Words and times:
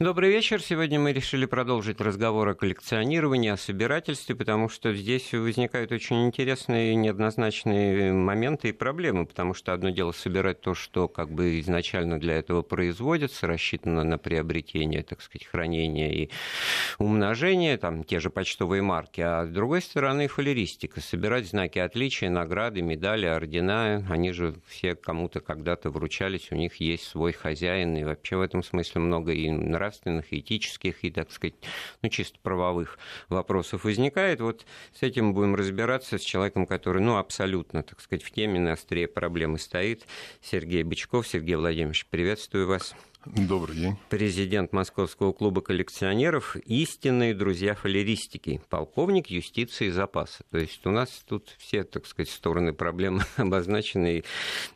Добрый 0.00 0.30
вечер. 0.30 0.62
Сегодня 0.62 0.98
мы 0.98 1.12
решили 1.12 1.44
продолжить 1.44 2.00
разговор 2.00 2.48
о 2.48 2.54
коллекционировании, 2.54 3.50
о 3.50 3.58
собирательстве, 3.58 4.34
потому 4.34 4.70
что 4.70 4.94
здесь 4.94 5.30
возникают 5.34 5.92
очень 5.92 6.24
интересные 6.24 6.94
неоднозначные 6.94 8.10
моменты 8.14 8.70
и 8.70 8.72
проблемы, 8.72 9.26
потому 9.26 9.52
что 9.52 9.74
одно 9.74 9.90
дело 9.90 10.12
собирать 10.12 10.62
то, 10.62 10.74
что 10.74 11.06
как 11.06 11.30
бы 11.30 11.60
изначально 11.60 12.18
для 12.18 12.36
этого 12.38 12.62
производится, 12.62 13.46
рассчитано 13.46 14.02
на 14.02 14.16
приобретение, 14.16 15.02
так 15.02 15.20
сказать, 15.20 15.44
хранение 15.46 16.14
и 16.14 16.30
умножение, 16.96 17.76
там 17.76 18.02
те 18.02 18.20
же 18.20 18.30
почтовые 18.30 18.80
марки, 18.80 19.20
а 19.20 19.44
с 19.44 19.50
другой 19.50 19.82
стороны 19.82 20.28
фалеристика, 20.28 21.02
собирать 21.02 21.46
знаки 21.46 21.78
отличия, 21.78 22.30
награды, 22.30 22.80
медали, 22.80 23.26
ордена, 23.26 24.06
они 24.08 24.32
же 24.32 24.54
все 24.66 24.94
кому-то 24.94 25.40
когда-то 25.40 25.90
вручались, 25.90 26.50
у 26.52 26.54
них 26.54 26.76
есть 26.76 27.04
свой 27.04 27.32
хозяин, 27.32 27.98
и 27.98 28.04
вообще 28.04 28.38
в 28.38 28.40
этом 28.40 28.62
смысле 28.62 29.02
много 29.02 29.32
и 29.32 29.50
нравственных 29.50 29.89
нравственных, 29.90 30.32
этических 30.32 31.04
и, 31.04 31.10
так 31.10 31.30
сказать, 31.32 31.54
ну, 32.02 32.08
чисто 32.08 32.38
правовых 32.42 32.98
вопросов 33.28 33.84
возникает. 33.84 34.40
Вот 34.40 34.64
с 34.94 35.02
этим 35.02 35.34
будем 35.34 35.54
разбираться 35.54 36.18
с 36.18 36.22
человеком, 36.22 36.66
который, 36.66 37.02
ну, 37.02 37.16
абсолютно, 37.16 37.82
так 37.82 38.00
сказать, 38.00 38.22
в 38.22 38.30
теме, 38.30 38.60
на 38.60 38.72
острие 38.72 39.08
проблемы 39.08 39.58
стоит. 39.58 40.06
Сергей 40.40 40.82
Бычков. 40.82 41.26
Сергей 41.26 41.56
Владимирович, 41.56 42.06
приветствую 42.06 42.66
вас. 42.66 42.94
Добрый 43.26 43.76
день. 43.76 43.96
Президент 44.08 44.72
Московского 44.72 45.34
клуба 45.34 45.60
коллекционеров, 45.60 46.56
истинные 46.64 47.34
друзья 47.34 47.74
фалеристики, 47.74 48.62
полковник 48.70 49.26
юстиции 49.26 49.88
и 49.88 49.90
запаса. 49.90 50.42
То 50.50 50.56
есть 50.56 50.86
у 50.86 50.90
нас 50.90 51.22
тут 51.28 51.54
все, 51.58 51.84
так 51.84 52.06
сказать, 52.06 52.30
стороны 52.30 52.72
проблемы 52.72 53.24
обозначены 53.36 54.24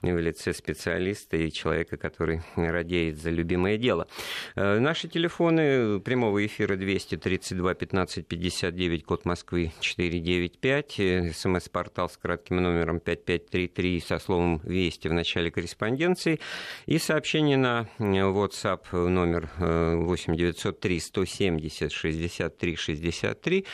в 0.02 0.18
лице 0.18 0.52
специалиста 0.52 1.38
и 1.38 1.50
человека, 1.50 1.96
который 1.96 2.42
радеет 2.54 3.16
за 3.18 3.30
любимое 3.30 3.78
дело. 3.78 4.08
Э, 4.56 4.78
наши 4.78 5.08
телефоны 5.08 6.00
прямого 6.00 6.45
эфира 6.45 6.76
232 6.76 7.72
15 7.72 8.26
59, 8.26 9.04
код 9.04 9.24
Москвы 9.24 9.73
495, 9.80 11.01
э, 11.01 11.32
смс-портал 11.32 12.10
с 12.10 12.18
кратким 12.18 12.56
номером 12.56 13.01
5533 13.01 14.01
со 14.01 14.18
словом 14.18 14.60
«Вести» 14.64 15.08
в 15.08 15.14
начале 15.14 15.51
корреспонденции 15.51 16.40
и 16.84 16.98
сообщение 16.98 17.56
на 17.56 17.88
WhatsApp 18.35 18.93
номер 18.93 19.49
8 19.59 20.32
903 20.32 21.01
170 21.01 21.90
63 21.90 22.76
63 22.76 23.65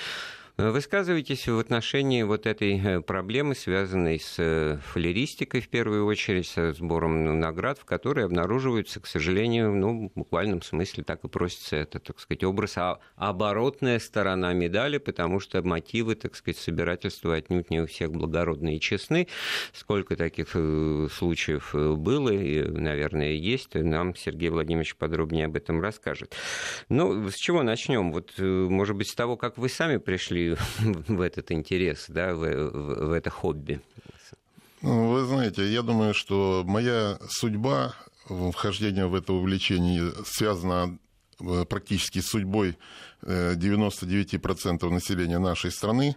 Высказывайтесь 0.60 1.48
в 1.48 1.58
отношении 1.58 2.22
вот 2.22 2.46
этой 2.46 2.78
э, 2.78 3.00
проблемы, 3.00 3.54
связанной 3.54 4.20
с 4.20 4.34
э, 4.36 4.78
фалеристикой, 4.92 5.62
в 5.62 5.68
первую 5.68 6.04
очередь, 6.04 6.48
со 6.48 6.74
сбором 6.74 7.40
наград, 7.40 7.78
в 7.78 7.86
которой 7.86 8.26
обнаруживаются, 8.26 9.00
к 9.00 9.06
сожалению, 9.06 9.72
ну, 9.72 10.10
в 10.10 10.18
буквальном 10.18 10.60
смысле 10.60 11.02
так 11.02 11.24
и 11.24 11.28
просится 11.28 11.76
это, 11.76 11.98
так 11.98 12.20
сказать, 12.20 12.44
образ, 12.44 12.76
а 12.76 12.98
оборотная 13.16 13.98
сторона 13.98 14.52
медали, 14.52 14.98
потому 14.98 15.40
что 15.40 15.62
мотивы, 15.62 16.14
так 16.14 16.34
сказать, 16.34 16.58
собирательства 16.58 17.36
отнюдь 17.36 17.70
не 17.70 17.80
у 17.80 17.86
всех 17.86 18.12
благородные 18.12 18.76
и 18.76 18.80
честны. 18.80 19.28
Сколько 19.72 20.14
таких 20.14 20.50
э, 20.52 21.08
случаев 21.10 21.74
было 21.74 22.28
и, 22.28 22.62
наверное, 22.64 23.32
есть, 23.32 23.74
нам 23.76 24.14
Сергей 24.14 24.50
Владимирович 24.50 24.94
подробнее 24.96 25.46
об 25.46 25.56
этом 25.56 25.80
расскажет. 25.80 26.34
Ну, 26.90 27.30
с 27.30 27.36
чего 27.36 27.62
начнем? 27.62 28.12
Вот, 28.12 28.34
может 28.38 28.94
быть, 28.94 29.08
с 29.08 29.14
того, 29.14 29.38
как 29.38 29.56
вы 29.56 29.70
сами 29.70 29.96
пришли 29.96 30.49
в 31.08 31.20
этот 31.20 31.52
интерес, 31.52 32.06
да, 32.08 32.34
в, 32.34 32.40
в, 32.40 33.08
в 33.08 33.12
это 33.12 33.30
хобби? 33.30 33.80
Ну, 34.82 35.10
вы 35.10 35.26
знаете, 35.26 35.70
я 35.70 35.82
думаю, 35.82 36.14
что 36.14 36.62
моя 36.66 37.18
судьба 37.28 37.94
вхождения 38.52 39.06
в 39.06 39.14
это 39.14 39.32
увлечение 39.32 40.12
связана 40.24 40.98
э, 41.40 41.64
практически 41.68 42.20
с 42.20 42.28
судьбой 42.28 42.78
99% 43.22 44.78
э, 44.80 44.90
населения 44.90 45.38
нашей 45.38 45.70
страны 45.70 46.16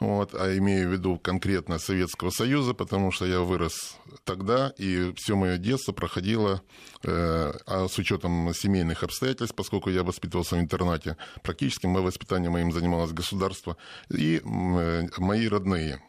вот, 0.00 0.34
а 0.34 0.56
имею 0.56 0.88
в 0.88 0.92
виду 0.92 1.18
конкретно 1.18 1.78
Советского 1.78 2.30
Союза, 2.30 2.72
потому 2.72 3.12
что 3.12 3.26
я 3.26 3.40
вырос 3.40 3.98
тогда, 4.24 4.72
и 4.78 5.12
все 5.16 5.36
мое 5.36 5.58
детство 5.58 5.92
проходило 5.92 6.62
э, 7.02 7.52
а 7.66 7.86
с 7.86 7.98
учетом 7.98 8.52
семейных 8.54 9.02
обстоятельств, 9.02 9.54
поскольку 9.54 9.90
я 9.90 10.02
воспитывался 10.02 10.56
в 10.56 10.60
интернате, 10.60 11.18
практически 11.42 11.86
мое 11.86 12.02
воспитание 12.02 12.50
моим 12.50 12.72
занималось 12.72 13.12
государство, 13.12 13.76
и 14.08 14.40
э, 14.42 15.08
мои 15.18 15.46
родные. 15.46 16.02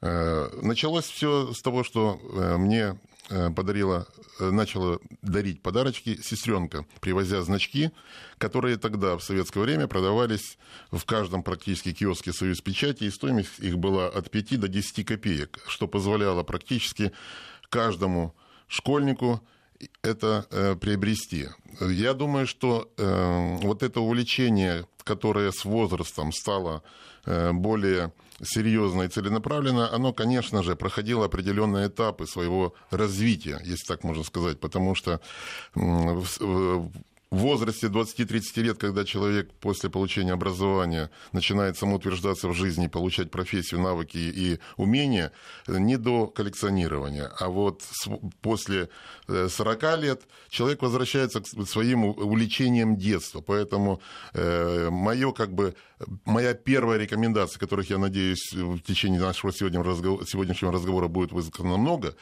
Э, 0.00 0.48
началось 0.60 1.06
все 1.06 1.52
с 1.52 1.62
того, 1.62 1.84
что 1.84 2.20
э, 2.20 2.56
мне 2.56 2.98
подарила, 3.28 4.06
э, 4.38 4.50
начала 4.50 4.98
дарить 5.22 5.62
подарочки 5.62 6.20
сестренка, 6.22 6.84
привозя 7.00 7.42
значки, 7.42 7.90
которые 8.38 8.76
тогда, 8.76 9.16
в 9.16 9.22
советское 9.22 9.60
время, 9.60 9.86
продавались 9.86 10.58
в 10.90 11.04
каждом 11.04 11.42
практически 11.42 11.92
киоске 11.92 12.32
«Союз 12.32 12.60
печати», 12.60 13.04
и 13.04 13.10
стоимость 13.10 13.58
их 13.60 13.78
была 13.78 14.08
от 14.08 14.30
5 14.30 14.60
до 14.60 14.68
10 14.68 15.06
копеек, 15.06 15.58
что 15.66 15.88
позволяло 15.88 16.42
практически 16.42 17.12
каждому 17.70 18.34
школьнику 18.68 19.40
это 20.02 20.46
э, 20.50 20.76
приобрести. 20.76 21.48
Я 21.80 22.14
думаю, 22.14 22.46
что 22.46 22.92
э, 22.96 23.56
вот 23.62 23.82
это 23.82 24.00
увлечение, 24.00 24.86
которое 25.04 25.52
с 25.52 25.64
возрастом 25.64 26.32
стало 26.32 26.82
э, 27.26 27.52
более 27.52 28.12
серьезно 28.42 29.02
и 29.02 29.08
целенаправленно, 29.08 29.92
оно, 29.94 30.12
конечно 30.12 30.62
же, 30.62 30.74
проходило 30.74 31.26
определенные 31.26 31.88
этапы 31.88 32.26
своего 32.26 32.74
развития, 32.90 33.60
если 33.64 33.86
так 33.86 34.02
можно 34.02 34.24
сказать, 34.24 34.58
потому 34.58 34.94
что 34.94 35.20
в 37.34 37.38
возрасте 37.38 37.88
20-30 37.88 38.62
лет, 38.62 38.78
когда 38.78 39.04
человек 39.04 39.50
после 39.60 39.90
получения 39.90 40.32
образования 40.32 41.10
начинает 41.32 41.76
самоутверждаться 41.76 42.48
в 42.48 42.54
жизни, 42.54 42.86
получать 42.86 43.30
профессию, 43.32 43.80
навыки 43.80 44.18
и 44.18 44.60
умения, 44.76 45.32
не 45.66 45.96
до 45.96 46.28
коллекционирования. 46.28 47.26
А 47.40 47.48
вот 47.48 47.82
после 48.40 48.88
40 49.26 49.82
э, 49.82 50.00
лет 50.00 50.22
человек 50.48 50.82
возвращается 50.82 51.40
к 51.40 51.66
своим 51.66 52.04
увлечениям 52.04 52.96
детства. 52.96 53.40
Поэтому 53.40 54.00
э, 54.32 54.90
мое, 54.90 55.32
как 55.32 55.52
бы, 55.52 55.74
моя 56.24 56.54
первая 56.54 56.98
рекомендация, 56.98 57.58
которых, 57.58 57.90
я 57.90 57.98
надеюсь, 57.98 58.52
в 58.52 58.78
течение 58.80 59.20
нашего 59.20 59.52
сегодняшнего 59.52 60.72
разговора 60.72 61.08
будет 61.08 61.32
высказано 61.32 61.78
много, 61.78 62.14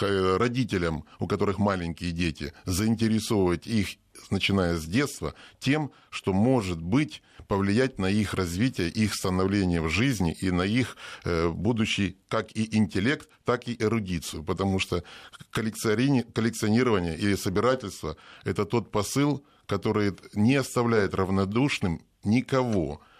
родителям, 0.00 1.04
у 1.18 1.26
которых 1.26 1.58
маленькие 1.58 2.12
дети, 2.12 2.54
заинтересовывать 2.64 3.66
их 3.66 3.98
начиная 4.30 4.76
с 4.76 4.84
детства, 4.84 5.34
тем, 5.58 5.90
что 6.10 6.32
может 6.32 6.80
быть 6.80 7.22
повлиять 7.46 7.98
на 7.98 8.06
их 8.06 8.34
развитие, 8.34 8.88
их 8.88 9.14
становление 9.14 9.80
в 9.80 9.88
жизни 9.88 10.36
и 10.40 10.50
на 10.50 10.62
их 10.62 10.96
э, 11.24 11.48
будущий 11.48 12.18
как 12.28 12.50
и 12.52 12.76
интеллект, 12.76 13.28
так 13.44 13.68
и 13.68 13.76
эрудицию. 13.78 14.42
Потому 14.42 14.78
что 14.78 15.04
коллекционирование 15.50 17.16
или 17.16 17.34
собирательство– 17.34 18.16
это 18.44 18.64
тот 18.64 18.90
посыл, 18.90 19.44
который 19.66 20.14
не 20.34 20.56
оставляет 20.56 21.14
равнодушным 21.14 22.02
никого– 22.24 23.00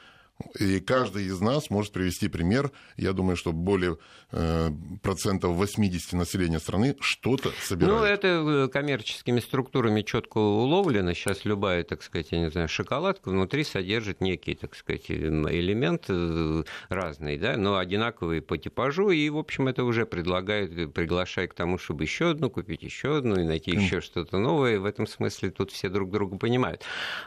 и 0.59 0.81
каждый 0.81 1.27
из 1.27 1.41
нас 1.41 1.71
может 1.71 1.93
привести 1.93 2.29
пример. 2.29 2.73
Я 2.97 3.13
думаю, 3.13 3.37
что 3.37 3.53
более 3.53 3.99
э, 4.33 4.71
процентов 5.03 5.53
80 5.53 6.13
населения 6.15 6.59
страны 6.59 6.97
что-то 7.01 7.51
собирает. 7.63 7.99
Ну, 7.99 8.05
это 8.05 8.29
э, 8.29 8.69
коммерческими 8.69 9.39
структурами 9.39 10.03
четко 10.03 10.39
уловлено. 10.39 11.13
Сейчас 11.15 11.45
любая, 11.45 11.85
так 11.85 12.03
сказать, 12.03 12.29
я 12.33 12.41
не 12.41 12.51
знаю, 12.51 12.69
шоколадка 12.69 13.29
внутри 13.29 13.63
содержит 13.63 14.21
некий, 14.21 14.55
так 14.55 14.75
сказать, 14.75 15.09
элемент 15.09 16.07
э, 16.09 16.65
разный, 16.89 17.39
да, 17.39 17.57
но 17.57 17.79
одинаковый 17.79 18.43
по 18.43 18.59
типажу. 18.59 19.11
И, 19.11 19.29
в 19.31 19.39
общем, 19.39 19.69
это 19.69 19.85
уже 19.85 20.05
предлагает, 20.05 20.93
приглашает 20.93 21.53
к 21.53 21.55
тому, 21.55 21.79
чтобы 21.79 22.03
еще 22.03 22.31
одну 22.31 22.51
купить, 22.51 22.83
еще 22.83 23.19
одну 23.19 23.37
и 23.41 23.45
найти 23.45 23.71
еще 23.71 24.01
что-то 24.01 24.39
новое. 24.39 24.81
В 24.81 24.85
этом 24.85 25.07
смысле 25.07 25.51
тут 25.51 25.71
все 25.71 25.89
друг 25.89 26.11
друга 26.11 26.39
понимают. 26.39 26.83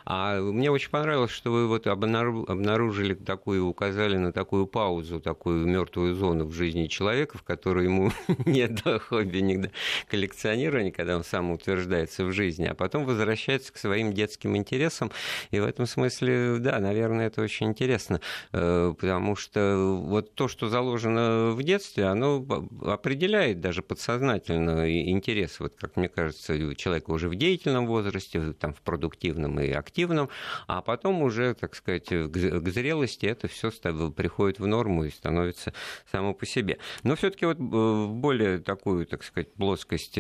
А 0.06 0.42
мне 0.42 0.70
очень 0.72 0.90
понравилось, 0.90 1.32
что 1.32 1.52
вы 1.52 1.68
вот 1.68 1.88
обнаружили 1.88 2.97
обнаружили 2.98 3.14
такую, 3.14 3.66
указали 3.66 4.18
на 4.18 4.32
такую 4.32 4.68
паузу, 4.68 5.20
такую 5.20 5.68
мертвую 5.68 6.16
зону 6.16 6.46
в 6.46 6.54
жизни 6.54 6.88
человека, 6.88 7.38
в 7.38 7.44
которой 7.44 7.86
ему 7.86 8.12
нет 8.46 8.84
до 8.84 9.00
хобби, 9.00 9.40
ни 9.40 9.58
до 9.58 9.72
коллекционирования, 10.10 10.92
когда 10.92 11.16
он 11.16 11.24
сам 11.24 11.52
утверждается 11.52 12.26
в 12.26 12.32
жизни, 12.32 12.66
а 12.66 12.74
потом 12.74 13.06
возвращается 13.06 13.72
к 13.72 13.78
своим 13.78 14.14
детским 14.14 14.56
интересам. 14.56 15.12
И 15.52 15.60
в 15.60 15.66
этом 15.66 15.86
смысле, 15.86 16.58
да, 16.60 16.80
наверное, 16.80 17.28
это 17.28 17.42
очень 17.42 17.68
интересно, 17.68 18.20
э, 18.52 18.94
потому 19.00 19.36
что 19.36 19.98
вот 20.04 20.34
то, 20.36 20.48
что 20.48 20.70
заложено 20.70 21.52
в 21.52 21.64
детстве, 21.64 22.06
оно 22.06 22.46
определяет 22.86 23.62
даже 23.62 23.82
подсознательно 23.82 24.90
интерес, 25.12 25.60
вот 25.60 25.74
как 25.80 25.98
мне 25.98 26.10
кажется, 26.10 26.76
человека 26.76 27.12
уже 27.12 27.30
в 27.30 27.36
деятельном 27.36 27.88
возрасте, 27.88 28.54
там, 28.54 28.74
в 28.74 28.82
продуктивном 28.82 29.60
и 29.60 29.72
активном, 29.72 30.30
а 30.68 30.82
потом 30.82 31.22
уже, 31.22 31.54
так 31.54 31.76
сказать, 31.76 32.08
к 32.08 32.70
зрелому 32.70 32.87
зрелости 32.88 33.26
это 33.26 33.48
все 33.48 33.70
приходит 34.16 34.60
в 34.60 34.66
норму 34.66 35.04
и 35.04 35.10
становится 35.10 35.74
само 36.10 36.34
по 36.34 36.46
себе. 36.46 36.78
Но 37.04 37.16
все-таки 37.18 37.46
вот 37.46 37.58
в 37.58 38.14
более 38.14 38.60
такую, 38.60 39.06
так 39.06 39.24
сказать, 39.24 39.54
плоскость 39.54 40.18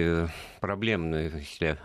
проблемную, 0.60 1.31
если 1.38 1.78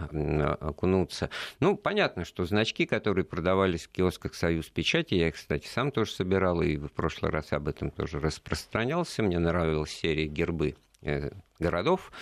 окунуться. 0.61 1.31
Ну, 1.61 1.77
понятно, 1.77 2.25
что 2.25 2.45
значки, 2.47 2.85
которые 2.85 3.25
продавались 3.25 3.85
в 3.85 3.91
киосках 3.91 4.35
«Союз 4.35 4.69
Печати», 4.71 5.15
я 5.15 5.29
их, 5.29 5.37
кстати, 5.37 5.69
сам 5.69 5.93
тоже 5.93 6.11
собирал, 6.11 6.63
и 6.63 6.77
в 6.77 6.89
прошлый 6.89 7.31
раз 7.31 7.53
об 7.53 7.69
этом 7.69 7.91
тоже 7.91 8.19
распространялся. 8.19 9.23
Мне 9.23 9.39
нравилась 9.39 9.91
серия 9.91 10.27
«Гербы» 10.27 10.75
э, 11.03 11.31
городов, 11.63 12.13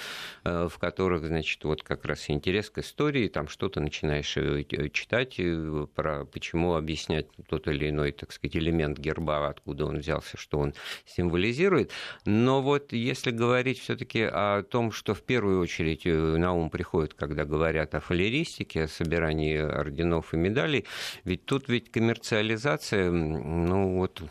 э, 0.45 0.69
в 0.71 0.79
которых, 0.79 1.27
значит, 1.27 1.65
вот 1.65 1.83
как 1.83 2.05
раз 2.05 2.31
интерес 2.31 2.71
к 2.71 2.79
истории, 2.79 3.27
там 3.27 3.49
что-то 3.49 3.81
начинаешь 3.81 4.37
э, 4.37 4.65
читать, 4.93 5.35
э, 5.39 5.87
про 5.95 6.25
почему 6.27 6.75
объяснять 6.75 7.27
тот 7.49 7.67
или 7.67 7.91
иной, 7.91 8.13
так 8.13 8.31
сказать, 8.31 8.57
элемент 8.57 8.99
герба, 8.99 9.49
откуда 9.49 9.87
он 9.87 9.99
взялся, 9.99 10.37
что 10.37 10.59
он 10.59 10.75
символизирует. 11.07 11.91
Но 12.25 12.63
вот 12.63 12.93
если 12.93 13.33
говорить 13.33 13.81
все-таки 13.81 14.23
о 14.23 14.63
том, 14.63 14.93
что 14.93 15.15
в 15.15 15.23
первую 15.23 15.61
очередь 15.61 16.05
на 16.05 16.53
ум 16.53 16.71
приходит, 16.71 17.15
когда 17.15 17.45
говорят 17.45 17.95
о 17.95 18.01
фалеристике, 18.01 18.85
о 18.85 18.89
собирании 18.89 19.57
орденов 19.57 20.35
и 20.35 20.37
медалей, 20.37 20.85
ведь 21.25 21.45
тут 21.47 21.69
ведь 21.69 21.91
коммерциализация, 21.91 23.11
ну 23.11 23.97
вот 23.97 24.23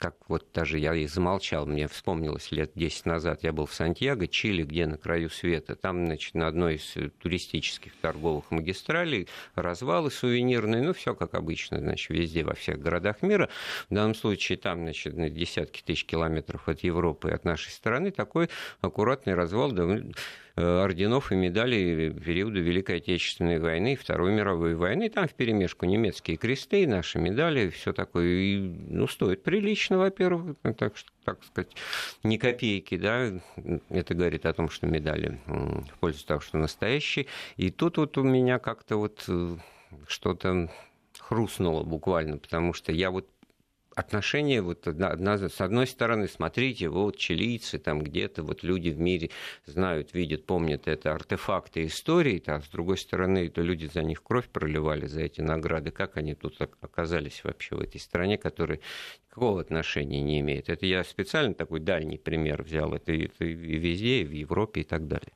как 0.00 0.16
вот 0.28 0.46
даже 0.54 0.78
я 0.78 0.94
и 0.94 1.06
замолчал, 1.06 1.66
мне 1.66 1.86
вспомнилось 1.86 2.50
лет 2.52 2.72
10 2.74 3.04
назад, 3.04 3.42
я 3.42 3.52
был 3.52 3.66
в 3.66 3.74
Сантьяго, 3.74 4.26
Чили, 4.26 4.62
где 4.62 4.86
на 4.86 4.96
краю 4.96 5.28
света, 5.28 5.76
там, 5.76 6.06
значит, 6.06 6.34
на 6.34 6.46
одной 6.46 6.76
из 6.76 6.96
туристических 7.18 7.92
торговых 8.00 8.50
магистралей 8.50 9.28
развалы 9.54 10.10
сувенирные, 10.10 10.82
ну, 10.82 10.94
все 10.94 11.14
как 11.14 11.34
обычно, 11.34 11.80
значит, 11.80 12.08
везде, 12.08 12.44
во 12.44 12.54
всех 12.54 12.80
городах 12.80 13.20
мира. 13.20 13.50
В 13.90 13.94
данном 13.94 14.14
случае 14.14 14.56
там, 14.56 14.78
значит, 14.78 15.14
на 15.14 15.28
десятки 15.28 15.82
тысяч 15.82 16.06
километров 16.06 16.66
от 16.66 16.80
Европы 16.80 17.28
и 17.28 17.32
от 17.32 17.44
нашей 17.44 17.70
страны 17.70 18.10
такой 18.10 18.48
аккуратный 18.80 19.34
развал 19.34 19.70
довольно 19.70 20.14
Э, 20.49 20.49
орденов 20.60 21.32
и 21.32 21.36
медалей 21.36 22.12
периода 22.12 22.60
Великой 22.60 22.96
Отечественной 22.96 23.58
войны 23.58 23.94
и 23.94 23.96
Второй 23.96 24.32
мировой 24.32 24.74
войны. 24.74 25.08
Там 25.08 25.28
в 25.28 25.34
перемешку 25.34 25.86
немецкие 25.86 26.36
кресты, 26.36 26.86
наши 26.86 27.18
медали, 27.18 27.70
все 27.70 27.92
такое. 27.92 28.26
И, 28.26 28.58
ну, 28.58 29.06
стоит 29.06 29.42
прилично, 29.42 29.98
во-первых, 29.98 30.56
так, 30.76 30.94
так 31.24 31.44
сказать, 31.44 31.70
не 32.22 32.38
копейки, 32.38 32.96
да, 32.96 33.30
это 33.88 34.14
говорит 34.14 34.46
о 34.46 34.52
том, 34.52 34.70
что 34.70 34.86
медали 34.86 35.38
в 35.46 35.98
пользу 36.00 36.24
того, 36.26 36.40
что 36.40 36.58
настоящие. 36.58 37.26
И 37.56 37.70
тут 37.70 37.96
вот 37.98 38.18
у 38.18 38.22
меня 38.22 38.58
как-то 38.58 38.96
вот 38.96 39.24
э, 39.28 39.56
что-то 40.06 40.70
хрустнуло 41.18 41.82
буквально, 41.84 42.38
потому 42.38 42.72
что 42.72 42.92
я 42.92 43.10
вот 43.10 43.26
отношения 43.94 44.62
вот 44.62 44.86
одна, 44.86 45.36
с 45.36 45.60
одной 45.60 45.86
стороны, 45.86 46.28
смотрите, 46.28 46.88
вот 46.88 47.16
чилийцы 47.16 47.78
там 47.78 48.00
где-то, 48.02 48.42
вот 48.42 48.62
люди 48.62 48.90
в 48.90 48.98
мире 48.98 49.30
знают, 49.66 50.14
видят, 50.14 50.46
помнят 50.46 50.86
это 50.86 51.12
артефакты 51.12 51.86
истории, 51.86 52.42
а 52.46 52.60
с 52.60 52.68
другой 52.68 52.98
стороны, 52.98 53.46
это 53.46 53.62
люди 53.62 53.90
за 53.92 54.02
них 54.02 54.22
кровь 54.22 54.48
проливали, 54.48 55.06
за 55.06 55.22
эти 55.22 55.40
награды, 55.40 55.90
как 55.90 56.16
они 56.16 56.34
тут 56.34 56.60
оказались 56.80 57.42
вообще 57.44 57.74
в 57.74 57.80
этой 57.80 58.00
стране, 58.00 58.38
которая 58.38 58.80
никакого 59.30 59.60
отношения 59.60 60.20
не 60.20 60.40
имеет. 60.40 60.68
Это 60.68 60.86
я 60.86 61.04
специально 61.04 61.54
такой 61.54 61.80
дальний 61.80 62.18
пример 62.18 62.62
взял, 62.62 62.92
это, 62.92 63.12
это 63.12 63.44
и 63.44 63.54
везде, 63.54 64.22
и 64.22 64.24
в 64.24 64.32
Европе 64.32 64.80
и 64.80 64.84
так 64.84 65.06
далее. 65.06 65.32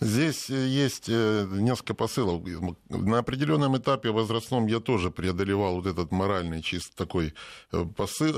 Здесь 0.00 0.50
э, 0.50 0.66
есть 0.66 1.08
э, 1.08 1.46
несколько 1.50 1.94
посылов. 1.94 2.42
На 2.90 3.18
определенном 3.18 3.78
этапе 3.78 4.10
возрастном 4.10 4.66
я 4.66 4.80
тоже 4.80 5.10
преодолевал 5.10 5.76
вот 5.76 5.86
этот 5.86 6.12
моральный 6.12 6.60
чисто 6.60 6.94
такой 6.94 7.32
э, 7.72 7.84
посыл, 7.96 8.32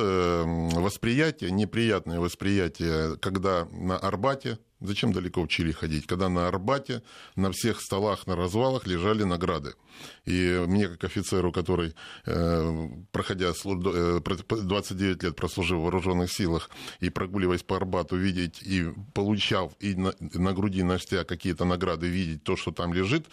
восприятие, 0.81 1.51
неприятное 1.51 2.21
восприятие, 2.21 3.17
когда 3.19 3.67
на 3.73 3.99
Арбате 3.99 4.59
Зачем 4.85 5.13
далеко 5.13 5.43
в 5.43 5.49
Чили 5.49 5.73
ходить, 5.73 6.07
когда 6.07 6.29
на 6.29 6.47
Арбате 6.47 7.03
на 7.37 7.51
всех 7.53 7.81
столах, 7.81 8.27
на 8.27 8.37
развалах 8.37 8.87
лежали 8.87 9.25
награды. 9.25 9.75
И 10.27 10.63
мне, 10.67 10.89
как 10.89 11.05
офицеру, 11.05 11.53
который, 11.53 11.95
э, 12.27 12.89
проходя 13.11 13.53
29 13.53 15.23
э, 15.23 15.27
лет 15.27 15.37
прослужив 15.37 15.79
в 15.79 15.83
вооруженных 15.83 16.31
силах 16.31 16.69
и 17.01 17.09
прогуливаясь 17.09 17.63
по 17.63 17.77
Арбату, 17.77 18.17
видеть 18.17 18.63
и 18.63 18.93
получав 19.15 19.73
и 19.81 19.95
на, 19.95 20.13
на 20.21 20.53
груди 20.53 20.83
нося 20.83 21.25
какие-то 21.25 21.65
награды, 21.65 22.09
видеть 22.09 22.45
то, 22.45 22.57
что 22.57 22.71
там 22.71 22.93
лежит, 22.93 23.27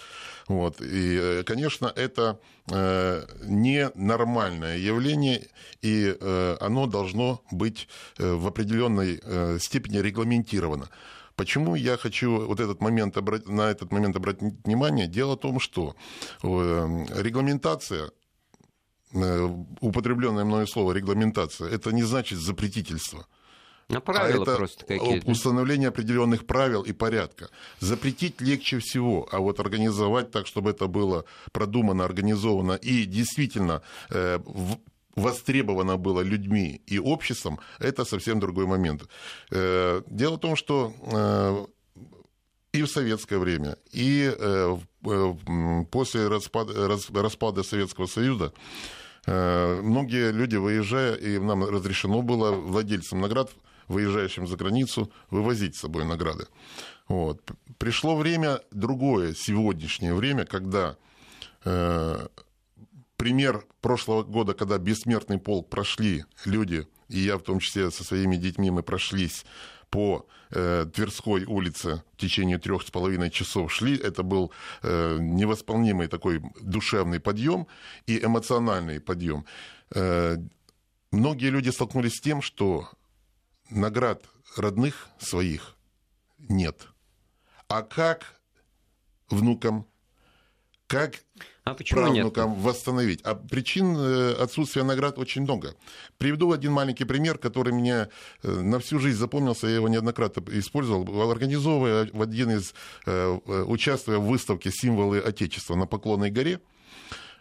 вот. 0.47 0.81
И, 0.81 1.17
э, 1.19 1.43
конечно, 1.43 1.91
это 1.93 2.39
ненормальное 2.67 4.77
явление, 4.77 5.47
и 5.81 6.15
оно 6.61 6.85
должно 6.85 7.41
быть 7.51 7.89
в 8.17 8.47
определенной 8.47 9.19
степени 9.59 9.97
регламентировано. 9.97 10.87
Почему 11.41 11.73
я 11.73 11.97
хочу 11.97 12.45
вот 12.45 12.59
этот 12.59 12.81
момент, 12.81 13.15
на 13.47 13.71
этот 13.71 13.91
момент 13.91 14.15
обратить 14.15 14.63
внимание? 14.63 15.07
Дело 15.07 15.33
в 15.33 15.39
том, 15.39 15.59
что 15.59 15.95
э, 16.43 17.05
регламентация 17.15 18.11
э, 19.11 19.49
употребленное 19.79 20.45
мною 20.45 20.67
слово 20.67 20.93
регламентация, 20.93 21.67
это 21.67 21.91
не 21.91 22.03
значит 22.03 22.37
запретительство. 22.37 23.25
А 23.89 23.99
правила 24.01 24.43
а 24.43 24.43
это 24.43 24.55
просто 24.55 24.85
какие-то. 24.85 25.31
Установление 25.31 25.89
определенных 25.89 26.45
правил 26.45 26.83
и 26.83 26.93
порядка. 26.93 27.49
Запретить 27.79 28.39
легче 28.39 28.77
всего, 28.77 29.27
а 29.31 29.39
вот 29.39 29.59
организовать 29.59 30.29
так, 30.29 30.45
чтобы 30.45 30.69
это 30.69 30.85
было 30.85 31.25
продумано, 31.51 32.05
организовано 32.05 32.73
и 32.73 33.05
действительно 33.05 33.81
э, 34.11 34.37
востребовано 35.15 35.97
было 35.97 36.21
людьми 36.21 36.81
и 36.87 36.99
обществом, 36.99 37.59
это 37.79 38.05
совсем 38.05 38.39
другой 38.39 38.65
момент. 38.65 39.07
Э, 39.51 40.01
дело 40.07 40.35
в 40.35 40.39
том, 40.39 40.55
что 40.55 40.93
э, 41.01 41.65
и 42.73 42.83
в 42.83 42.87
советское 42.87 43.37
время, 43.37 43.77
и 43.91 44.33
э, 44.37 44.77
после 45.91 46.27
распада, 46.27 46.87
распада 47.13 47.63
Советского 47.63 48.05
Союза 48.05 48.53
многие 49.27 50.31
люди, 50.31 50.55
выезжая, 50.55 51.13
и 51.13 51.37
нам 51.37 51.63
разрешено 51.63 52.23
было 52.23 52.51
владельцам 52.51 53.21
наград, 53.21 53.51
выезжающим 53.87 54.47
за 54.47 54.57
границу, 54.57 55.11
вывозить 55.29 55.75
с 55.75 55.81
собой 55.81 56.05
награды. 56.05 56.47
Вот. 57.07 57.51
Пришло 57.77 58.15
время 58.15 58.61
другое, 58.71 59.35
сегодняшнее 59.35 60.15
время, 60.15 60.45
когда 60.45 60.97
пример 63.21 63.67
прошлого 63.81 64.23
года, 64.23 64.55
когда 64.55 64.79
бессмертный 64.79 65.37
полк 65.37 65.69
прошли 65.69 66.25
люди, 66.43 66.87
и 67.07 67.19
я 67.19 67.37
в 67.37 67.43
том 67.43 67.59
числе 67.59 67.91
со 67.91 68.03
своими 68.03 68.35
детьми 68.35 68.71
мы 68.71 68.81
прошлись 68.81 69.45
по 69.91 70.25
э, 70.49 70.87
Тверской 70.91 71.45
улице 71.45 72.01
в 72.13 72.17
течение 72.17 72.57
трех 72.57 72.81
с 72.81 72.89
половиной 72.89 73.29
часов 73.29 73.71
шли. 73.71 73.95
Это 73.95 74.23
был 74.23 74.51
э, 74.81 75.19
невосполнимый 75.19 76.07
такой 76.07 76.41
душевный 76.61 77.19
подъем 77.19 77.67
и 78.07 78.17
эмоциональный 78.17 78.99
подъем. 78.99 79.45
Э, 79.93 80.37
многие 81.11 81.51
люди 81.51 81.69
столкнулись 81.69 82.15
с 82.15 82.21
тем, 82.21 82.41
что 82.41 82.89
наград 83.69 84.23
родных 84.57 85.09
своих 85.19 85.75
нет. 86.39 86.87
А 87.67 87.83
как 87.83 88.41
внукам, 89.29 89.85
как 90.87 91.19
а 91.63 91.75
почему 91.75 92.01
правнукам 92.01 92.51
нет? 92.51 92.59
восстановить. 92.63 93.21
А 93.23 93.35
причин 93.35 93.95
э, 93.95 94.33
отсутствия 94.33 94.83
наград 94.83 95.19
очень 95.19 95.43
много. 95.43 95.75
Приведу 96.17 96.51
один 96.51 96.71
маленький 96.71 97.05
пример, 97.05 97.37
который 97.37 97.71
мне 97.71 98.09
э, 98.41 98.49
на 98.49 98.79
всю 98.79 98.99
жизнь 98.99 99.17
запомнился, 99.17 99.67
я 99.67 99.75
его 99.75 99.87
неоднократно 99.87 100.43
использовал. 100.57 101.29
Организовывая 101.29 102.09
в 102.11 102.21
один 102.21 102.51
из, 102.51 102.73
э, 103.05 103.39
участвуя 103.67 104.17
в 104.17 104.25
выставке 104.25 104.71
«Символы 104.71 105.19
Отечества» 105.19 105.75
на 105.75 105.85
Поклонной 105.85 106.31
горе, 106.31 106.59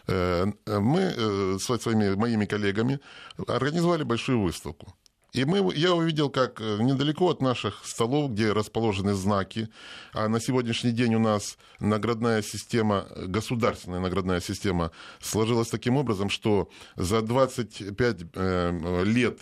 мы 0.06 1.58
с 1.60 1.64
своими 1.64 2.14
моими 2.14 2.44
коллегами 2.44 2.98
организовали 3.46 4.02
большую 4.02 4.40
выставку. 4.40 4.92
И 5.32 5.44
мы, 5.44 5.72
я 5.74 5.94
увидел, 5.94 6.28
как 6.28 6.60
э, 6.60 6.78
недалеко 6.80 7.30
от 7.30 7.40
наших 7.40 7.84
столов, 7.84 8.32
где 8.32 8.52
расположены 8.52 9.14
знаки, 9.14 9.68
а 10.12 10.28
на 10.28 10.40
сегодняшний 10.40 10.90
день 10.90 11.14
у 11.14 11.20
нас 11.20 11.56
наградная 11.78 12.42
система, 12.42 13.06
государственная 13.26 14.00
наградная 14.00 14.40
система 14.40 14.90
сложилась 15.20 15.68
таким 15.68 15.96
образом, 15.96 16.30
что 16.30 16.68
за 16.96 17.22
25 17.22 18.16
э, 18.34 19.04
лет 19.04 19.38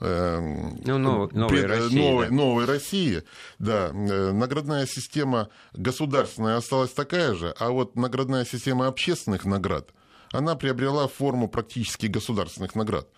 э, 0.00 0.38
ну, 0.84 0.98
нов, 0.98 1.32
новой, 1.32 1.64
России, 1.64 1.98
новой, 1.98 2.28
да. 2.28 2.34
новой 2.34 2.64
России, 2.66 3.22
да, 3.58 3.90
наградная 3.92 4.86
система 4.86 5.48
государственная 5.72 6.58
осталась 6.58 6.92
такая 6.92 7.34
же, 7.34 7.54
а 7.58 7.70
вот 7.70 7.96
наградная 7.96 8.44
система 8.44 8.86
общественных 8.86 9.46
наград, 9.46 9.88
она 10.30 10.56
приобрела 10.56 11.08
форму 11.08 11.48
практически 11.48 12.04
государственных 12.04 12.74
наград 12.74 13.08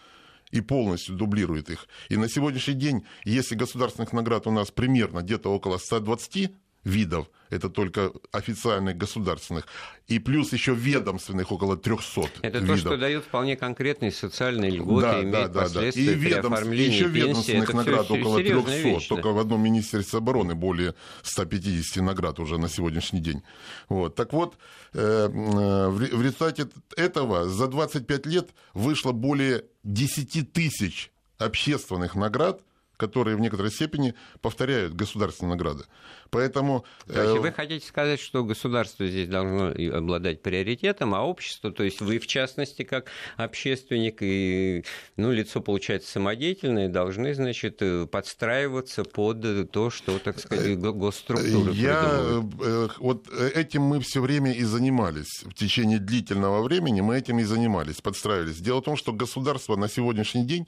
и 0.54 0.60
полностью 0.60 1.16
дублирует 1.16 1.68
их. 1.68 1.88
И 2.08 2.16
на 2.16 2.28
сегодняшний 2.28 2.74
день, 2.74 3.04
если 3.24 3.56
государственных 3.56 4.12
наград 4.12 4.46
у 4.46 4.52
нас 4.52 4.70
примерно 4.70 5.20
где-то 5.20 5.52
около 5.52 5.78
120, 5.78 6.52
видов, 6.84 7.30
это 7.50 7.70
только 7.70 8.12
официальных 8.32 8.96
государственных, 8.96 9.66
и 10.06 10.18
плюс 10.18 10.52
еще 10.52 10.74
ведомственных 10.74 11.50
около 11.50 11.76
300 11.76 12.22
Это 12.42 12.58
видов. 12.58 12.68
то, 12.68 12.76
что 12.76 12.96
дает 12.96 13.24
вполне 13.24 13.56
конкретные 13.56 14.12
социальные 14.12 14.70
льготы, 14.70 15.06
да, 15.06 15.22
имеет 15.22 15.52
да, 15.52 15.62
последствия 15.62 16.04
да, 16.04 16.10
да. 16.10 16.16
И 16.16 16.20
при 16.20 16.28
ведомств, 16.28 16.52
оформлении 16.52 16.94
еще 16.94 17.04
пенсии. 17.04 17.18
ведомственных 17.18 17.68
Это 17.68 17.76
наград 17.76 18.04
все 18.04 18.14
около 18.14 18.38
300, 18.38 18.70
вещь, 18.70 19.08
только 19.08 19.28
в 19.28 19.38
одном 19.38 19.62
Министерстве 19.62 20.18
обороны 20.18 20.54
более 20.54 20.94
150 21.22 22.02
наград 22.02 22.38
уже 22.38 22.58
на 22.58 22.68
сегодняшний 22.68 23.20
день. 23.20 23.42
Вот. 23.88 24.14
Так 24.14 24.32
вот, 24.32 24.56
э, 24.92 24.98
э, 25.00 25.88
в 25.88 26.22
результате 26.22 26.68
этого 26.96 27.48
за 27.48 27.66
25 27.68 28.26
лет 28.26 28.50
вышло 28.74 29.12
более 29.12 29.64
10 29.84 30.52
тысяч 30.52 31.10
общественных 31.38 32.14
наград– 32.14 32.60
которые 32.96 33.36
в 33.36 33.40
некоторой 33.40 33.70
степени 33.70 34.14
повторяют 34.40 34.94
государственные 34.94 35.52
награды. 35.52 35.84
Поэтому... 36.30 36.84
То 37.06 37.22
есть 37.22 37.36
э, 37.36 37.40
вы 37.40 37.52
хотите 37.52 37.86
сказать, 37.86 38.20
что 38.20 38.44
государство 38.44 39.06
здесь 39.06 39.28
должно 39.28 39.72
обладать 39.96 40.42
приоритетом, 40.42 41.14
а 41.14 41.22
общество, 41.22 41.70
то 41.70 41.84
есть 41.84 42.00
вы 42.00 42.18
в 42.18 42.26
частности 42.26 42.82
как 42.82 43.06
общественник 43.36 44.18
и 44.20 44.84
ну, 45.16 45.32
лицо, 45.32 45.60
получается, 45.60 46.10
самодеятельное, 46.10 46.88
должны, 46.88 47.34
значит, 47.34 47.82
э, 47.82 48.06
подстраиваться 48.06 49.04
под 49.04 49.70
то, 49.70 49.90
что, 49.90 50.18
так 50.18 50.38
сказать, 50.40 50.66
э, 50.66 50.74
госструктуры 50.74 51.72
Я... 51.72 52.42
Вот 52.98 53.28
этим 53.32 53.82
мы 53.82 54.00
все 54.00 54.20
время 54.20 54.52
и 54.52 54.62
занимались. 54.62 55.44
В 55.44 55.54
течение 55.54 55.98
длительного 55.98 56.62
времени 56.62 57.00
мы 57.00 57.16
этим 57.18 57.38
и 57.38 57.44
занимались, 57.44 58.00
подстраивались. 58.00 58.58
Дело 58.58 58.80
в 58.80 58.84
том, 58.84 58.96
что 58.96 59.12
государство 59.12 59.76
на 59.76 59.88
сегодняшний 59.88 60.44
день 60.44 60.66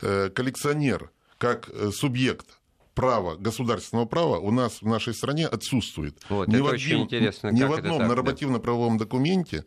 коллекционер 0.00 1.10
как 1.38 1.68
э, 1.68 1.90
субъект 1.92 2.58
права, 2.94 3.36
государственного 3.36 4.06
права 4.06 4.38
у 4.38 4.50
нас 4.50 4.82
в 4.82 4.86
нашей 4.86 5.14
стране 5.14 5.46
отсутствует. 5.46 6.20
Вот, 6.28 6.48
ни 6.48 6.56
это 6.56 6.64
в 6.64 6.66
очень 6.66 6.86
один, 6.86 7.00
интересно. 7.02 7.48
Ни 7.48 7.62
в 7.62 7.72
одном 7.72 8.06
нормативно-правовом 8.06 8.98
документе 8.98 9.64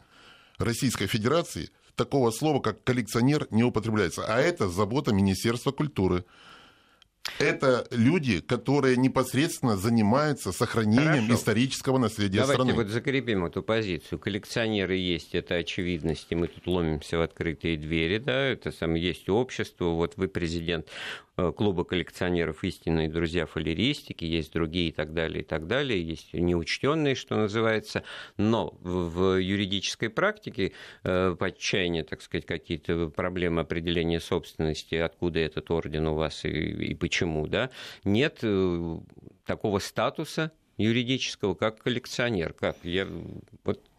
Российской 0.57 1.07
Федерации 1.07 1.69
такого 1.95 2.31
слова, 2.31 2.59
как 2.59 2.83
коллекционер, 2.83 3.47
не 3.49 3.63
употребляется. 3.63 4.25
А 4.27 4.39
это 4.39 4.67
забота 4.67 5.13
Министерства 5.13 5.71
культуры. 5.71 6.25
Это 7.37 7.87
люди, 7.91 8.41
которые 8.41 8.97
непосредственно 8.97 9.77
занимаются 9.77 10.51
сохранением 10.51 11.25
Хорошо. 11.25 11.35
исторического 11.35 11.97
наследия 11.99 12.39
Давайте 12.39 12.63
страны. 12.63 12.73
вот 12.73 12.87
закрепим 12.87 13.45
эту 13.45 13.61
позицию. 13.61 14.17
Коллекционеры 14.19 14.95
есть, 14.95 15.35
это 15.35 15.55
очевидность, 15.55 16.27
и 16.31 16.35
мы 16.35 16.47
тут 16.47 16.65
ломимся 16.65 17.17
в 17.17 17.21
открытые 17.21 17.77
двери, 17.77 18.17
да, 18.17 18.47
это 18.47 18.71
сам 18.71 18.95
есть 18.95 19.29
общество, 19.29 19.85
вот 19.89 20.13
вы 20.17 20.27
президент 20.27 20.87
клуба 21.55 21.83
коллекционеров 21.83 22.63
«Истинные 22.63 23.09
друзья 23.09 23.45
фалеристики», 23.45 24.25
есть 24.25 24.53
другие 24.53 24.89
и 24.89 24.91
так 24.91 25.13
далее, 25.13 25.41
и 25.41 25.45
так 25.45 25.67
далее, 25.67 26.01
есть 26.01 26.33
неучтенные, 26.33 27.15
что 27.15 27.35
называется, 27.35 28.03
но 28.37 28.77
в 28.81 29.39
юридической 29.39 30.09
практике 30.09 30.73
э, 31.03 31.35
по 31.37 31.47
отчаянию, 31.47 32.05
так 32.05 32.21
сказать, 32.21 32.45
какие-то 32.45 33.07
проблемы 33.09 33.61
определения 33.61 34.19
собственности, 34.19 34.95
откуда 34.95 35.39
этот 35.39 35.71
орден 35.71 36.07
у 36.07 36.15
вас 36.15 36.45
и, 36.45 36.49
и 36.49 36.95
почему, 36.95 37.47
да, 37.47 37.69
нет 38.03 38.39
э, 38.43 38.99
такого 39.45 39.79
статуса 39.79 40.51
юридического, 40.77 41.53
как 41.53 41.81
коллекционер. 41.81 42.53
Как 42.53 42.77
я 42.83 43.07
вот 43.63 43.90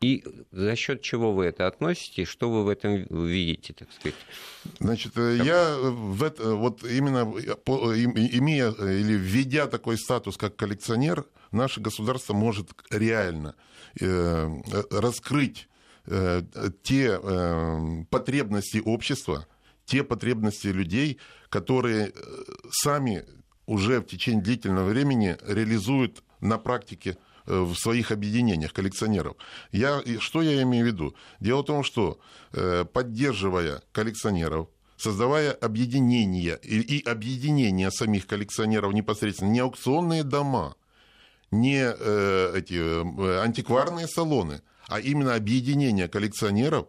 и 0.00 0.24
за 0.52 0.76
счет 0.76 1.02
чего 1.02 1.32
вы 1.32 1.46
это 1.46 1.66
относите, 1.66 2.24
что 2.24 2.50
вы 2.50 2.64
в 2.64 2.68
этом 2.68 3.04
видите, 3.10 3.74
так 3.74 3.88
сказать? 3.92 4.14
Значит, 4.78 5.12
как... 5.14 5.22
Э, 5.24 5.40
я 5.44 5.76
в 5.80 6.22
это, 6.22 6.54
вот 6.54 6.84
именно 6.84 7.22
имея 7.22 8.70
или 8.70 9.14
введя 9.14 9.66
такой 9.66 9.98
статус, 9.98 10.36
как 10.36 10.56
коллекционер, 10.56 11.24
наше 11.50 11.80
государство 11.80 12.32
может 12.32 12.70
реально 12.90 13.56
э, 14.00 14.48
раскрыть 14.90 15.68
э, 16.06 16.42
те 16.82 17.18
э, 17.20 18.04
потребности 18.10 18.80
общества, 18.84 19.46
те 19.84 20.04
потребности 20.04 20.68
людей, 20.68 21.18
которые 21.48 22.08
э, 22.08 22.12
сами 22.70 23.24
уже 23.66 24.00
в 24.00 24.04
течение 24.04 24.42
длительного 24.42 24.88
времени 24.88 25.36
реализуют 25.46 26.22
на 26.40 26.56
практике 26.56 27.12
Э, 27.12 27.27
в 27.48 27.74
своих 27.74 28.12
объединениях 28.12 28.72
коллекционеров. 28.72 29.36
Я, 29.72 30.02
что 30.20 30.42
я 30.42 30.62
имею 30.62 30.84
в 30.84 30.88
виду? 30.88 31.14
Дело 31.40 31.62
в 31.62 31.66
том, 31.66 31.82
что 31.82 32.20
э, 32.52 32.84
поддерживая 32.84 33.82
коллекционеров, 33.92 34.68
создавая 34.96 35.52
объединения 35.52 36.56
и, 36.56 37.02
объединения 37.06 37.90
самих 37.90 38.26
коллекционеров 38.26 38.92
непосредственно, 38.92 39.50
не 39.50 39.60
аукционные 39.60 40.24
дома, 40.24 40.76
не 41.50 41.80
э, 41.80 42.52
эти 42.56 42.74
э, 42.74 43.40
антикварные 43.40 44.06
салоны, 44.06 44.60
а 44.88 45.00
именно 45.00 45.34
объединение 45.34 46.08
коллекционеров 46.08 46.88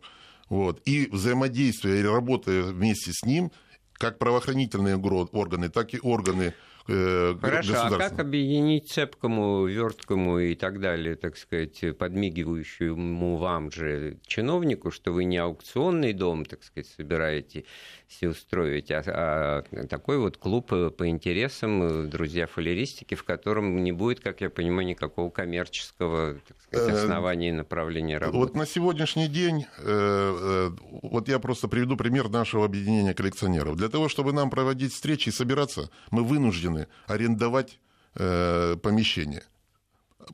вот, 0.49 0.81
и 0.85 1.07
взаимодействие 1.11 2.01
и 2.01 2.03
работая 2.03 2.63
вместе 2.63 3.11
с 3.13 3.23
ним, 3.23 3.51
как 3.93 4.17
правоохранительные 4.17 4.97
органы, 4.97 5.69
так 5.69 5.93
и 5.93 5.99
органы 6.01 6.53
э, 6.89 7.35
Хорошо, 7.41 7.73
а 7.75 7.97
как 7.97 8.19
объединить 8.19 8.89
цепкому, 8.89 9.65
верткому 9.65 10.39
и 10.39 10.55
так 10.55 10.79
далее, 10.79 11.15
так 11.15 11.37
сказать, 11.37 11.97
подмигивающему 11.97 13.37
вам 13.37 13.71
же 13.71 14.17
чиновнику, 14.25 14.91
что 14.91 15.11
вы 15.11 15.25
не 15.25 15.37
аукционный 15.37 16.13
дом, 16.13 16.45
так 16.45 16.63
сказать, 16.63 16.87
собираете 16.87 17.65
все 18.07 18.29
устроить, 18.29 18.91
а, 18.91 19.63
а 19.71 19.87
такой 19.87 20.17
вот 20.17 20.37
клуб 20.37 20.67
по 20.69 21.07
интересам 21.07 22.09
друзья 22.09 22.47
фалеристики, 22.47 23.15
в 23.15 23.23
котором 23.23 23.83
не 23.83 23.91
будет, 23.91 24.19
как 24.19 24.41
я 24.41 24.49
понимаю, 24.49 24.87
никакого 24.87 25.29
коммерческого 25.29 26.39
так 26.47 26.57
сказать, 26.61 26.93
э, 26.95 27.03
основания 27.03 27.49
и 27.49 27.51
направления 27.51 28.17
работы. 28.17 28.37
Вот 28.37 28.55
на 28.55 28.65
сегодняшний 28.65 29.27
день, 29.27 29.65
э, 29.77 29.83
э, 29.85 30.71
вот 31.03 31.27
я 31.27 31.39
просто 31.39 31.67
приведу 31.67 31.97
пример 31.97 32.29
нашего 32.29 32.65
объединения 32.65 33.13
коллекционеров. 33.13 33.75
Для 33.75 33.89
того, 33.89 34.09
чтобы 34.09 34.33
нам 34.33 34.49
проводить 34.49 34.93
встречи 34.93 35.29
и 35.29 35.31
собираться, 35.31 35.89
мы 36.11 36.23
вынуждены 36.23 36.78
арендовать 37.07 37.79
помещение 38.13 39.43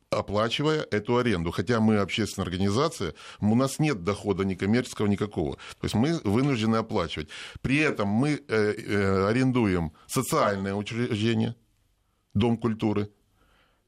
оплачивая 0.09 0.85
эту 0.91 1.17
аренду. 1.17 1.51
Хотя 1.51 1.79
мы 1.79 1.97
общественная 1.97 2.45
организация, 2.45 3.13
у 3.39 3.55
нас 3.55 3.79
нет 3.79 4.03
дохода 4.03 4.43
ни 4.43 4.55
коммерческого, 4.55 5.07
никакого. 5.07 5.55
То 5.55 5.83
есть 5.83 5.95
мы 5.95 6.19
вынуждены 6.23 6.77
оплачивать. 6.77 7.29
При 7.61 7.77
этом 7.77 8.07
мы 8.07 8.41
э, 8.47 8.73
э, 8.77 9.27
арендуем 9.27 9.91
социальное 10.07 10.73
учреждение, 10.73 11.55
Дом 12.33 12.57
культуры, 12.57 13.09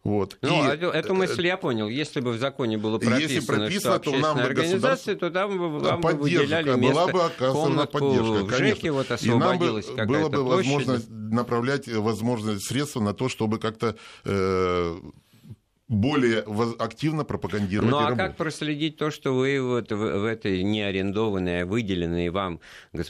вот. 0.08 0.38
Ну, 0.42 0.64
и, 0.64 0.68
эту, 0.70 0.86
эту 0.86 1.14
мысль 1.14 1.46
я 1.48 1.58
понял. 1.58 1.90
Если 1.90 2.22
бы 2.22 2.32
в 2.32 2.38
законе 2.38 2.78
было 2.78 2.98
прописано, 2.98 3.34
если 3.34 3.46
прописано 3.46 3.96
что 4.02 4.12
то 4.12 4.18
нам 4.18 4.38
организация, 4.38 5.18
то 5.18 5.30
там 5.30 5.58
бы 5.58 5.80
вам 5.80 6.00
бы 6.00 6.14
выделяли 6.14 6.80
место, 6.80 6.94
была 6.94 7.08
бы 7.08 7.24
оказана 7.26 7.86
поддержка, 7.88 8.46
в 8.46 8.58
ЖЭКе 8.58 8.92
вот 8.92 9.12
освободилась 9.12 9.90
и 9.90 9.96
нам 9.96 10.08
бы 10.08 10.14
было 10.14 10.30
бы 10.30 10.44
возможность 10.46 11.10
направлять 11.10 11.90
возможные 11.90 12.58
средства 12.62 13.02
на 13.02 13.14
то, 13.14 13.28
чтобы 13.28 13.60
как-то 13.60 13.98
э, 14.24 14.98
более 15.88 16.44
активно 16.80 17.24
пропагандировать. 17.24 17.90
Ну 17.90 17.98
а 17.98 18.16
как 18.16 18.36
проследить 18.36 18.98
то, 18.98 19.10
что 19.10 19.34
вы 19.34 19.62
вот 19.62 19.92
в, 19.92 19.96
в 19.96 20.26
этой 20.26 20.62
не 20.64 20.82
арендованной, 20.82 21.62
а 21.62 21.66
выделенной 21.66 22.30
вам 22.30 22.60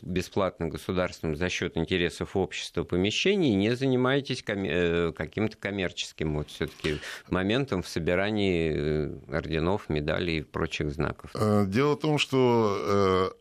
бесплатно 0.03 0.67
государством 0.67 1.35
за 1.35 1.49
счет 1.49 1.75
интересов 1.75 2.35
общества 2.35 2.83
помещении 2.83 3.55
не 3.55 3.75
занимаетесь 3.75 4.43
коме- 4.43 4.69
э, 4.71 5.11
каким-то 5.11 5.57
коммерческим 5.57 6.35
вот 6.37 6.49
все-таки 6.49 6.99
моментом 7.29 7.81
в 7.81 7.87
собирании 7.87 8.73
э, 8.75 9.35
орденов, 9.35 9.89
медалей 9.89 10.39
и 10.39 10.43
прочих 10.43 10.91
знаков? 10.91 11.31
Э, 11.33 11.65
дело 11.67 11.95
в 11.95 11.99
том, 11.99 12.19
что 12.19 13.33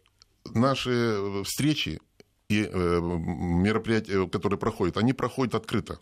наши 0.55 1.43
встречи 1.45 2.01
и 2.49 2.63
мероприятия, 2.73 4.27
которые 4.29 4.59
проходят, 4.59 4.97
они 4.97 5.13
проходят 5.13 5.55
открыто. 5.55 5.99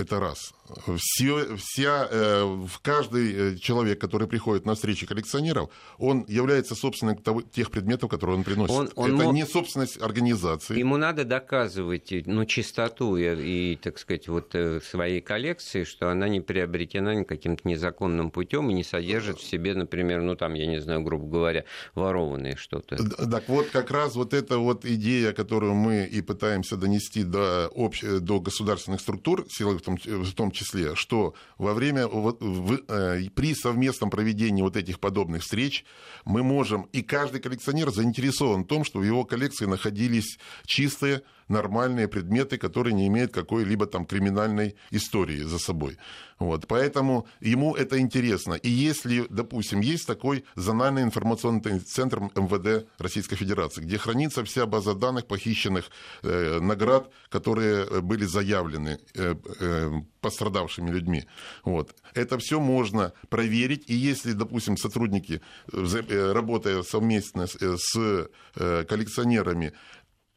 Это 0.00 0.20
раз. 0.20 0.54
Все, 0.96 1.56
вся, 1.56 2.08
э, 2.10 2.66
каждый 2.82 3.32
э, 3.32 3.56
человек, 3.56 4.00
который 4.00 4.28
приходит 4.28 4.66
на 4.66 4.74
встречи 4.74 5.06
коллекционеров, 5.06 5.70
он 5.98 6.24
является 6.28 6.74
собственником 6.74 7.22
того, 7.22 7.42
тех 7.42 7.70
предметов, 7.70 8.10
которые 8.10 8.36
он 8.36 8.44
приносит. 8.44 8.74
Он, 8.74 8.90
он 8.94 9.14
Это 9.14 9.24
мог... 9.24 9.34
не 9.34 9.46
собственность 9.46 10.00
организации. 10.00 10.78
Ему 10.78 10.96
надо 10.96 11.24
доказывать 11.24 12.12
ну, 12.26 12.44
чистоту 12.44 13.16
и, 13.16 13.72
и, 13.72 13.76
так 13.76 13.98
сказать, 13.98 14.28
вот 14.28 14.54
э, 14.54 14.80
своей 14.80 15.20
коллекции, 15.20 15.84
что 15.84 16.10
она 16.10 16.28
не 16.28 16.40
приобретена 16.40 17.24
каким-то 17.24 17.66
незаконным 17.66 18.30
путем 18.30 18.70
и 18.70 18.74
не 18.74 18.84
содержит 18.84 19.38
в 19.38 19.48
себе, 19.48 19.74
например, 19.74 20.22
ну 20.22 20.36
там, 20.36 20.54
я 20.54 20.66
не 20.66 20.80
знаю, 20.80 21.02
грубо 21.02 21.26
говоря, 21.26 21.64
ворованное 21.94 22.56
что-то. 22.56 22.96
Так 22.96 23.48
вот, 23.48 23.68
как 23.68 23.90
раз 23.90 24.14
вот 24.16 24.34
эта 24.34 24.58
вот 24.58 24.84
идея, 24.84 25.32
которую 25.32 25.74
мы 25.74 26.04
и 26.04 26.20
пытаемся 26.20 26.76
донести 26.76 27.22
до, 27.24 27.68
общ... 27.74 28.02
до 28.02 28.40
государственных 28.40 29.00
структур, 29.00 29.46
силовых 29.48 29.82
том, 29.96 30.24
в 30.24 30.34
том 30.34 30.50
числе, 30.50 30.94
что 30.94 31.34
во 31.56 31.74
время, 31.74 32.06
вот, 32.06 32.38
в, 32.40 32.80
э, 32.88 33.28
при 33.34 33.54
совместном 33.54 34.10
проведении 34.10 34.62
вот 34.62 34.76
этих 34.76 35.00
подобных 35.00 35.42
встреч 35.42 35.84
мы 36.24 36.42
можем, 36.42 36.82
и 36.92 37.02
каждый 37.02 37.40
коллекционер 37.40 37.90
заинтересован 37.90 38.64
в 38.64 38.66
том, 38.66 38.84
что 38.84 38.98
в 38.98 39.04
его 39.04 39.24
коллекции 39.24 39.66
находились 39.66 40.38
чистые, 40.66 41.22
нормальные 41.48 42.08
предметы, 42.08 42.58
которые 42.58 42.94
не 42.94 43.06
имеют 43.06 43.32
какой-либо 43.32 43.86
там 43.86 44.06
криминальной 44.06 44.76
истории 44.90 45.42
за 45.42 45.58
собой. 45.58 45.98
Вот, 46.38 46.68
поэтому 46.68 47.26
ему 47.40 47.74
это 47.74 47.98
интересно. 47.98 48.54
И 48.54 48.68
если, 48.68 49.26
допустим, 49.28 49.80
есть 49.80 50.06
такой 50.06 50.44
зональный 50.54 51.02
информационный 51.02 51.80
центр 51.80 52.20
МВД 52.20 52.86
Российской 52.98 53.36
Федерации, 53.36 53.82
где 53.82 53.98
хранится 53.98 54.44
вся 54.44 54.66
база 54.66 54.94
данных 54.94 55.26
похищенных 55.26 55.90
э, 56.22 56.60
наград, 56.60 57.10
которые 57.28 58.00
были 58.02 58.24
заявлены 58.24 59.00
э, 59.14 59.34
э, 59.60 59.90
пострадавшими 60.20 60.90
людьми. 60.90 61.24
Вот. 61.64 61.94
Это 62.14 62.38
все 62.38 62.60
можно 62.60 63.12
проверить. 63.28 63.84
И 63.90 63.94
если, 63.94 64.32
допустим, 64.32 64.76
сотрудники, 64.76 65.40
э, 65.72 66.32
работая 66.32 66.82
совместно 66.84 67.46
с 67.48 67.96
э, 67.96 68.84
коллекционерами, 68.84 69.72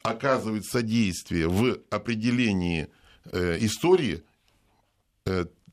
оказывают 0.03 0.65
содействие 0.65 1.47
в 1.47 1.79
определении 1.89 2.87
э, 3.25 3.57
истории 3.59 4.23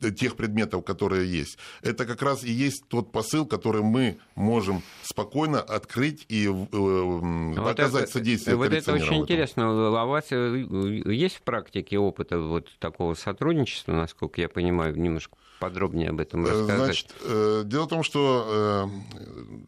тех 0.00 0.36
предметов, 0.36 0.84
которые 0.84 1.30
есть. 1.30 1.58
Это 1.82 2.06
как 2.06 2.22
раз 2.22 2.44
и 2.44 2.50
есть 2.50 2.84
тот 2.88 3.12
посыл, 3.12 3.46
который 3.46 3.82
мы 3.82 4.18
можем 4.34 4.82
спокойно 5.02 5.60
открыть 5.60 6.24
и 6.28 6.46
э, 6.46 6.50
вот 6.50 7.70
оказать 7.70 8.04
это, 8.04 8.12
содействие 8.12 8.56
Вот 8.56 8.72
это 8.72 8.92
очень 8.92 9.16
интересно. 9.16 9.64
А 9.66 10.04
у 10.04 10.08
вас 10.08 10.26
э, 10.30 10.66
есть 11.06 11.36
в 11.36 11.42
практике 11.42 11.98
опыта 11.98 12.38
вот 12.38 12.68
такого 12.78 13.14
сотрудничества, 13.14 13.92
насколько 13.92 14.40
я 14.40 14.48
понимаю, 14.48 14.96
немножко 14.96 15.36
подробнее 15.60 16.10
об 16.10 16.20
этом 16.20 16.46
э, 16.46 16.50
рассказать? 16.50 16.76
Значит, 16.84 17.68
дело 17.68 17.84
в 17.84 17.88
том, 17.88 18.02
что 18.02 18.90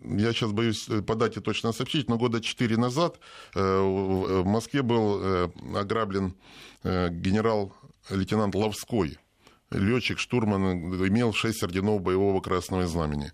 я 0.05 0.33
сейчас 0.33 0.53
боюсь 0.53 0.89
по 1.07 1.15
дате 1.15 1.41
точно 1.41 1.73
сообщить, 1.73 2.09
но 2.09 2.17
года 2.17 2.41
четыре 2.41 2.77
назад 2.77 3.19
в 3.55 4.45
Москве 4.45 4.83
был 4.83 5.51
ограблен 5.75 6.35
генерал-лейтенант 6.85 8.55
Лавской 8.55 9.19
летчик, 9.71 10.19
штурман, 10.19 10.95
имел 11.07 11.33
шесть 11.33 11.63
орденов 11.63 12.03
боевого 12.03 12.41
красного 12.41 12.87
знамени. 12.87 13.33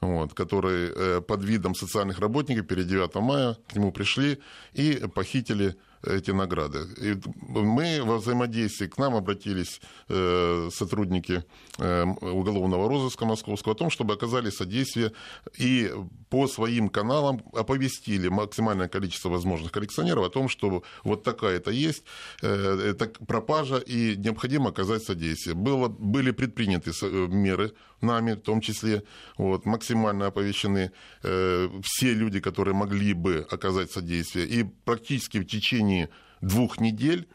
Вот, 0.00 0.34
которые 0.34 0.92
э, 0.92 1.20
под 1.20 1.44
видом 1.44 1.76
социальных 1.76 2.18
работников 2.18 2.66
перед 2.66 2.88
9 2.88 3.14
мая 3.16 3.56
к 3.68 3.76
нему 3.76 3.92
пришли 3.92 4.40
и 4.72 4.94
похитили 5.14 5.76
эти 6.02 6.30
награды. 6.30 6.86
И 7.00 7.16
мы 7.48 8.02
во 8.02 8.18
взаимодействии, 8.18 8.86
к 8.86 8.98
нам 8.98 9.14
обратились 9.14 9.80
э, 10.08 10.68
сотрудники 10.72 11.44
э, 11.78 12.04
уголовного 12.04 12.88
розыска 12.88 13.24
московского 13.24 13.74
о 13.74 13.78
том, 13.78 13.90
чтобы 13.90 14.14
оказали 14.14 14.50
содействие 14.50 15.12
и 15.58 15.92
по 16.28 16.48
своим 16.48 16.88
каналам 16.88 17.42
оповестили 17.52 18.28
максимальное 18.28 18.88
количество 18.88 19.28
возможных 19.28 19.72
коллекционеров 19.72 20.26
о 20.26 20.30
том, 20.30 20.48
что 20.48 20.82
вот 21.04 21.22
такая-то 21.22 21.70
есть, 21.70 22.04
э, 22.42 22.90
это 22.90 23.06
пропажа, 23.26 23.78
и 23.78 24.16
необходимо 24.16 24.70
оказать 24.70 25.02
содействие. 25.02 25.54
Было, 25.54 25.88
были 25.88 26.30
предприняты 26.32 26.92
меры 27.28 27.72
нами, 28.02 28.32
в 28.32 28.40
том 28.40 28.60
числе, 28.60 29.02
вот, 29.36 29.66
максимально 29.66 30.26
оповещены 30.26 30.92
все 31.22 32.14
люди, 32.14 32.40
которые 32.40 32.74
могли 32.74 33.12
бы 33.12 33.46
оказать 33.50 33.90
содействие, 33.90 34.46
и 34.46 34.64
практически 34.64 35.38
в 35.38 35.46
течение 35.46 36.08
двух 36.40 36.80
недель 36.80 37.28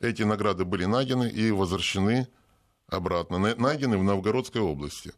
эти 0.00 0.22
награды 0.22 0.64
были 0.64 0.84
найдены 0.84 1.28
и 1.28 1.50
возвращены 1.50 2.28
обратно. 2.88 3.38
Найдены 3.38 3.96
в 3.96 4.04
Новгородской 4.04 4.60
области. 4.60 5.12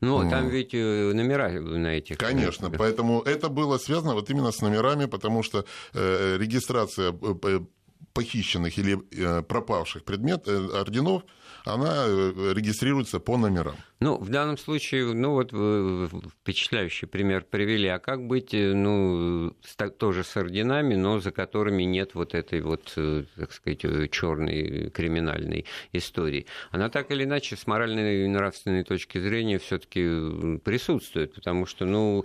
Ну, 0.00 0.28
там 0.30 0.48
ведь 0.48 0.74
э, 0.74 1.12
номера 1.12 1.48
на 1.50 1.98
этих. 1.98 2.18
Конечно, 2.18 2.70
поэтому 2.70 3.22
это 3.22 3.48
было 3.48 3.78
связано 3.78 4.14
вот 4.14 4.30
именно 4.30 4.52
с 4.52 4.60
номерами, 4.60 5.06
потому 5.06 5.42
что 5.42 5.64
э, 5.92 6.36
регистрация 6.38 7.12
э, 7.12 7.60
похищенных 8.12 8.78
или 8.78 8.96
пропавших 9.42 10.04
предметов, 10.04 10.72
орденов– 10.74 11.22
она 11.66 12.04
э, 12.06 12.52
регистрируется 12.54 13.18
по 13.20 13.36
номерам. 13.36 13.76
Ну, 13.98 14.18
в 14.18 14.28
данном 14.28 14.56
случае, 14.56 15.12
ну 15.12 15.32
вот 15.32 15.50
впечатляющий 16.42 17.08
пример 17.08 17.44
привели. 17.44 17.88
А 17.88 17.98
как 17.98 18.26
быть, 18.26 18.54
э, 18.54 18.72
ну, 18.72 19.54
с, 19.62 19.76
тоже 19.90 20.22
с 20.22 20.36
орденами, 20.36 20.94
но 20.94 21.18
за 21.18 21.32
которыми 21.32 21.82
нет 21.82 22.14
вот 22.14 22.34
этой 22.34 22.60
вот, 22.60 22.92
э, 22.96 23.24
так 23.36 23.52
сказать, 23.52 23.80
черной 24.10 24.90
криминальной 24.90 25.66
истории? 25.92 26.46
Она 26.70 26.88
так 26.88 27.10
или 27.10 27.24
иначе 27.24 27.56
с 27.56 27.66
моральной 27.66 28.24
и 28.24 28.28
нравственной 28.28 28.84
точки 28.84 29.18
зрения 29.18 29.58
все-таки 29.58 30.58
присутствует, 30.60 31.34
потому 31.34 31.66
что, 31.66 31.84
ну, 31.84 32.24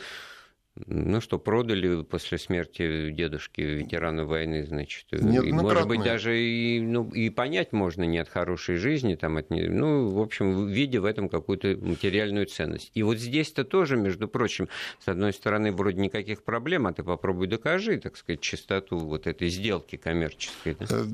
ну 0.88 1.22
что, 1.22 1.40
продали 1.40 2.04
после 2.04 2.38
смерти 2.38 3.12
дедушки 3.12 3.62
ветерана 3.62 4.26
войны, 4.26 4.66
значит. 4.66 5.06
Нет, 5.12 5.44
и, 5.44 5.52
может 5.52 5.88
быть, 5.88 6.04
даже 6.04 6.40
и, 6.40 6.80
ну, 6.82 7.10
и 7.10 7.30
понять 7.30 7.74
можно 7.74 8.04
не 8.04 8.18
от 8.18 8.30
хорошей 8.30 8.78
жизни, 8.78 9.16
там, 9.16 9.38
от, 9.38 9.50
ну, 9.50 10.10
в 10.10 10.20
общем, 10.20 10.68
видя 10.68 11.02
в 11.02 11.06
этом 11.06 11.30
какую-то 11.30 11.78
материальную 11.82 12.46
ценность. 12.46 12.92
И 12.94 13.04
вот 13.04 13.18
здесь-то 13.18 13.64
тоже, 13.64 13.98
между 13.98 14.28
прочим, 14.28 14.70
с 15.00 15.08
одной 15.08 15.34
стороны, 15.34 15.72
вроде 15.72 16.02
никаких 16.02 16.44
проблем, 16.44 16.88
а 16.88 16.94
ты 16.94 17.04
попробуй 17.04 17.48
докажи, 17.48 17.98
так 17.98 18.18
сказать, 18.18 18.42
чистоту 18.42 18.98
вот 18.98 19.28
этой 19.28 19.50
сделки 19.50 19.96
коммерческой. 19.96 20.76
Да? 20.80 20.86
Э, 20.90 21.06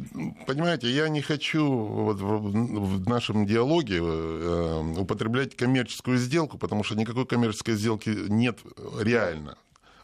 понимаете, 0.45 0.89
я 0.89 1.09
не 1.09 1.21
хочу 1.21 1.65
вот 1.67 2.17
в 2.17 3.09
нашем 3.09 3.45
диалоге 3.45 3.99
э, 4.01 4.83
употреблять 4.97 5.55
коммерческую 5.55 6.17
сделку, 6.17 6.57
потому 6.57 6.83
что 6.83 6.95
никакой 6.95 7.25
коммерческой 7.25 7.75
сделки 7.75 8.09
нет 8.09 8.59
реально 8.99 9.37
Э, 9.37 9.56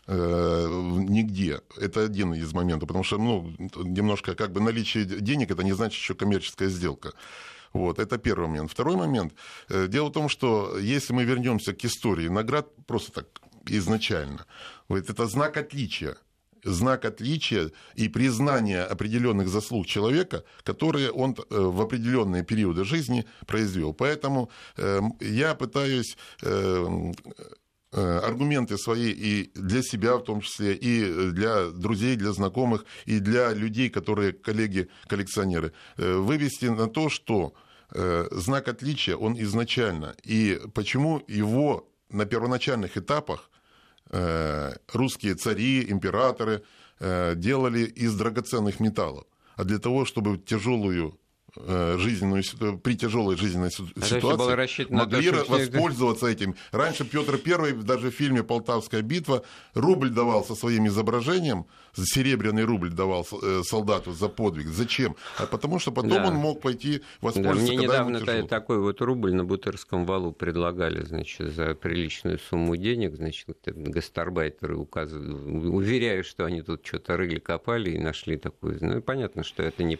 нигде. 0.07 1.61
Это 1.77 2.03
один 2.03 2.33
из 2.33 2.53
моментов, 2.53 2.87
потому 2.87 3.03
что 3.03 3.17
ну, 3.17 3.53
немножко 3.57 4.35
как 4.35 4.51
бы 4.51 4.59
наличие 4.59 5.05
денег 5.05 5.51
это 5.51 5.63
не 5.63 5.73
значит 5.73 5.99
еще 5.99 6.13
коммерческая 6.13 6.69
сделка. 6.69 7.13
Вот, 7.73 7.99
это 7.99 8.17
первый 8.17 8.47
момент. 8.47 8.71
Второй 8.71 8.95
момент. 8.95 9.33
Э, 9.69 9.87
дело 9.87 10.09
в 10.09 10.11
том, 10.11 10.29
что 10.29 10.77
если 10.77 11.13
мы 11.13 11.23
вернемся 11.23 11.73
к 11.73 11.83
истории 11.85 12.27
наград 12.27 12.67
просто 12.85 13.11
так 13.11 13.27
изначально, 13.67 14.45
вот 14.87 15.09
это 15.09 15.27
знак 15.27 15.57
отличия 15.57 16.15
знак 16.65 17.03
отличия 17.03 17.71
и 17.95 18.07
признание 18.07 18.83
определенных 18.83 19.49
заслуг 19.49 19.85
человека, 19.85 20.45
которые 20.63 21.11
он 21.11 21.35
э, 21.35 21.43
в 21.49 21.81
определенные 21.81 22.45
периоды 22.45 22.85
жизни 22.85 23.25
произвел. 23.45 23.93
Поэтому 23.93 24.49
я 25.19 25.55
пытаюсь 25.55 26.15
Э, 26.41 27.11
аргументы 27.93 28.77
свои 28.77 29.11
и 29.11 29.51
для 29.55 29.83
себя 29.83 30.17
в 30.17 30.23
том 30.23 30.41
числе, 30.41 30.73
и 30.73 31.31
для 31.31 31.69
друзей, 31.69 32.15
для 32.15 32.31
знакомых, 32.31 32.85
и 33.05 33.19
для 33.19 33.53
людей, 33.53 33.89
которые 33.89 34.33
коллеги-коллекционеры, 34.33 35.73
э, 35.97 36.15
вывести 36.15 36.65
на 36.65 36.87
то, 36.87 37.09
что 37.09 37.53
э, 37.91 38.27
знак 38.31 38.67
отличия, 38.67 39.15
он 39.15 39.39
изначально, 39.39 40.15
и 40.23 40.59
почему 40.73 41.21
его 41.27 41.87
на 42.09 42.25
первоначальных 42.25 42.97
этапах 42.97 43.49
русские 44.93 45.33
цари, 45.33 45.89
императоры 45.89 46.61
делали 46.99 47.85
из 47.85 48.13
драгоценных 48.13 48.79
металлов. 48.79 49.25
А 49.55 49.63
для 49.63 49.79
того, 49.79 50.05
чтобы 50.05 50.37
тяжелую 50.37 51.17
Э, 51.22 51.22
жизненную, 51.55 52.43
при 52.79 52.95
тяжелой 52.95 53.37
жизненной 53.37 53.71
ситуации 53.71 54.91
могли 54.91 55.31
то, 55.31 55.45
воспользоваться 55.47 56.27
этим. 56.27 56.55
Раньше 56.71 57.05
Петр 57.05 57.39
I, 57.45 57.73
даже 57.73 58.09
в 58.09 58.13
фильме 58.13 58.43
«Полтавская 58.43 59.01
битва», 59.01 59.43
рубль 59.73 60.09
давал 60.09 60.43
со 60.43 60.55
своим 60.55 60.87
изображением, 60.87 61.65
серебряный 61.95 62.63
рубль 62.63 62.89
давал 62.89 63.27
э, 63.43 63.61
солдату 63.63 64.13
за 64.13 64.29
подвиг. 64.29 64.67
Зачем? 64.67 65.15
А 65.37 65.45
потому 65.45 65.79
что 65.79 65.91
потом 65.91 66.11
да. 66.11 66.27
он 66.27 66.35
мог 66.35 66.61
пойти 66.61 67.01
воспользоваться, 67.21 67.65
да, 67.65 67.73
Мне 67.73 67.83
недавно 67.83 68.47
такой 68.47 68.79
вот 68.79 69.01
рубль 69.01 69.33
на 69.33 69.45
Бутырском 69.45 70.05
валу 70.05 70.31
предлагали, 70.31 71.03
значит, 71.03 71.53
за 71.53 71.75
приличную 71.75 72.39
сумму 72.39 72.75
денег, 72.77 73.15
значит, 73.15 73.47
гастарбайтеры 73.65 74.75
указывают, 74.75 75.33
уверяю, 75.71 76.23
что 76.23 76.45
они 76.45 76.61
тут 76.61 76.85
что-то 76.85 77.17
рыли, 77.17 77.39
копали 77.39 77.91
и 77.91 77.99
нашли 77.99 78.37
такую. 78.37 78.77
Ну, 78.81 79.01
понятно, 79.01 79.43
что 79.43 79.61
это 79.63 79.83
не 79.83 79.99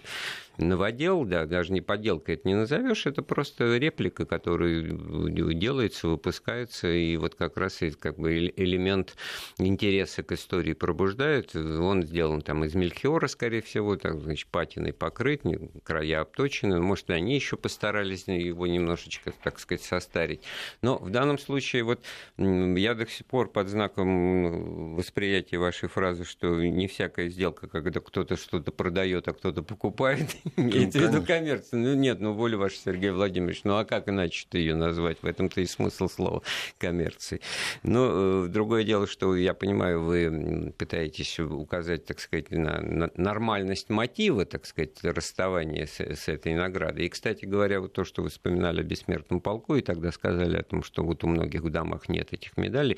новодел, 0.57 1.25
да, 1.25 1.45
даже 1.45 1.73
не 1.73 1.81
подделка 1.81 2.33
это 2.33 2.47
не 2.47 2.55
назовешь, 2.55 3.05
это 3.05 3.21
просто 3.21 3.77
реплика, 3.77 4.25
которая 4.25 4.83
делается, 4.83 6.07
выпускается, 6.07 6.91
и 6.91 7.17
вот 7.17 7.35
как 7.35 7.57
раз 7.57 7.79
как 7.99 8.17
бы 8.17 8.53
элемент 8.55 9.15
интереса 9.57 10.23
к 10.23 10.31
истории 10.31 10.73
пробуждает. 10.73 11.55
Он 11.55 12.03
сделан 12.03 12.41
там 12.41 12.63
из 12.65 12.75
мельхиора, 12.75 13.27
скорее 13.27 13.61
всего, 13.61 13.95
так, 13.95 14.19
значит, 14.21 14.47
патиной 14.49 14.93
покрыт, 14.93 15.43
края 15.83 16.21
обточены. 16.21 16.79
Может, 16.79 17.09
они 17.09 17.35
еще 17.35 17.57
постарались 17.57 18.27
его 18.27 18.67
немножечко, 18.67 19.31
так 19.43 19.59
сказать, 19.59 19.83
состарить. 19.83 20.41
Но 20.81 20.97
в 20.97 21.09
данном 21.09 21.37
случае 21.39 21.83
вот 21.83 22.03
я 22.37 22.93
до 22.93 23.07
сих 23.07 23.25
пор 23.25 23.49
под 23.49 23.69
знаком 23.69 24.95
восприятия 24.95 25.57
вашей 25.57 25.89
фразы, 25.89 26.25
что 26.25 26.63
не 26.63 26.87
всякая 26.87 27.29
сделка, 27.29 27.67
когда 27.67 27.99
кто-то 27.99 28.37
что-то 28.37 28.71
продает, 28.71 29.27
а 29.27 29.33
кто-то 29.33 29.63
покупает, 29.63 30.35
Имеется 30.57 30.99
в 30.99 31.01
виду 31.01 31.23
коммерция. 31.23 31.79
Ну 31.79 31.93
нет, 31.95 32.19
ну 32.19 32.33
воля 32.33 32.57
ваша, 32.57 32.77
Сергей 32.77 33.11
Владимирович, 33.11 33.61
ну 33.63 33.77
а 33.77 33.85
как 33.85 34.09
иначе-то 34.09 34.57
ее 34.57 34.75
назвать? 34.75 35.17
В 35.21 35.25
этом-то 35.25 35.61
и 35.61 35.65
смысл 35.65 36.09
слова 36.09 36.41
коммерции. 36.77 37.39
Но 37.83 38.45
э, 38.45 38.47
другое 38.49 38.83
дело, 38.83 39.07
что 39.07 39.35
я 39.35 39.53
понимаю, 39.53 40.03
вы 40.03 40.73
пытаетесь 40.77 41.39
указать, 41.39 42.05
так 42.05 42.19
сказать, 42.19 42.51
на, 42.51 42.81
на 42.81 43.09
нормальность 43.15 43.89
мотива, 43.89 44.45
так 44.45 44.65
сказать, 44.65 45.03
расставания 45.03 45.85
с, 45.85 45.99
с 45.99 46.27
этой 46.27 46.53
наградой. 46.53 47.05
И, 47.05 47.09
кстати 47.09 47.45
говоря, 47.45 47.79
вот 47.79 47.93
то, 47.93 48.03
что 48.03 48.21
вы 48.21 48.29
вспоминали 48.29 48.81
о 48.81 48.83
бессмертном 48.83 49.39
полку, 49.39 49.75
и 49.75 49.81
тогда 49.81 50.11
сказали 50.11 50.57
о 50.57 50.63
том, 50.63 50.83
что 50.83 51.03
вот 51.03 51.23
у 51.23 51.27
многих 51.27 51.61
в 51.61 51.69
домах 51.69 52.09
нет 52.09 52.33
этих 52.33 52.57
медалей. 52.57 52.97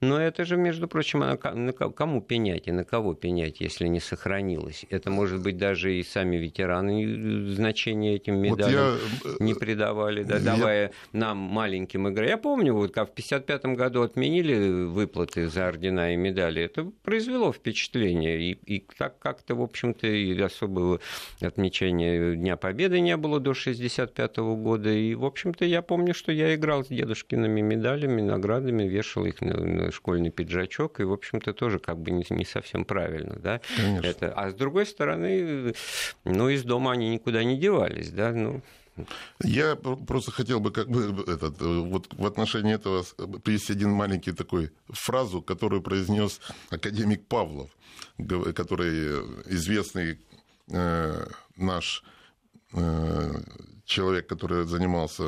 Но 0.00 0.20
это 0.20 0.44
же, 0.44 0.56
между 0.56 0.88
прочим, 0.88 1.20
на 1.20 1.36
кому 1.72 2.20
пенять 2.20 2.68
и 2.68 2.72
на 2.72 2.84
кого 2.84 3.14
пенять, 3.14 3.60
если 3.60 3.86
не 3.86 4.00
сохранилось? 4.00 4.84
Это 4.90 5.10
может 5.10 5.42
быть 5.42 5.56
даже 5.56 5.94
и 5.94 6.02
сами 6.02 6.36
ветераны 6.36 6.81
э, 6.88 7.54
значения 7.54 8.16
этим 8.16 8.38
медалям 8.38 8.98
вот 9.22 9.36
я... 9.40 9.44
не 9.44 9.54
придавали, 9.54 10.22
да, 10.22 10.36
я... 10.36 10.40
давая 10.40 10.92
нам, 11.12 11.38
маленьким 11.38 12.08
играть. 12.08 12.30
Я 12.30 12.38
помню, 12.38 12.74
вот 12.74 12.92
как 12.92 13.10
в 13.10 13.12
1955 13.12 13.76
году 13.76 14.02
отменили 14.02 14.86
выплаты 14.86 15.48
за 15.48 15.68
ордена 15.68 16.14
и 16.14 16.16
медали, 16.16 16.62
это 16.62 16.90
произвело 17.02 17.52
впечатление. 17.52 18.40
И, 18.40 18.52
и 18.52 18.78
как- 18.80 19.18
как-то, 19.18 19.54
в 19.54 19.62
общем-то, 19.62 20.06
и 20.06 20.38
особого 20.40 21.00
отмечания 21.40 22.34
Дня 22.34 22.56
Победы 22.56 23.00
не 23.00 23.16
было 23.16 23.40
до 23.40 23.50
1965 23.50 24.36
года. 24.38 24.90
И, 24.90 25.14
в 25.14 25.24
общем-то, 25.24 25.64
я 25.64 25.82
помню, 25.82 26.14
что 26.14 26.32
я 26.32 26.54
играл 26.54 26.84
с 26.84 26.88
дедушкиными 26.88 27.60
медалями, 27.60 28.22
наградами, 28.22 28.84
вешал 28.84 29.24
их 29.26 29.40
на, 29.40 29.56
на 29.56 29.92
школьный 29.92 30.30
пиджачок, 30.30 31.00
и, 31.00 31.04
в 31.04 31.12
общем-то, 31.12 31.52
тоже 31.52 31.78
как 31.78 31.98
бы 31.98 32.10
не, 32.10 32.24
не 32.30 32.44
совсем 32.44 32.84
правильно, 32.84 33.36
да. 33.38 33.60
Это, 34.02 34.32
а 34.32 34.50
с 34.50 34.54
другой 34.54 34.86
стороны, 34.86 35.74
ну, 36.24 36.48
из 36.48 36.64
дома 36.72 36.92
они 36.92 37.10
никуда 37.10 37.44
не 37.44 37.56
девались, 37.58 38.10
да, 38.10 38.32
ну, 38.32 38.62
я 39.42 39.76
просто 39.76 40.30
хотел 40.30 40.60
бы 40.60 40.70
как 40.70 40.88
бы 40.88 41.24
этот, 41.26 41.60
вот 41.60 42.14
в 42.14 42.26
отношении 42.26 42.74
этого 42.74 43.04
привести 43.44 43.72
один 43.72 43.90
маленький 43.90 44.32
такой 44.32 44.70
фразу, 44.88 45.42
которую 45.42 45.82
произнес 45.82 46.40
академик 46.70 47.26
Павлов, 47.26 47.70
который 48.54 49.20
известный 49.46 50.18
э, 50.68 51.26
наш 51.56 52.04
э, 52.72 53.32
человек, 53.84 54.26
который 54.26 54.64
занимался 54.66 55.24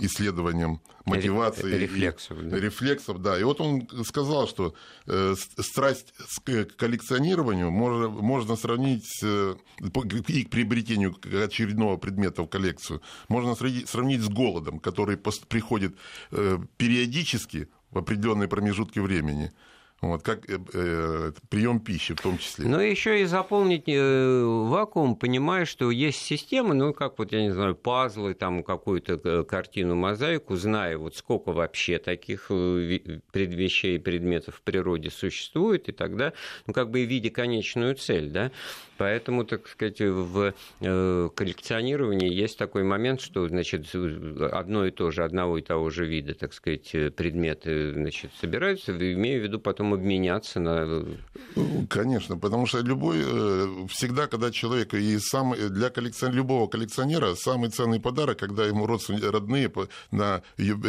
исследованием 0.00 0.80
мотивации 1.04 1.78
рефлексов, 1.78 2.38
и, 2.38 2.42
да. 2.42 2.56
рефлексов, 2.58 3.22
да. 3.22 3.38
И 3.38 3.42
вот 3.42 3.60
он 3.60 3.88
сказал, 4.04 4.46
что 4.48 4.74
э, 5.06 5.34
страсть 5.58 6.12
к 6.44 6.76
коллекционированию 6.76 7.70
можно, 7.70 8.08
можно 8.08 8.56
сравнить 8.56 9.04
с, 9.06 9.56
и 10.28 10.44
к 10.44 10.50
приобретению 10.50 11.16
очередного 11.44 11.96
предмета 11.96 12.42
в 12.42 12.48
коллекцию 12.48 13.02
можно 13.28 13.54
сравнить 13.54 14.22
с 14.22 14.28
голодом, 14.28 14.78
который 14.78 15.16
приходит 15.16 15.96
э, 16.30 16.58
периодически 16.76 17.68
в 17.90 17.98
определенные 17.98 18.48
промежутки 18.48 18.98
времени. 18.98 19.52
Вот, 20.00 20.22
как 20.22 20.48
э, 20.48 20.58
э, 20.72 21.32
прием 21.50 21.78
пищи 21.78 22.14
в 22.14 22.20
том 22.22 22.38
числе. 22.38 22.66
Но 22.66 22.80
еще 22.80 23.20
и 23.20 23.26
заполнить 23.26 23.84
э, 23.86 24.42
вакуум, 24.44 25.14
понимая, 25.14 25.66
что 25.66 25.90
есть 25.90 26.22
системы, 26.22 26.72
ну, 26.72 26.94
как 26.94 27.18
вот, 27.18 27.32
я 27.32 27.42
не 27.42 27.50
знаю, 27.50 27.74
пазлы, 27.74 28.32
там, 28.32 28.62
какую-то 28.62 29.20
э, 29.22 29.44
картину, 29.44 29.96
мозаику, 29.96 30.56
зная, 30.56 30.96
вот 30.96 31.16
сколько 31.16 31.52
вообще 31.52 31.98
таких 31.98 32.46
э, 32.48 33.20
предвещей 33.30 33.98
предметов 34.00 34.56
в 34.56 34.62
природе 34.62 35.10
существует, 35.10 35.90
и 35.90 35.92
тогда, 35.92 36.32
ну, 36.66 36.72
как 36.72 36.90
бы 36.90 37.00
и 37.00 37.04
видя 37.04 37.28
конечную 37.28 37.94
цель, 37.94 38.30
да, 38.30 38.50
Поэтому, 38.96 39.44
так 39.44 39.66
сказать, 39.66 39.98
в 40.00 40.52
коллекционировании 40.78 42.30
есть 42.30 42.58
такой 42.58 42.82
момент, 42.82 43.22
что 43.22 43.48
значит, 43.48 43.86
одно 43.94 44.84
и 44.84 44.90
то 44.90 45.10
же, 45.10 45.24
одного 45.24 45.56
и 45.56 45.62
того 45.62 45.88
же 45.88 46.04
вида, 46.04 46.34
так 46.34 46.52
сказать, 46.52 46.90
предметы 47.16 47.94
значит, 47.94 48.30
собираются, 48.38 48.92
имею 48.92 49.40
в 49.40 49.44
виду 49.44 49.58
потом 49.58 49.89
обменяться 49.94 50.60
на... 50.60 51.04
Ну, 51.56 51.86
конечно, 51.88 52.36
потому 52.36 52.66
что 52.66 52.80
любой, 52.80 53.18
э, 53.22 53.86
всегда, 53.88 54.26
когда 54.26 54.50
человек, 54.50 54.94
и 54.94 55.18
сам, 55.18 55.54
для 55.54 55.90
коллекцион, 55.90 56.32
любого 56.32 56.68
коллекционера 56.68 57.34
самый 57.34 57.70
ценный 57.70 58.00
подарок, 58.00 58.38
когда 58.38 58.66
ему 58.66 58.86
родственники, 58.86 59.24
родные 59.24 59.70
на 60.10 60.42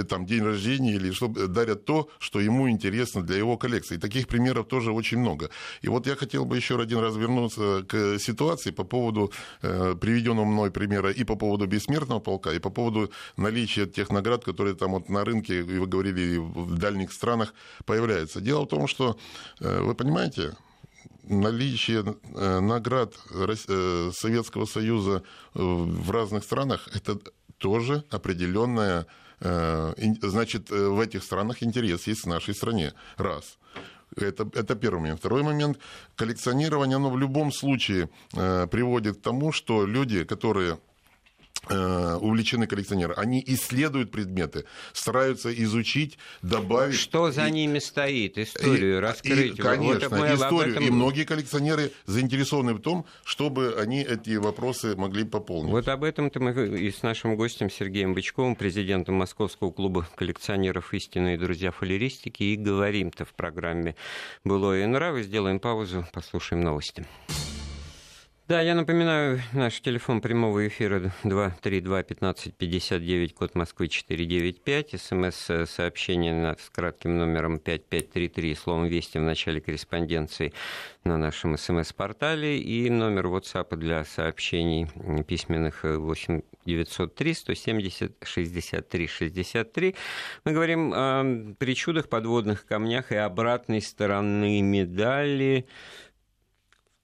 там, 0.10 0.26
день 0.26 0.44
рождения 0.44 0.94
или 0.94 1.12
что 1.12 1.28
дарят 1.28 1.86
то, 1.86 2.10
что 2.20 2.40
ему 2.40 2.70
интересно 2.70 3.24
для 3.24 3.38
его 3.38 3.58
коллекции. 3.58 3.96
И 3.96 4.00
таких 4.00 4.28
примеров 4.28 4.68
тоже 4.68 4.92
очень 4.92 5.20
много. 5.20 5.50
И 5.82 5.90
вот 5.90 6.08
я 6.08 6.16
хотел 6.16 6.46
бы 6.46 6.56
еще 6.56 6.80
один 6.80 7.00
раз 7.00 7.16
вернуться 7.16 7.84
к 7.88 8.20
ситуации 8.20 8.72
по 8.72 8.84
поводу 8.84 9.32
э, 9.62 9.96
приведенного 10.00 10.46
мной 10.46 10.72
примера 10.72 11.12
и 11.12 11.24
по 11.24 11.36
поводу 11.36 11.68
бессмертного 11.68 12.20
полка, 12.20 12.54
и 12.54 12.60
по 12.60 12.70
поводу 12.70 13.12
наличия 13.38 13.86
тех 13.86 14.10
наград, 14.10 14.44
которые 14.44 14.76
там 14.76 14.92
вот 14.92 15.10
на 15.10 15.24
рынке, 15.24 15.64
вы 15.64 15.88
говорили, 15.88 16.38
в 16.38 16.78
дальних 16.78 17.12
странах 17.12 17.54
появляются. 17.86 18.42
Дело 18.42 18.66
в 18.66 18.68
том, 18.68 18.88
что, 18.92 19.18
э, 19.60 19.82
вы 19.82 19.96
понимаете, 19.96 20.56
наличие 21.24 22.04
э, 22.04 22.60
наград 22.60 23.14
Советского 24.14 24.66
Союза 24.66 25.24
в 25.54 26.12
разных 26.12 26.44
странах 26.44 26.90
это 26.94 27.20
тоже 27.58 28.04
определенная 28.10 29.06
значит, 30.22 30.70
в 30.70 31.00
этих 31.00 31.24
странах 31.24 31.64
интерес 31.64 32.06
есть 32.06 32.26
в 32.26 32.28
нашей 32.28 32.54
стране. 32.54 32.94
Раз. 33.18 33.58
Это, 34.16 34.48
это 34.54 34.76
первый 34.76 35.00
момент. 35.00 35.20
Второй 35.20 35.42
момент. 35.42 35.80
Коллекционирование, 36.16 36.98
оно 36.98 37.10
в 37.10 37.18
любом 37.18 37.52
случае 37.52 38.10
э, 38.36 38.68
приводит 38.68 39.18
к 39.18 39.22
тому, 39.22 39.52
что 39.52 39.88
люди, 39.88 40.26
которые 40.26 40.74
Э, 40.74 40.91
увлечены 41.70 42.68
коллекционеры. 42.68 43.14
Они 43.16 43.44
исследуют 43.46 44.12
предметы, 44.12 44.66
стараются 44.94 45.54
изучить, 45.64 46.18
добавить. 46.42 46.96
Что 46.96 47.32
за 47.32 47.48
и, 47.48 47.52
ними 47.52 47.80
стоит? 47.80 48.38
Историю 48.38 48.98
и, 48.98 49.00
раскрыть. 49.00 49.60
И, 49.60 49.62
конечно, 49.62 50.10
вот 50.10 50.30
историю. 50.30 50.74
Этом... 50.74 50.86
И 50.86 50.90
многие 50.90 51.24
коллекционеры 51.24 51.92
заинтересованы 52.06 52.74
в 52.74 52.80
том, 52.80 53.06
чтобы 53.24 53.76
они 53.80 54.02
эти 54.02 54.36
вопросы 54.38 54.96
могли 54.96 55.24
пополнить. 55.24 55.72
Вот 55.72 55.88
об 55.88 56.04
этом-то 56.04 56.40
мы 56.40 56.80
и 56.80 56.92
с 56.92 57.04
нашим 57.04 57.36
гостем 57.36 57.70
Сергеем 57.70 58.14
Бычковым, 58.14 58.56
президентом 58.56 59.16
Московского 59.16 59.72
клуба 59.72 60.08
коллекционеров 60.16 60.94
истинные 60.94 61.38
друзья 61.38 61.72
фалеристики, 61.72 62.44
и 62.44 62.56
говорим-то 62.56 63.26
в 63.26 63.34
программе 63.34 63.96
«Было 64.44 64.80
и 64.80 64.86
нравы». 64.86 65.24
Сделаем 65.24 65.60
паузу, 65.60 66.08
послушаем 66.12 66.64
новости. 66.64 67.06
Да, 68.52 68.60
я 68.60 68.76
напоминаю, 68.76 69.40
наш 69.54 69.80
телефон 69.80 70.20
прямого 70.20 70.68
эфира 70.68 71.14
232-1559, 71.24 73.34
код 73.34 73.56
Москвы 73.56 73.88
495, 73.88 75.00
смс-сообщение 75.00 76.58
с 76.60 76.70
кратким 76.70 77.18
номером 77.18 77.60
5533, 77.60 78.56
словом 78.56 78.88
«Вести» 78.88 79.20
в 79.20 79.22
начале 79.22 79.62
корреспонденции 79.62 80.52
на 81.06 81.18
нашем 81.18 81.58
смс-портале. 81.58 82.60
И 82.60 82.90
номер 82.90 83.28
WhatsApp 83.28 83.74
для 83.78 84.04
сообщений 84.04 84.90
письменных 85.24 85.86
8 85.86 86.42
903 86.66 87.34
170 87.34 88.18
63 88.22 89.08
63. 89.08 89.96
Мы 90.44 90.52
говорим 90.52 90.92
о 90.94 91.56
причудах, 91.58 92.10
подводных 92.10 92.66
камнях 92.66 93.14
и 93.14 93.16
обратной 93.16 93.82
стороны 93.82 94.62
медали 94.62 95.68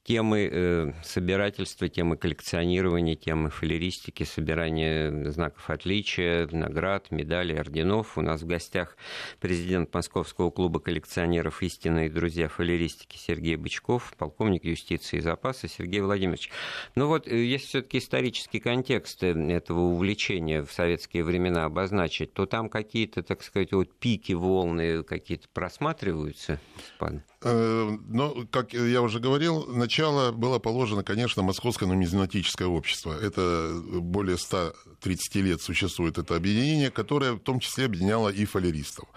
темы 0.08 0.50
э, 0.50 0.94
собирательства, 1.04 1.90
темы 1.90 2.16
коллекционирования, 2.16 3.18
темы 3.18 3.50
фалеристики, 3.50 4.24
собирания 4.24 5.30
знаков 5.32 5.70
отличия, 5.70 6.48
наград, 6.50 7.12
медалей, 7.12 7.60
орденов. 7.60 8.18
У 8.18 8.22
нас 8.22 8.42
в 8.42 8.48
гостях 8.48 8.96
президент 9.42 9.94
Московского 9.94 10.50
клуба 10.50 10.80
коллекционеров 10.80 11.62
«Истинные 11.62 12.10
друзья 12.10 12.48
фалеристики» 12.48 13.18
Сергей 13.18 13.58
Бычков, 13.58 14.14
полковник 14.18 14.64
юстиции 14.64 15.18
и 15.18 15.22
запаса 15.22 15.68
Сергей 15.68 16.00
Владимирович. 16.00 16.52
Ну 16.96 17.08
вот, 17.08 17.28
э, 17.28 17.44
если 17.44 17.68
все-таки 17.68 17.98
исторический 17.98 18.62
контекст 18.62 19.22
э, 19.24 19.34
этого 19.52 19.82
увлечения 19.82 20.64
в 20.64 20.72
советские 20.72 21.26
времена 21.26 21.66
обозначить, 21.66 22.34
то 22.34 22.46
там 22.46 22.70
какие-то, 22.70 23.24
так 23.24 23.44
сказать, 23.44 23.74
вот 23.74 23.94
пики, 23.94 24.32
волны 24.32 25.04
какие-то 25.04 25.50
просматриваются, 25.50 26.62
господа? 26.78 27.24
Э, 27.44 27.98
но, 28.08 28.46
как 28.50 28.74
я 28.74 29.02
уже 29.02 29.20
говорил, 29.20 29.68
начало 29.68 30.32
было 30.32 30.58
положено, 30.58 31.04
конечно, 31.04 31.44
Московское 31.44 31.88
нумизматическое 31.88 32.68
общество. 32.68 33.14
Это 33.14 33.80
более 33.84 34.38
130 34.38 35.36
лет 35.36 35.62
существует 35.62 36.18
это 36.18 36.36
объединение, 36.36 36.90
которое 36.90 37.34
в 37.34 37.40
том 37.40 37.60
числе 37.60 37.86
объединяло 37.86 38.30
и 38.30 38.46
фалеристов. 38.46 39.08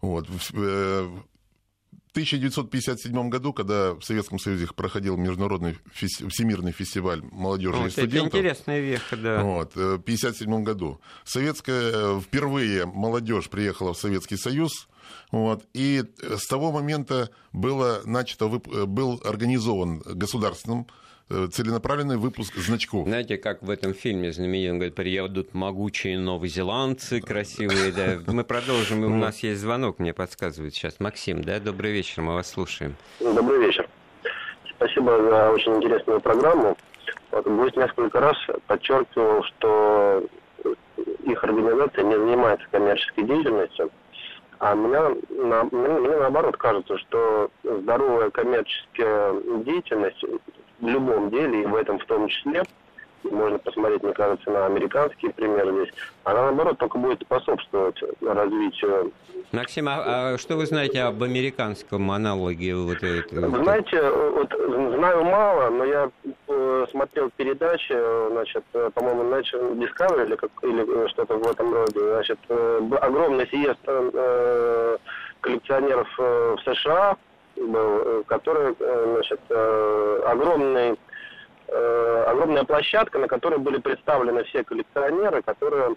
Вот. 0.00 0.28
В 0.30 1.22
1957 2.12 3.14
э, 3.14 3.28
году, 3.28 3.52
когда 3.52 3.92
в 3.92 4.02
Советском 4.02 4.38
Союзе 4.38 4.68
проходил 4.74 5.18
международный 5.18 5.76
фест... 5.92 6.22
всемирный 6.30 6.72
фестиваль 6.72 7.20
молодежи 7.22 7.76
вот, 7.76 7.88
и 7.88 7.90
студентов. 7.90 8.28
Это 8.28 8.38
интересная 8.38 8.80
веха, 8.80 9.16
да. 9.16 9.42
Вот, 9.42 9.76
э, 9.76 9.96
в 9.96 10.00
1957 10.00 10.64
году. 10.64 11.02
Советская, 11.24 12.18
впервые 12.20 12.86
молодежь 12.86 13.50
приехала 13.50 13.92
в 13.92 13.98
Советский 13.98 14.38
Союз, 14.38 14.88
вот. 15.30 15.64
И 15.74 16.02
с 16.20 16.46
того 16.46 16.72
момента 16.72 17.30
было 17.52 18.00
начато, 18.04 18.48
был 18.48 19.20
организован 19.24 20.00
государственным 20.00 20.86
э, 21.30 21.48
целенаправленный 21.52 22.16
выпуск 22.16 22.56
значков. 22.56 23.06
Знаете, 23.06 23.36
как 23.36 23.62
в 23.62 23.70
этом 23.70 23.94
фильме 23.94 24.32
знаменитом 24.32 24.78
говорит, 24.78 24.94
приедут 24.94 25.54
могучие 25.54 26.18
новозеландцы 26.18 27.20
красивые. 27.20 27.92
Да. 27.92 28.32
Мы 28.32 28.44
продолжим, 28.44 29.04
у 29.04 29.16
нас 29.16 29.40
есть 29.40 29.60
звонок, 29.60 29.98
мне 29.98 30.12
подсказывает 30.12 30.74
сейчас. 30.74 31.00
Максим, 31.00 31.42
да, 31.42 31.60
добрый 31.60 31.92
вечер, 31.92 32.22
мы 32.22 32.34
вас 32.34 32.50
слушаем. 32.50 32.96
Добрый 33.20 33.66
вечер. 33.66 33.88
Спасибо 34.76 35.18
за 35.28 35.50
очень 35.50 35.74
интересную 35.76 36.20
программу. 36.20 36.76
Вот, 37.30 37.46
гость 37.46 37.76
несколько 37.76 38.20
раз 38.20 38.36
подчеркивал, 38.66 39.42
что 39.42 40.24
их 41.24 41.44
организация 41.44 42.04
не 42.04 42.16
занимается 42.16 42.66
коммерческой 42.70 43.24
деятельностью. 43.24 43.90
А 44.60 44.74
мне, 44.74 44.98
на, 45.30 45.64
мне, 45.64 45.88
мне 45.88 46.16
наоборот 46.16 46.56
кажется, 46.56 46.98
что 46.98 47.50
здоровая 47.62 48.30
коммерческая 48.30 49.34
деятельность 49.64 50.24
в 50.80 50.86
любом 50.86 51.30
деле, 51.30 51.62
и 51.62 51.66
в 51.66 51.76
этом 51.76 51.98
в 51.98 52.04
том 52.06 52.28
числе, 52.28 52.64
можно 53.24 53.58
посмотреть, 53.58 54.02
мне 54.02 54.12
кажется, 54.12 54.50
на 54.50 54.66
американские 54.66 55.32
примеры 55.32 55.72
здесь, 55.72 55.94
она, 56.24 56.42
наоборот, 56.42 56.78
только 56.78 56.98
будет 56.98 57.22
способствовать 57.22 58.00
развитию. 58.20 59.12
Максим, 59.52 59.88
а, 59.88 60.34
а 60.34 60.38
что 60.38 60.56
вы 60.56 60.66
знаете 60.66 61.00
об 61.02 61.22
американском 61.22 62.10
аналоге 62.10 62.74
вот 62.74 63.02
этого? 63.02 63.46
Вы 63.46 63.62
знаете, 63.62 64.10
вот, 64.10 64.52
знаю 64.96 65.24
мало, 65.24 65.70
но 65.70 65.84
я 65.84 66.10
э, 66.48 66.86
смотрел 66.90 67.30
передачи, 67.36 67.96
значит, 68.30 68.64
э, 68.74 68.90
по-моему, 68.92 69.22
National 69.22 69.74
Discovery 69.74 70.26
или, 70.26 70.36
как, 70.36 70.50
или 70.62 71.08
что-то 71.08 71.36
в 71.36 71.50
этом 71.50 71.72
роде, 71.72 71.98
значит, 71.98 72.38
э, 72.48 72.90
огромный 73.00 73.46
съезд 73.46 73.78
э, 73.86 74.98
коллекционеров 75.40 76.08
э, 76.18 76.56
в 76.56 76.74
США, 76.74 77.16
был, 77.56 78.02
э, 78.04 78.22
который, 78.26 78.74
э, 78.78 79.12
значит, 79.14 79.40
э, 79.48 80.22
огромный 80.26 80.98
Э, 81.70 82.24
огромная 82.28 82.64
площадка, 82.64 83.18
на 83.18 83.28
которой 83.28 83.58
были 83.58 83.78
представлены 83.78 84.42
все 84.44 84.64
коллекционеры, 84.64 85.42
которые 85.42 85.96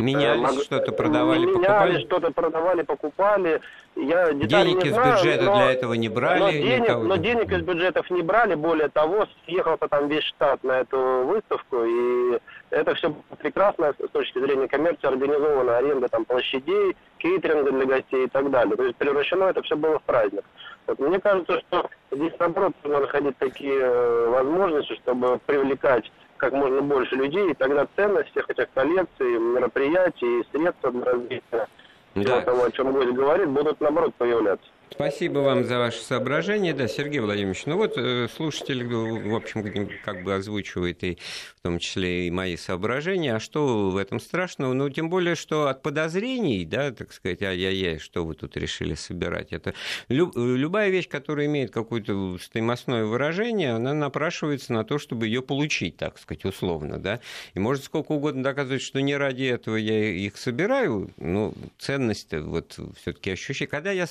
Меняли 0.00 0.44
э, 0.44 0.62
что-то, 0.62 0.92
продавали, 0.92 1.40
меняли, 1.40 1.54
покупали? 1.54 2.00
что-то 2.04 2.30
продавали, 2.30 2.82
покупали. 2.82 3.60
Я 3.96 4.32
денег 4.32 4.84
из 4.84 4.92
знаю, 4.92 5.16
бюджета 5.16 5.44
но, 5.44 5.56
для 5.56 5.72
этого 5.72 5.94
не 5.94 6.08
брали? 6.08 6.40
Но 6.40 6.50
денег, 6.50 6.88
но 7.02 7.16
денег 7.16 7.52
из 7.52 7.62
бюджетов 7.62 8.08
не 8.10 8.22
брали. 8.22 8.54
Более 8.54 8.88
того, 8.88 9.26
съехался 9.44 9.88
там 9.88 10.08
весь 10.08 10.22
штат 10.22 10.62
на 10.62 10.80
эту 10.80 11.24
выставку. 11.26 11.84
И 11.84 12.38
это 12.70 12.94
все 12.94 13.12
прекрасно 13.38 13.92
с 13.92 14.10
точки 14.10 14.38
зрения 14.38 14.68
коммерции. 14.68 15.08
Организована 15.08 15.78
аренда 15.78 16.08
там 16.08 16.24
площадей, 16.24 16.96
кейтеринга 17.18 17.72
для 17.72 17.86
гостей 17.86 18.26
и 18.26 18.28
так 18.28 18.50
далее. 18.50 18.76
То 18.76 18.84
есть 18.84 18.96
превращено 18.96 19.44
это 19.44 19.62
все 19.62 19.76
было 19.76 19.98
в 19.98 20.02
праздник. 20.02 20.44
Вот 20.88 20.98
мне 21.00 21.20
кажется, 21.20 21.60
что 21.60 21.90
здесь 22.10 22.32
наоборот 22.38 22.72
нужно 22.82 23.00
находить 23.00 23.36
такие 23.36 23.78
э, 23.78 24.26
возможности, 24.28 24.94
чтобы 24.94 25.38
привлекать 25.44 26.10
как 26.38 26.54
можно 26.54 26.80
больше 26.80 27.14
людей, 27.14 27.50
и 27.50 27.54
тогда 27.54 27.86
ценность 27.94 28.30
всех 28.30 28.48
этих 28.48 28.68
коллекций, 28.72 29.38
мероприятий 29.38 30.40
и 30.40 30.46
средств 30.50 30.82
развития 30.82 31.68
да. 32.14 32.40
того, 32.40 32.64
о 32.64 32.70
чем 32.70 32.92
гость 32.92 33.12
говорит, 33.12 33.48
будут 33.50 33.80
наоборот 33.82 34.14
появляться. 34.14 34.66
Спасибо 34.90 35.40
вам 35.40 35.64
за 35.64 35.78
ваше 35.78 36.00
соображение. 36.00 36.74
Да, 36.74 36.88
Сергей 36.88 37.20
Владимирович, 37.20 37.66
ну 37.66 37.76
вот 37.76 37.94
э, 37.96 38.26
слушатель, 38.34 38.84
в 38.84 39.34
общем, 39.34 39.90
как 40.04 40.24
бы 40.24 40.34
озвучивает 40.34 41.04
и 41.04 41.18
в 41.56 41.62
том 41.62 41.78
числе 41.78 42.26
и 42.26 42.30
мои 42.30 42.56
соображения. 42.56 43.36
А 43.36 43.40
что 43.40 43.90
в 43.90 43.96
этом 43.96 44.18
страшного? 44.18 44.72
Ну, 44.72 44.88
тем 44.90 45.10
более, 45.10 45.34
что 45.34 45.68
от 45.68 45.82
подозрений, 45.82 46.64
да, 46.64 46.90
так 46.90 47.12
сказать, 47.12 47.42
ай-яй-яй, 47.42 47.98
что 47.98 48.24
вы 48.24 48.34
тут 48.34 48.56
решили 48.56 48.94
собирать, 48.94 49.52
это 49.52 49.74
люб, 50.08 50.32
любая 50.36 50.90
вещь, 50.90 51.08
которая 51.08 51.46
имеет 51.46 51.70
какое-то 51.70 52.38
стоимостное 52.38 53.04
выражение, 53.04 53.72
она 53.72 53.94
напрашивается 53.94 54.72
на 54.72 54.84
то, 54.84 54.98
чтобы 54.98 55.26
ее 55.26 55.42
получить, 55.42 55.96
так 55.96 56.18
сказать, 56.18 56.44
условно, 56.44 56.98
да. 56.98 57.20
И 57.54 57.58
может 57.58 57.84
сколько 57.84 58.12
угодно 58.12 58.42
доказывать, 58.42 58.82
что 58.82 59.00
не 59.00 59.16
ради 59.16 59.44
этого 59.44 59.76
я 59.76 60.10
их 60.10 60.36
собираю, 60.36 61.10
но 61.18 61.52
ценность 61.78 62.32
вот 62.32 62.78
все-таки 63.00 63.30
ощущаю. 63.30 63.68
Когда 63.68 63.92
я 63.92 64.06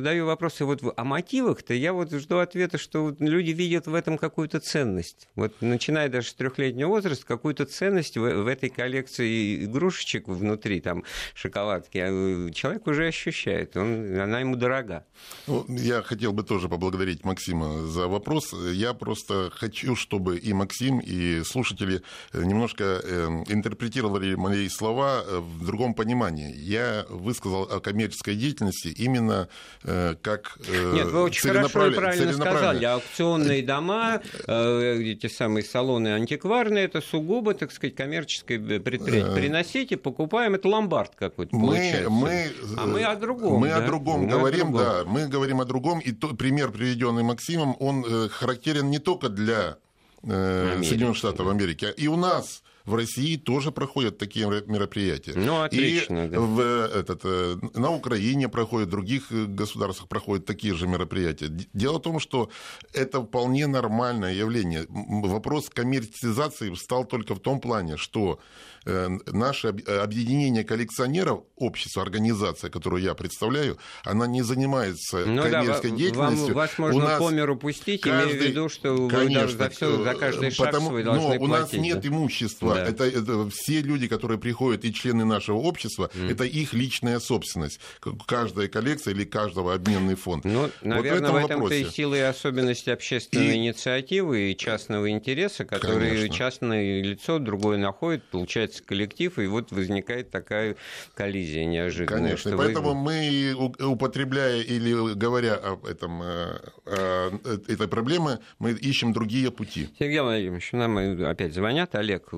задаю 0.00 0.24
вопросы 0.24 0.64
вот 0.64 0.80
о 0.96 1.04
мотивах-то, 1.04 1.74
я 1.74 1.92
вот 1.92 2.10
жду 2.10 2.38
ответа, 2.38 2.78
что 2.78 3.14
люди 3.18 3.50
видят 3.50 3.86
в 3.86 3.94
этом 3.94 4.16
какую-то 4.16 4.58
ценность. 4.58 5.28
Вот 5.34 5.52
начиная 5.60 6.08
даже 6.08 6.28
с 6.28 6.34
трехлетнего 6.34 6.88
возраста, 6.88 7.26
какую-то 7.26 7.66
ценность 7.66 8.16
в, 8.16 8.20
в 8.20 8.46
этой 8.46 8.70
коллекции 8.70 9.66
игрушечек 9.66 10.26
внутри, 10.26 10.80
там, 10.80 11.04
шоколадки, 11.34 11.98
а, 11.98 12.50
человек 12.50 12.86
уже 12.86 13.08
ощущает, 13.08 13.76
он, 13.76 14.18
она 14.18 14.40
ему 14.40 14.56
дорога. 14.56 15.04
Ну, 15.46 15.66
я 15.68 16.00
хотел 16.00 16.32
бы 16.32 16.44
тоже 16.44 16.70
поблагодарить 16.70 17.22
Максима 17.24 17.86
за 17.86 18.08
вопрос. 18.08 18.54
Я 18.72 18.94
просто 18.94 19.50
хочу, 19.52 19.96
чтобы 19.96 20.38
и 20.38 20.54
Максим, 20.54 21.00
и 21.00 21.42
слушатели 21.44 22.00
немножко 22.32 22.84
эм, 22.84 23.44
интерпретировали 23.48 24.34
мои 24.34 24.66
слова 24.70 25.24
в 25.28 25.66
другом 25.66 25.92
понимании. 25.92 26.54
Я 26.56 27.04
высказал 27.10 27.64
о 27.64 27.80
коммерческой 27.80 28.36
деятельности 28.36 28.88
именно 28.88 29.48
Э, 29.89 29.89
как 30.22 30.58
э, 30.68 30.92
Нет, 30.94 31.06
вы 31.08 31.22
очень 31.22 31.48
хорошо 31.48 31.86
и 31.86 31.94
правильно 31.94 32.32
сказали. 32.32 32.84
Аукционные 32.84 33.62
дома, 33.62 34.20
э, 34.46 34.96
эти 35.02 35.26
самые 35.26 35.64
салоны 35.64 36.08
антикварные, 36.08 36.84
это 36.84 37.00
сугубо, 37.00 37.54
так 37.54 37.72
сказать, 37.72 37.94
коммерческое 37.94 38.58
предприятие. 38.80 39.34
Приносите, 39.34 39.96
покупаем, 39.96 40.54
это 40.54 40.68
ломбард 40.68 41.14
какой-то 41.16 41.54
мы, 41.54 42.06
мы, 42.08 42.50
а 42.76 42.86
мы 42.86 43.04
о 43.04 43.16
другом. 43.16 43.60
Мы 43.60 43.68
да? 43.68 43.76
о 43.76 43.86
другом 43.86 44.20
мы 44.22 44.26
говорим, 44.28 44.68
о 44.68 44.70
другом. 44.70 44.84
да, 44.84 45.04
мы 45.06 45.28
говорим 45.28 45.60
о 45.60 45.64
другом. 45.64 46.00
И 46.00 46.12
тот 46.12 46.38
пример, 46.38 46.70
приведенный 46.70 47.22
Максимом, 47.22 47.76
он 47.78 48.04
характерен 48.28 48.90
не 48.90 48.98
только 48.98 49.28
для 49.28 49.76
Соединенных 50.22 51.16
Штатов 51.16 51.48
Америки, 51.48 51.86
а 51.86 51.90
и 51.90 52.06
у 52.06 52.16
нас 52.16 52.62
в 52.90 52.94
России 52.94 53.36
тоже 53.36 53.70
проходят 53.70 54.18
такие 54.18 54.46
мероприятия. 54.66 55.32
Ну, 55.36 55.62
отлично. 55.62 56.26
И 56.26 56.28
да. 56.28 56.40
в, 56.40 56.60
этот, 56.60 57.20
э, 57.24 57.56
на 57.74 57.90
Украине 57.90 58.48
проходят, 58.48 58.88
в 58.88 58.90
других 58.90 59.32
э, 59.32 59.44
государствах 59.46 60.08
проходят 60.08 60.44
такие 60.44 60.74
же 60.74 60.86
мероприятия. 60.86 61.48
Дело 61.72 61.98
в 61.98 62.02
том, 62.02 62.18
что 62.18 62.50
это 62.92 63.22
вполне 63.22 63.66
нормальное 63.66 64.34
явление. 64.34 64.86
Вопрос 64.88 65.70
коммерциализации 65.70 66.74
стал 66.74 67.04
только 67.04 67.34
в 67.34 67.40
том 67.40 67.60
плане, 67.60 67.96
что 67.96 68.40
наше 68.84 69.68
объединение 69.68 70.64
коллекционеров, 70.64 71.40
общество, 71.56 72.02
организация, 72.02 72.70
которую 72.70 73.02
я 73.02 73.14
представляю, 73.14 73.78
она 74.04 74.26
не 74.26 74.42
занимается 74.42 75.24
ну, 75.26 75.42
коммерческой 75.42 75.90
да, 75.90 75.96
деятельностью. 75.96 76.46
Вам, 76.46 76.54
вас 76.54 76.78
можно 76.78 76.98
у 76.98 77.02
нас 77.02 77.18
по 77.18 77.30
миру 77.30 77.56
пустить, 77.56 78.00
каждый, 78.00 78.32
имея 78.32 78.46
в 78.46 78.50
виду, 78.50 78.68
что 78.68 79.08
конечно, 79.08 79.46
вы 79.46 79.52
за, 79.52 79.70
все, 79.70 80.02
за 80.02 80.14
каждый 80.14 80.50
шаг 80.50 80.66
потому, 80.66 80.88
свой 80.88 81.04
должны 81.04 81.38
но 81.38 81.44
у 81.44 81.46
нас 81.46 81.72
нет 81.72 82.00
да? 82.00 82.08
имущества. 82.08 82.74
Да. 82.74 82.86
Это, 82.86 83.04
это 83.04 83.50
все 83.50 83.82
люди, 83.82 84.08
которые 84.08 84.38
приходят, 84.38 84.84
и 84.84 84.92
члены 84.92 85.24
нашего 85.24 85.58
общества, 85.58 86.10
mm. 86.14 86.32
это 86.32 86.44
их 86.44 86.72
личная 86.72 87.20
собственность. 87.20 87.80
Каждая 88.26 88.68
коллекция 88.68 89.14
или 89.14 89.24
каждого 89.24 89.74
обменный 89.74 90.14
фонд. 90.14 90.44
Ну, 90.44 90.70
наверное, 90.82 91.30
вот 91.30 91.40
в, 91.40 91.42
в 91.42 91.44
этом-то 91.44 91.74
и 91.74 91.84
силы 91.84 92.18
и 92.18 92.20
особенности 92.20 92.90
общественной 92.90 93.54
и... 93.54 93.56
инициативы 93.56 94.52
и 94.52 94.56
частного 94.56 95.10
интереса, 95.10 95.64
которые 95.64 96.10
конечно. 96.10 96.36
частное 96.36 97.02
лицо 97.02 97.38
другое 97.38 97.78
находит, 97.78 98.24
получает 98.30 98.69
собирается 98.70 98.84
коллектив, 98.84 99.38
и 99.38 99.46
вот 99.46 99.70
возникает 99.72 100.30
такая 100.30 100.76
коллизия 101.14 101.64
неожиданная. 101.64 102.22
Конечно, 102.22 102.56
поэтому 102.56 102.94
вы... 102.94 103.54
мы, 103.56 103.86
употребляя 103.86 104.60
или 104.62 105.14
говоря 105.14 105.54
об 105.54 105.84
этом, 105.84 106.22
э, 106.22 106.58
о 106.86 107.30
этой 107.68 107.88
проблеме, 107.88 108.38
мы 108.58 108.72
ищем 108.72 109.12
другие 109.12 109.50
пути. 109.50 109.88
Сергей 109.98 110.20
Владимирович, 110.20 110.72
нам 110.72 110.96
опять 111.26 111.54
звонят. 111.54 111.94
Олег, 111.94 112.28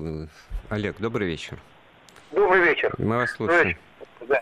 Олег, 0.69 0.95
добрый 0.99 1.27
вечер. 1.27 1.57
Добрый 2.31 2.61
вечер. 2.61 2.93
Мы 2.97 3.17
вас 3.17 3.31
слушаем. 3.31 3.77
Да. 4.27 4.41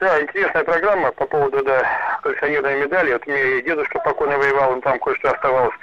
Да, 0.00 0.20
интересная 0.22 0.62
программа 0.62 1.10
по 1.10 1.26
поводу 1.26 1.64
да, 1.64 1.82
коллекционерной 2.22 2.84
медали. 2.84 3.12
Вот 3.12 3.26
мне 3.26 3.62
дедушка 3.62 3.98
покойно 3.98 4.38
воевал, 4.38 4.72
он 4.72 4.80
там 4.80 4.96
кое-что 5.00 5.32
оставалось. 5.32 5.74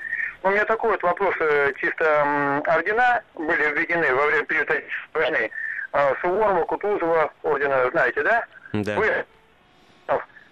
У 0.46 0.50
меня 0.52 0.64
такой 0.66 0.92
вот 0.92 1.02
вопрос, 1.02 1.34
э, 1.40 1.74
чисто 1.78 2.62
ордена 2.68 3.24
были 3.34 3.64
введены 3.74 4.14
во 4.14 4.28
время 4.28 4.46
периода 4.46 4.80
войны. 5.12 5.50
А, 5.92 6.14
Суворова, 6.22 6.64
Кутузова, 6.66 7.34
ордена, 7.42 7.90
знаете, 7.90 8.22
да? 8.22 8.46
Да. 8.74 8.96
Вы 8.96 9.26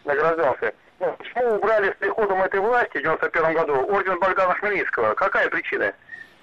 награждался. 0.04 0.74
Ну, 1.00 1.16
почему 1.20 1.58
убрали 1.58 1.92
с 1.92 1.96
приходом 1.98 2.42
этой 2.42 2.60
власти 2.60 2.98
в 2.98 3.02
91 3.04 3.54
году 3.54 3.86
орден 3.86 4.18
Богдана 4.18 4.56
Хмельницкого? 4.56 5.14
Какая 5.14 5.48
причина? 5.50 5.94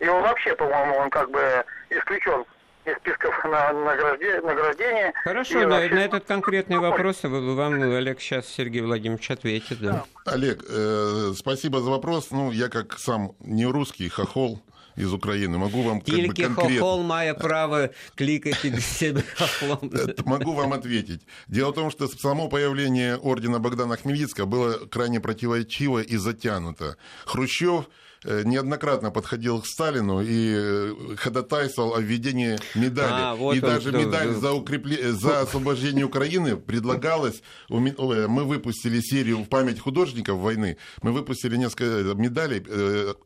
Он 0.01 0.23
вообще, 0.23 0.55
по-моему, 0.55 0.95
он 0.99 1.11
как 1.11 1.29
бы 1.33 1.65
исключен 1.89 2.45
из 2.85 2.97
списков 2.97 3.35
на 3.45 3.73
награждение. 3.73 4.41
награждение 4.41 5.13
Хорошо, 5.25 5.61
да, 5.61 5.69
вообще... 5.69 5.95
на 5.95 5.99
этот 6.01 6.25
конкретный 6.25 6.79
вопрос 6.79 7.21
вам, 7.23 7.83
Олег, 7.83 8.21
сейчас 8.21 8.47
Сергей 8.47 8.83
Владимирович 8.83 9.31
ответит. 9.31 9.81
Да. 9.81 10.05
Олег, 10.25 10.65
э, 10.69 11.33
спасибо 11.37 11.81
за 11.81 11.91
вопрос. 11.91 12.31
Ну, 12.31 12.51
я 12.51 12.69
как 12.69 12.99
сам 12.99 13.33
не 13.41 13.67
русский, 13.67 14.09
хохол, 14.09 14.63
из 14.97 15.13
Украины. 15.13 15.59
Могу 15.59 15.83
вам 15.83 16.01
как 16.01 16.15
Тільки 16.15 16.43
бы, 16.43 16.47
конкретно... 16.47 16.81
хохол 16.81 17.03
має 17.03 17.35
право 17.35 17.89
кликать 18.15 18.83
себе 18.83 19.23
хохлом. 19.39 19.91
Могу 20.25 20.53
вам 20.53 20.73
ответить. 20.73 21.21
Дело 21.49 21.71
в 21.71 21.75
том, 21.75 21.91
что 21.91 22.09
само 22.09 22.49
появление 22.49 23.17
ордена 23.17 23.59
Богдана 23.59 23.97
Хмельницкого 23.97 24.47
было 24.47 24.73
крайне 24.91 25.21
противоречиво 25.21 26.01
и 26.03 26.17
затянуто. 26.17 26.97
Хрущев 27.25 27.81
э, 27.81 27.85
неоднократно 28.25 29.11
подходил 29.11 29.61
к 29.61 29.67
Сталину 29.67 30.21
и 30.21 30.53
э, 30.55 31.17
ходатайствовал 31.17 31.95
о 31.95 32.01
введении 32.01 32.59
медали. 32.75 33.13
А, 33.13 33.35
вот 33.35 33.55
и 33.55 33.61
он, 33.61 33.67
даже 33.67 33.93
да, 33.93 33.99
медаль 33.99 34.29
да. 34.29 34.35
За, 34.35 34.53
укрепле... 34.53 35.13
за 35.13 35.41
освобождение 35.41 36.05
Украины 36.05 36.57
предлагалась. 36.57 37.43
Мы 37.69 38.45
выпустили 38.45 39.01
серию 39.01 39.39
в 39.39 39.49
память 39.49 39.81
художников 39.81 40.39
войны. 40.39 40.77
Мы 41.03 41.13
выпустили 41.13 41.57
несколько 41.57 42.15
медалей, 42.15 42.61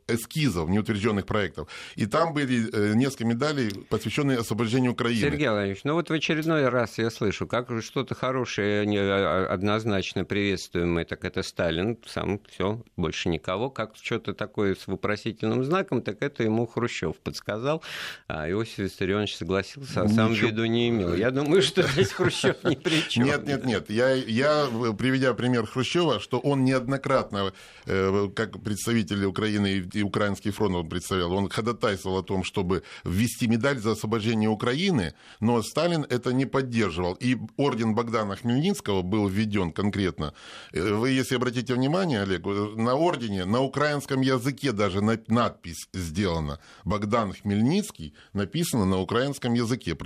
эскизов 0.07 0.69
неутвержденных 0.69 1.25
проектов. 1.25 1.67
И 1.95 2.05
там 2.05 2.33
были 2.33 2.95
несколько 2.95 3.25
медалей, 3.25 3.71
посвященные 3.89 4.37
освобождению 4.37 4.93
Украины. 4.93 5.19
Сергей 5.19 5.49
Владимирович, 5.49 5.83
ну 5.83 5.93
вот 5.93 6.09
в 6.09 6.13
очередной 6.13 6.69
раз 6.69 6.97
я 6.97 7.09
слышу, 7.09 7.47
как 7.47 7.69
что-то 7.81 8.15
хорошее, 8.15 9.45
однозначно 9.49 10.23
приветствуемое, 10.25 11.05
так 11.05 11.25
это 11.25 11.43
Сталин, 11.43 11.97
сам 12.05 12.39
все, 12.49 12.81
больше 12.95 13.29
никого. 13.29 13.69
Как 13.69 13.93
что-то 14.01 14.33
такое 14.33 14.75
с 14.85 14.87
вопросительным 14.87 15.63
знаком, 15.63 16.01
так 16.01 16.21
это 16.21 16.43
ему 16.43 16.67
Хрущев 16.67 17.17
подсказал, 17.17 17.83
а 18.27 18.49
Иосиф 18.49 18.77
Виссарионович 18.77 19.35
согласился, 19.35 20.01
а 20.01 20.07
сам 20.07 20.31
Ничего. 20.31 20.49
виду 20.49 20.65
не 20.65 20.89
имел. 20.89 21.15
Я 21.15 21.31
думаю, 21.31 21.61
что 21.61 21.81
здесь 21.83 22.11
Хрущев 22.11 22.63
ни 22.63 22.75
при 22.75 23.01
чем. 23.09 23.25
Нет, 23.25 23.47
нет, 23.47 23.65
нет. 23.65 23.89
Я, 23.89 24.13
я, 24.13 24.67
приведя 24.97 25.33
пример 25.33 25.65
Хрущева, 25.65 26.19
что 26.19 26.39
он 26.39 26.63
неоднократно, 26.63 27.53
э, 27.85 28.29
как 28.35 28.61
представитель 28.63 29.25
Украины 29.25 29.87
и 29.93 30.03
Украинский 30.03 30.51
фронт 30.51 30.75
он 30.75 30.89
представлял, 30.89 31.33
он 31.33 31.49
ходатайствовал 31.49 32.19
о 32.19 32.23
том, 32.23 32.43
чтобы 32.43 32.83
ввести 33.03 33.47
медаль 33.47 33.79
за 33.79 33.91
освобождение 33.91 34.49
Украины, 34.49 35.13
но 35.39 35.61
Сталин 35.61 36.05
это 36.09 36.31
не 36.33 36.45
поддерживал. 36.45 37.13
И 37.13 37.37
орден 37.57 37.95
Богдана 37.95 38.35
Хмельницкого 38.35 39.01
был 39.01 39.27
введен 39.27 39.71
конкретно. 39.71 40.33
Э, 40.73 40.93
вы, 40.93 41.09
если 41.09 41.35
обратите 41.35 41.73
внимание, 41.73 42.21
Олег, 42.21 42.45
на 42.45 42.95
ордене 42.95 43.45
на 43.45 43.61
украинском 43.61 44.21
языке 44.21 44.71
даже 44.75 45.01
надпись 45.01 45.87
сделана. 45.93 46.59
Богдан 46.83 47.33
Хмельницкий 47.33 48.13
написано 48.33 48.85
на 48.85 48.99
украинском 48.99 49.53
языке. 49.53 49.97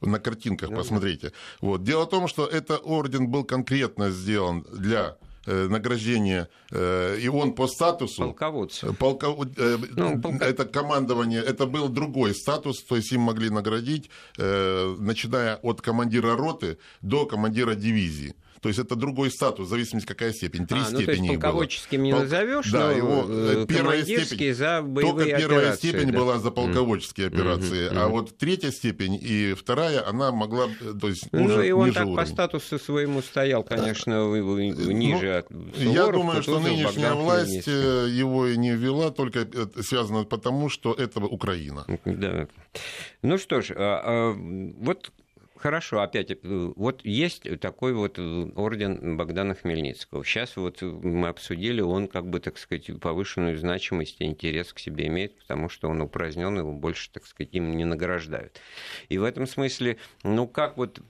На 0.00 0.18
картинках 0.18 0.70
посмотрите. 0.70 1.32
Вот. 1.60 1.82
Дело 1.84 2.04
в 2.04 2.08
том, 2.08 2.28
что 2.28 2.46
этот 2.46 2.80
орден 2.84 3.28
был 3.28 3.44
конкретно 3.44 4.10
сделан 4.10 4.64
для 4.72 5.16
э, 5.46 5.68
награждения, 5.68 6.48
э, 6.70 7.18
и 7.20 7.28
он 7.28 7.54
по 7.54 7.66
статусу... 7.66 8.22
Полководца. 8.22 8.92
Полко... 8.92 9.26
Э, 9.56 9.78
ну, 9.96 10.20
полка... 10.20 10.44
Это 10.44 10.64
командование, 10.64 11.42
это 11.42 11.66
был 11.66 11.88
другой 11.88 12.34
статус, 12.34 12.82
то 12.82 12.96
есть 12.96 13.12
им 13.12 13.20
могли 13.22 13.50
наградить, 13.50 14.10
начиная 14.38 15.56
от 15.56 15.80
командира 15.80 16.36
роты 16.36 16.78
до 17.02 17.26
командира 17.26 17.74
дивизии. 17.74 18.34
То 18.64 18.68
есть 18.68 18.80
это 18.80 18.96
другой 18.96 19.30
статус, 19.30 19.66
в 19.66 19.68
зависимости 19.68 20.08
какая 20.08 20.32
степень. 20.32 20.66
Три 20.66 20.78
а, 20.78 20.88
ну, 20.90 20.96
степени 20.96 21.04
то 21.04 21.12
есть 21.12 21.28
полководческим 21.42 22.02
не 22.02 22.12
назовешь, 22.14 22.70
да, 22.72 22.86
но 22.86 22.92
его 22.92 23.26
э, 23.28 23.66
первая 23.68 24.02
степень, 24.02 24.54
за 24.54 24.80
боевые 24.80 25.26
Только 25.26 25.38
первая 25.38 25.60
операции, 25.60 25.88
степень 25.88 26.12
да. 26.12 26.18
была 26.18 26.38
за 26.38 26.50
полководческие 26.50 27.26
mm. 27.26 27.34
операции, 27.34 27.92
mm-hmm. 27.92 27.98
а 27.98 28.08
вот 28.08 28.38
третья 28.38 28.70
степень 28.70 29.18
и 29.20 29.52
вторая, 29.52 30.08
она 30.08 30.32
могла, 30.32 30.68
то 30.98 31.08
есть 31.08 31.28
Ну 31.30 31.44
уже 31.44 31.68
и 31.68 31.72
он 31.72 31.88
ниже 31.88 31.94
так 31.94 32.06
уровня. 32.06 32.22
по 32.22 32.26
статусу 32.26 32.78
своему 32.78 33.20
стоял, 33.20 33.64
конечно, 33.64 34.30
ну, 34.30 34.58
ниже 34.58 35.44
ну, 35.50 35.70
Суворов, 35.74 35.94
Я 35.94 36.06
думаю, 36.06 36.42
что 36.42 36.58
нынешняя 36.58 37.12
власть 37.12 37.68
э, 37.68 38.08
его 38.10 38.46
и 38.46 38.56
не 38.56 38.70
ввела, 38.70 39.10
только 39.10 39.46
связано 39.82 40.24
потому, 40.24 40.70
что 40.70 40.94
это 40.94 41.20
Украина. 41.20 41.84
Да. 42.06 42.48
Ну 43.20 43.36
что 43.36 43.60
ж, 43.60 43.72
а, 43.76 44.00
а, 44.02 44.34
вот 44.34 45.12
хорошо, 45.64 46.02
опять, 46.02 46.30
э, 46.30 46.36
вот 46.42 47.00
есть 47.06 47.44
такой 47.58 47.94
вот 47.94 48.18
э, 48.18 48.50
орден 48.54 49.16
Богдана 49.16 49.54
Хмельницкого. 49.54 50.22
Сейчас 50.22 50.58
вот 50.58 50.82
мы 50.82 51.28
обсудили, 51.28 51.80
он 51.80 52.06
как 52.06 52.28
бы, 52.28 52.38
так 52.38 52.58
сказать, 52.58 52.90
повышенную 53.00 53.56
значимость 53.56 54.20
и 54.20 54.24
интерес 54.24 54.74
к 54.74 54.78
себе 54.78 55.06
имеет, 55.06 55.38
потому 55.38 55.70
что 55.70 55.88
он 55.88 56.02
упразднен, 56.02 56.58
его 56.58 56.74
больше, 56.74 57.10
так 57.10 57.24
сказать, 57.24 57.54
им 57.54 57.78
не 57.78 57.86
награждают. 57.86 58.60
И 59.08 59.16
в 59.16 59.24
этом 59.24 59.46
смысле, 59.46 59.96
ну 60.22 60.46
как 60.46 60.76
вот 60.76 61.00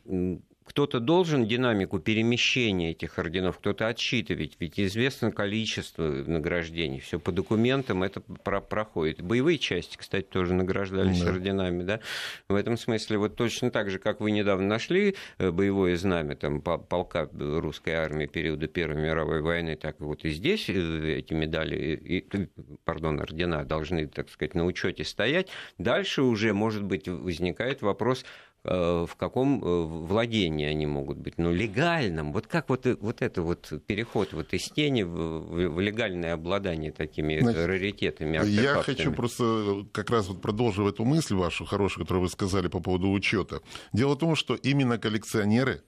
кто-то 0.74 0.98
должен 0.98 1.46
динамику 1.46 2.00
перемещения 2.00 2.90
этих 2.90 3.16
орденов, 3.20 3.58
кто-то 3.58 3.86
отсчитывать, 3.86 4.56
ведь 4.58 4.80
известно 4.80 5.30
количество 5.30 6.02
награждений, 6.02 6.98
все 6.98 7.20
по 7.20 7.30
документам 7.30 8.02
это 8.02 8.20
про 8.20 8.60
проходит. 8.60 9.22
Боевые 9.22 9.58
части, 9.58 9.96
кстати, 9.96 10.24
тоже 10.24 10.52
награждались 10.52 11.20
да. 11.20 11.30
орденами, 11.30 11.84
да. 11.84 12.00
В 12.48 12.56
этом 12.56 12.76
смысле 12.76 13.18
вот 13.18 13.36
точно 13.36 13.70
так 13.70 13.88
же, 13.88 14.00
как 14.00 14.18
вы 14.20 14.32
недавно 14.32 14.66
нашли 14.66 15.14
э, 15.38 15.52
боевое 15.52 15.96
знамя 15.96 16.34
там 16.34 16.60
полка 16.60 17.28
русской 17.32 17.90
армии 17.90 18.26
периода 18.26 18.66
Первой 18.66 19.00
мировой 19.00 19.42
войны, 19.42 19.76
так 19.76 20.00
вот 20.00 20.24
и 20.24 20.30
здесь 20.30 20.68
э, 20.68 21.18
эти 21.18 21.34
медали, 21.34 21.76
и, 21.94 22.48
пардон, 22.82 23.20
ордена 23.20 23.64
должны, 23.64 24.08
так 24.08 24.28
сказать, 24.28 24.56
на 24.56 24.64
учете 24.64 25.04
стоять. 25.04 25.50
Дальше 25.78 26.22
уже, 26.22 26.52
может 26.52 26.82
быть, 26.82 27.06
возникает 27.06 27.80
вопрос, 27.80 28.24
Э, 28.24 28.43
в 28.64 29.16
каком 29.16 29.62
э, 29.62 29.84
владении 29.84 30.66
они 30.66 30.86
могут 30.86 31.18
быть, 31.18 31.36
ну, 31.36 31.52
легальном. 31.52 32.32
Вот 32.32 32.46
как 32.46 32.70
вот, 32.70 32.86
э, 32.86 32.96
вот 32.98 33.20
это 33.20 33.42
вот 33.42 33.70
переход 33.86 34.32
вот 34.32 34.54
из 34.54 34.70
тени 34.70 35.02
в, 35.02 35.68
в 35.68 35.80
легальное 35.80 36.32
обладание 36.32 36.90
такими 36.90 37.40
Значит, 37.40 37.66
раритетами, 37.66 38.38
артефактами. 38.38 38.64
Я 38.64 38.82
хочу 38.82 39.12
просто 39.12 39.86
как 39.92 40.08
раз 40.08 40.28
вот 40.28 40.40
продолжив 40.40 40.86
эту 40.86 41.04
мысль 41.04 41.34
вашу 41.34 41.66
хорошую, 41.66 42.04
которую 42.04 42.22
вы 42.22 42.30
сказали 42.30 42.68
по 42.68 42.80
поводу 42.80 43.10
учета. 43.10 43.60
Дело 43.92 44.14
в 44.14 44.18
том, 44.18 44.34
что 44.34 44.54
именно 44.54 44.96
коллекционеры, 44.96 45.82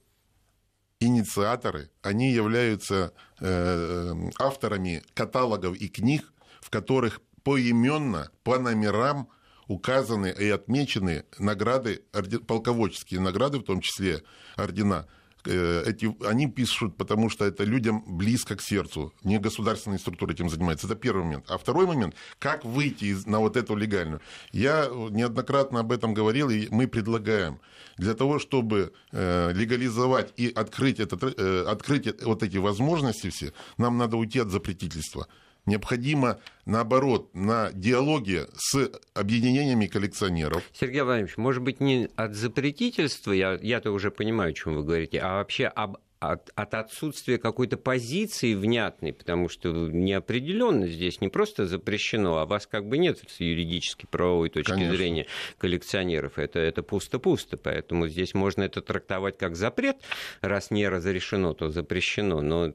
инициаторы, 1.01 1.89
они 2.03 2.31
являются 2.31 3.15
э, 3.41 4.13
авторами 4.39 5.03
каталогов 5.15 5.77
и 5.77 5.89
книг, 5.89 6.31
в 6.61 6.69
которых 6.69 7.23
поименно, 7.43 8.31
по 8.43 8.59
номерам 8.59 9.29
указаны 9.69 10.35
и 10.39 10.49
отмечены 10.49 11.25
награды, 11.39 12.03
полководческие 12.47 13.21
награды, 13.21 13.59
в 13.59 13.65
том 13.65 13.81
числе 13.81 14.23
ордена, 14.57 15.07
э, 15.45 15.85
эти, 15.87 16.15
они 16.27 16.47
пишут, 16.47 16.97
потому 16.97 17.31
что 17.31 17.45
это 17.45 17.65
людям 17.65 18.05
близко 18.07 18.57
к 18.57 18.63
сердцу, 18.63 19.13
не 19.25 19.39
государственные 19.39 19.99
структуры 19.99 20.35
этим 20.35 20.49
занимаются. 20.49 20.87
Это 20.87 20.97
первый 20.97 21.25
момент. 21.25 21.45
А 21.49 21.59
второй 21.59 21.87
момент, 21.87 22.15
как 22.39 22.65
выйти 22.65 23.07
из, 23.07 23.27
на 23.27 23.41
вот 23.41 23.57
эту 23.57 23.77
легальную. 23.77 24.21
Я 24.53 24.89
неоднократно 25.11 25.81
об 25.81 25.93
этом 25.93 26.15
говорил, 26.15 26.51
и 26.51 26.69
мы 26.71 26.87
предлагаем 26.87 27.61
для 27.97 28.15
того, 28.15 28.39
чтобы 28.39 28.93
э, 29.13 29.53
легализовать 29.53 30.33
и 30.37 30.49
открыть, 30.49 31.01
этот, 31.01 31.23
э, 31.39 31.65
открыть 31.67 32.23
вот 32.23 32.43
эти 32.43 32.59
возможности 32.59 33.31
все, 33.31 33.53
нам 33.79 33.99
надо 33.99 34.17
уйти 34.17 34.41
от 34.41 34.51
запретительства 34.51 35.27
необходимо, 35.67 36.39
наоборот, 36.65 37.35
на 37.35 37.71
диалоге 37.73 38.47
с 38.57 38.91
объединениями 39.15 39.87
коллекционеров. 39.87 40.63
Сергей 40.73 41.03
Владимирович, 41.03 41.37
может 41.37 41.63
быть, 41.63 41.81
не 41.81 42.09
от 42.17 42.35
запретительства, 42.35 43.33
я, 43.33 43.59
я-то 43.61 43.91
уже 43.93 44.11
понимаю, 44.11 44.51
о 44.51 44.55
чем 44.55 44.75
вы 44.75 44.85
говорите, 44.85 45.19
а 45.19 45.35
вообще 45.35 45.67
об 45.67 45.99
от, 46.19 46.51
от 46.55 46.75
отсутствия 46.75 47.39
какой-то 47.39 47.77
позиции 47.77 48.55
внятной, 48.55 49.13
потому 49.13 49.49
что 49.49 49.71
неопределенно 49.89 50.87
здесь 50.87 51.21
не 51.21 51.29
просто 51.29 51.67
запрещено, 51.67 52.39
а 52.39 52.47
вас 52.47 52.67
как 52.67 52.89
бы 52.89 52.99
нет 52.99 53.21
с 53.29 53.41
юридической 53.41 54.07
правовой 54.07 54.49
точки 54.49 54.71
Конечно. 54.71 54.97
зрения 54.97 55.27
коллекционеров. 55.59 56.39
Это, 56.39 56.59
это 56.59 56.83
пусто-пусто, 56.83 57.57
поэтому 57.57 58.09
здесь 58.09 58.35
можно 58.35 58.63
это 58.63 58.81
трактовать 58.81 59.37
как 59.37 59.57
запрет, 59.57 59.97
раз 60.41 60.71
не 60.71 60.89
разрешено, 60.89 61.53
то 61.53 61.69
запрещено, 61.69 62.41
но 62.41 62.73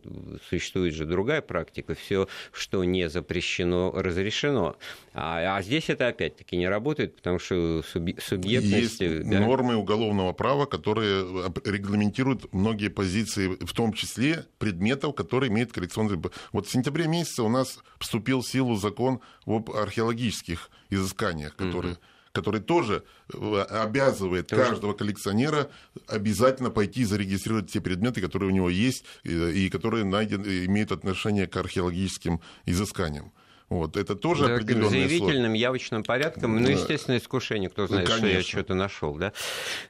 существует 0.49 0.93
же 0.93 1.05
другая 1.05 1.41
практика, 1.41 1.95
все, 1.95 2.27
что 2.51 2.83
не 2.83 3.09
запрещено, 3.09 3.91
разрешено. 3.95 4.75
А, 5.13 5.57
а 5.57 5.61
здесь 5.61 5.89
это 5.89 6.07
опять-таки 6.07 6.57
не 6.57 6.67
работает, 6.67 7.15
потому 7.15 7.39
что 7.39 7.81
субъектность... 7.83 9.01
Есть 9.01 9.29
да? 9.29 9.39
нормы 9.39 9.75
уголовного 9.75 10.33
права, 10.33 10.65
которые 10.65 11.23
регламентируют 11.65 12.53
многие 12.53 12.89
позиции, 12.89 13.30
в 13.35 13.73
том 13.73 13.93
числе 13.93 14.45
предметов, 14.57 15.15
которые 15.15 15.49
имеют 15.49 15.71
коллекционный... 15.71 16.21
Вот 16.51 16.67
в 16.67 16.71
сентябре 16.71 17.07
месяце 17.07 17.43
у 17.43 17.49
нас 17.49 17.79
вступил 17.99 18.41
в 18.41 18.47
силу 18.47 18.75
закон 18.75 19.19
об 19.45 19.71
археологических 19.71 20.69
изысканиях, 20.89 21.55
которые... 21.55 21.93
Угу 21.93 22.01
который 22.31 22.61
тоже 22.61 23.03
э, 23.33 23.61
обязывает 23.69 24.47
тоже. 24.47 24.63
каждого 24.63 24.93
коллекционера 24.93 25.69
обязательно 26.07 26.69
пойти 26.69 27.03
зарегистрировать 27.03 27.71
те 27.71 27.81
предметы, 27.81 28.21
которые 28.21 28.49
у 28.49 28.53
него 28.53 28.69
есть 28.69 29.03
и 29.23 29.69
которые 29.69 30.05
найден, 30.05 30.43
имеют 30.43 30.91
отношение 30.91 31.47
к 31.47 31.57
археологическим 31.57 32.39
изысканиям. 32.65 33.33
Вот, 33.71 33.95
это 33.95 34.17
тоже 34.17 34.47
да, 34.47 34.55
определенный 34.55 34.89
заявительным, 34.89 35.53
явочным 35.53 36.03
порядком, 36.03 36.61
ну, 36.61 36.67
естественно, 36.67 37.15
искушение, 37.15 37.69
кто 37.69 37.87
знает, 37.87 38.09
ну, 38.09 38.17
что 38.17 38.27
я 38.27 38.41
что-то 38.41 38.73
нашел, 38.73 39.15
да. 39.15 39.31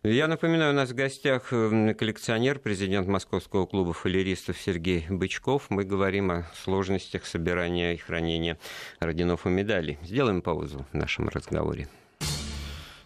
Я 0.03 0.27
напоминаю, 0.27 0.71
у 0.71 0.75
нас 0.75 0.91
в 0.91 0.93
гостях 0.93 1.49
коллекционер, 1.49 2.59
президент 2.59 3.07
Московского 3.07 3.65
клуба 3.65 3.93
фалеристов 3.93 4.59
Сергей 4.61 5.07
Бычков. 5.09 5.71
Мы 5.71 5.83
говорим 5.83 6.29
о 6.29 6.45
сложностях 6.63 7.25
собирания 7.25 7.95
и 7.95 7.97
хранения 7.97 8.59
орденов 8.99 9.47
и 9.47 9.49
медалей. 9.49 9.97
Сделаем 10.03 10.43
паузу 10.43 10.85
в 10.91 10.95
нашем 10.95 11.29
разговоре. 11.29 11.87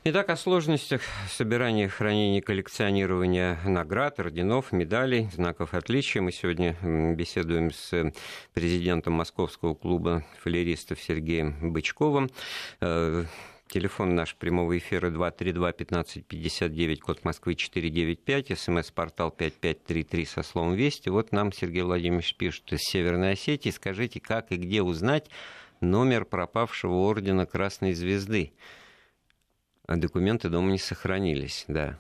Итак, 0.08 0.30
о 0.30 0.38
сложностях 0.38 1.02
собирания, 1.32 1.90
хранения, 1.90 2.40
коллекционирования 2.40 3.58
наград, 3.66 4.20
орденов, 4.20 4.72
медалей, 4.72 5.30
знаков 5.34 5.74
отличия. 5.74 6.22
Мы 6.22 6.32
сегодня 6.32 6.78
беседуем 7.16 7.72
с 7.72 8.14
президентом 8.54 9.14
Московского 9.14 9.74
клуба 9.74 10.24
фалеристов 10.44 11.02
Сергеем 11.02 11.74
Бычковым. 11.74 12.30
Э, 12.82 13.26
телефон 13.68 14.14
наш 14.14 14.36
прямого 14.36 14.78
эфира 14.78 15.10
232-1559, 15.10 17.00
код 17.00 17.24
Москвы 17.24 17.56
495, 17.56 18.60
смс-портал 18.60 19.32
5533 19.32 20.26
со 20.28 20.44
словом 20.44 20.76
«Вести». 20.76 21.10
Вот 21.10 21.32
нам 21.32 21.52
Сергей 21.52 21.82
Владимирович 21.82 22.36
пишет 22.36 22.72
из 22.74 22.82
Северной 22.82 23.32
Осетии. 23.32 23.72
Скажите, 23.72 24.20
как 24.20 24.52
и 24.52 24.58
где 24.58 24.84
узнать 24.84 25.32
номер 25.82 26.26
пропавшего 26.26 26.94
ордена 26.94 27.48
Красной 27.48 27.94
Звезды? 27.94 28.54
А 29.88 29.98
документы 29.98 30.50
дома 30.50 30.72
не 30.72 30.80
сохранились, 30.80 31.66
да. 31.68 32.00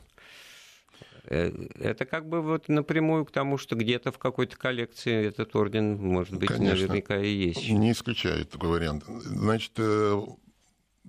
Э, 1.27 1.51
это 1.79 2.05
как 2.05 2.27
бы 2.27 2.41
вот 2.41 2.67
напрямую 2.67 3.25
к 3.25 3.31
тому, 3.31 3.57
что 3.57 3.75
где-то 3.75 4.11
в 4.11 4.17
какой-то 4.17 4.57
коллекции 4.57 5.27
этот 5.27 5.55
орден, 5.55 5.97
может 5.97 6.36
быть, 6.38 6.49
Конечно, 6.49 6.75
наверняка 6.75 7.17
и 7.17 7.29
есть. 7.29 7.69
Не 7.69 7.91
исключает 7.91 8.49
такой 8.49 8.69
вариант. 8.69 9.03
Значит, 9.07 9.73
э, 9.77 10.21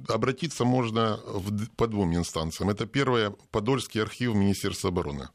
обратиться 0.09 0.65
можно 0.65 1.19
в, 1.27 1.69
по 1.77 1.87
двум 1.87 2.15
инстанциям. 2.15 2.71
Это 2.71 2.87
первое, 2.87 3.35
Подольский 3.51 4.03
архив 4.03 4.35
Министерства 4.35 4.91
обороны. 4.91 5.29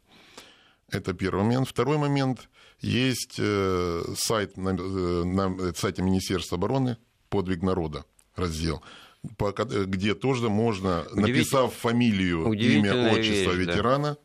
Это 0.90 1.14
первый 1.14 1.44
момент. 1.44 1.68
Второй 1.68 1.98
момент, 1.98 2.50
есть 2.82 3.38
э, 3.40 4.04
сайт 4.16 4.58
на, 4.58 4.74
на 4.74 5.74
сайте 5.74 6.02
Министерства 6.02 6.58
обороны 6.58 6.98
«Подвиг 7.30 7.62
народа» 7.62 8.06
раздел 8.36 8.82
где 9.24 10.16
тоже 10.16 10.50
можно, 10.50 11.06
написав 11.14 11.74
фамилию, 11.74 12.52
имя, 12.54 13.12
отчество 13.12 13.52
вещь, 13.52 13.68
ветерана, 13.68 14.18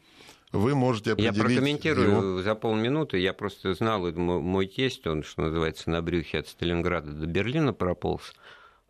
да. 0.53 0.59
вы 0.59 0.74
можете 0.74 1.12
определить... 1.12 1.36
Я 1.36 1.42
прокомментирую 1.42 2.11
его... 2.11 2.42
за 2.42 2.55
полминуты. 2.55 3.18
Я 3.18 3.32
просто 3.32 3.74
знал, 3.74 4.11
мой 4.12 4.66
тесть, 4.66 5.07
он, 5.07 5.22
что 5.22 5.42
называется, 5.42 5.90
на 5.90 6.01
брюхе 6.01 6.38
от 6.38 6.49
Сталинграда 6.49 7.12
до 7.12 7.26
Берлина 7.26 7.74
прополз. 7.74 8.32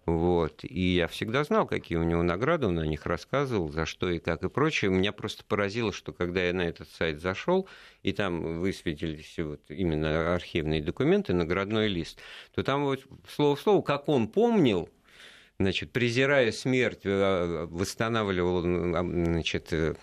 Вот. 0.07 0.61
И 0.62 0.94
я 0.94 1.09
всегда 1.09 1.42
знал, 1.42 1.66
какие 1.66 1.98
у 1.98 2.04
него 2.04 2.22
награды, 2.22 2.68
он 2.68 2.78
о 2.78 2.86
них 2.86 3.04
рассказывал, 3.07 3.72
за 3.72 3.86
что 3.86 4.09
и 4.09 4.20
как 4.20 4.44
и 4.44 4.48
прочее. 4.48 4.92
Меня 4.92 5.11
просто 5.11 5.42
поразило, 5.44 5.92
что 5.92 6.12
когда 6.12 6.44
я 6.44 6.54
на 6.54 6.62
этот 6.62 6.88
сайт 6.88 7.20
зашел, 7.20 7.68
и 8.04 8.12
там 8.12 8.61
высветились 8.61 9.34
вот 9.38 9.62
именно 9.68 10.32
архивные 10.32 10.80
документы, 10.80 11.34
наградной 11.34 11.88
лист, 11.88 12.20
то 12.54 12.62
там 12.62 12.84
вот 12.84 13.04
слово 13.28 13.57
в 13.57 13.61
слово, 13.61 13.82
как 13.82 14.09
он 14.09 14.28
помнил, 14.28 14.88
значит, 15.59 15.92
презирая 15.92 16.52
смерть, 16.52 17.00
э, 17.04 17.66
восстанавливал 17.70 18.62
значит, 18.62 19.72
э, 19.72 19.94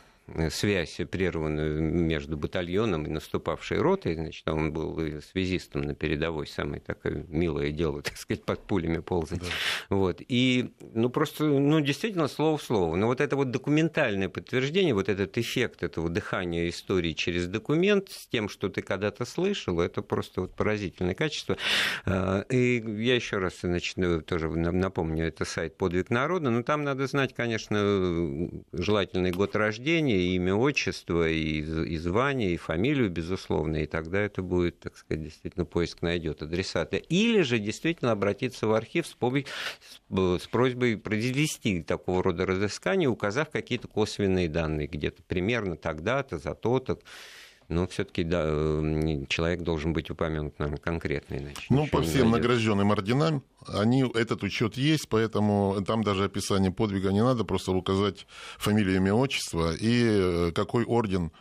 связь 0.49 0.99
прерванную 1.11 1.81
между 1.81 2.37
батальоном 2.37 3.05
и 3.05 3.09
наступавшей 3.09 3.79
ротой. 3.79 4.15
Значит, 4.15 4.47
он 4.47 4.71
был 4.71 5.21
связистом 5.21 5.81
на 5.81 5.95
передовой, 5.95 6.47
самое 6.47 6.81
такое 6.81 7.25
милое 7.27 7.71
дело, 7.71 8.01
так 8.03 8.17
сказать, 8.17 8.43
под 8.43 8.61
пулями 8.61 8.99
ползать. 8.99 9.39
Да. 9.39 9.45
Вот. 9.89 10.21
И, 10.27 10.73
ну, 10.93 11.09
просто, 11.09 11.45
ну, 11.45 11.79
действительно, 11.81 12.27
слово 12.27 12.57
в 12.57 12.63
слово. 12.63 12.95
Но 12.95 13.07
вот 13.07 13.19
это 13.21 13.35
вот 13.35 13.51
документальное 13.51 14.29
подтверждение, 14.29 14.93
вот 14.93 15.09
этот 15.09 15.37
эффект 15.37 15.83
этого 15.83 16.09
дыхания 16.09 16.69
истории 16.69 17.13
через 17.13 17.47
документ 17.47 18.09
с 18.09 18.27
тем, 18.27 18.47
что 18.49 18.69
ты 18.69 18.81
когда-то 18.81 19.25
слышал, 19.25 19.79
это 19.81 20.01
просто 20.01 20.41
вот 20.41 20.55
поразительное 20.55 21.15
качество. 21.15 21.57
А, 22.05 22.41
и 22.49 22.81
я 23.03 23.15
еще 23.15 23.37
раз, 23.37 23.59
значит, 23.61 23.97
ну, 23.97 24.21
тоже 24.21 24.49
напомню, 24.49 25.27
это 25.27 25.45
сайт 25.45 25.77
«Подвиг 25.77 26.09
народа», 26.09 26.49
но 26.49 26.63
там 26.63 26.83
надо 26.83 27.07
знать, 27.07 27.33
конечно, 27.33 28.49
желательный 28.71 29.31
год 29.31 29.55
рождения, 29.55 30.12
и 30.17 30.35
имя, 30.35 30.55
отчество, 30.55 31.27
и, 31.27 31.59
и 31.59 31.97
звание, 31.97 32.53
и 32.53 32.57
фамилию, 32.57 33.09
безусловно, 33.09 33.77
и 33.77 33.85
тогда 33.85 34.19
это 34.19 34.41
будет, 34.41 34.79
так 34.79 34.97
сказать, 34.97 35.23
действительно 35.23 35.65
поиск 35.65 36.01
найдет 36.01 36.41
адресата. 36.41 36.97
Или 36.97 37.41
же 37.41 37.59
действительно 37.59 38.11
обратиться 38.11 38.67
в 38.67 38.73
архив 38.73 39.07
с, 39.07 39.15
с 39.15 40.47
просьбой 40.47 40.97
произвести 40.97 41.81
такого 41.81 42.23
рода 42.23 42.45
разыскание, 42.45 43.09
указав 43.09 43.49
какие-то 43.49 43.87
косвенные 43.87 44.49
данные, 44.49 44.87
где-то 44.87 45.23
примерно 45.23 45.77
тогда-то, 45.77 46.37
за 46.37 46.53
то-то 46.55 46.99
но 47.69 47.87
все-таки 47.87 48.23
да, 48.23 48.43
человек 49.27 49.61
должен 49.61 49.93
быть 49.93 50.09
упомянут, 50.09 50.57
наверное, 50.59 50.79
конкретно 50.79 51.35
иначе. 51.35 51.65
Ну, 51.69 51.87
по 51.87 52.01
всем 52.01 52.31
награжденным 52.31 52.91
орденам, 52.91 53.43
они, 53.67 54.03
этот 54.13 54.43
учет 54.43 54.75
есть, 54.75 55.07
поэтому 55.09 55.83
там 55.85 56.03
даже 56.03 56.25
описание 56.25 56.71
подвига 56.71 57.11
не 57.11 57.23
надо, 57.23 57.43
просто 57.43 57.71
указать 57.71 58.27
фамилию, 58.57 58.97
имя, 58.97 59.13
отчество 59.13 59.73
и 59.73 60.03
э, 60.03 60.51
какой 60.53 60.83
орден 60.85 61.31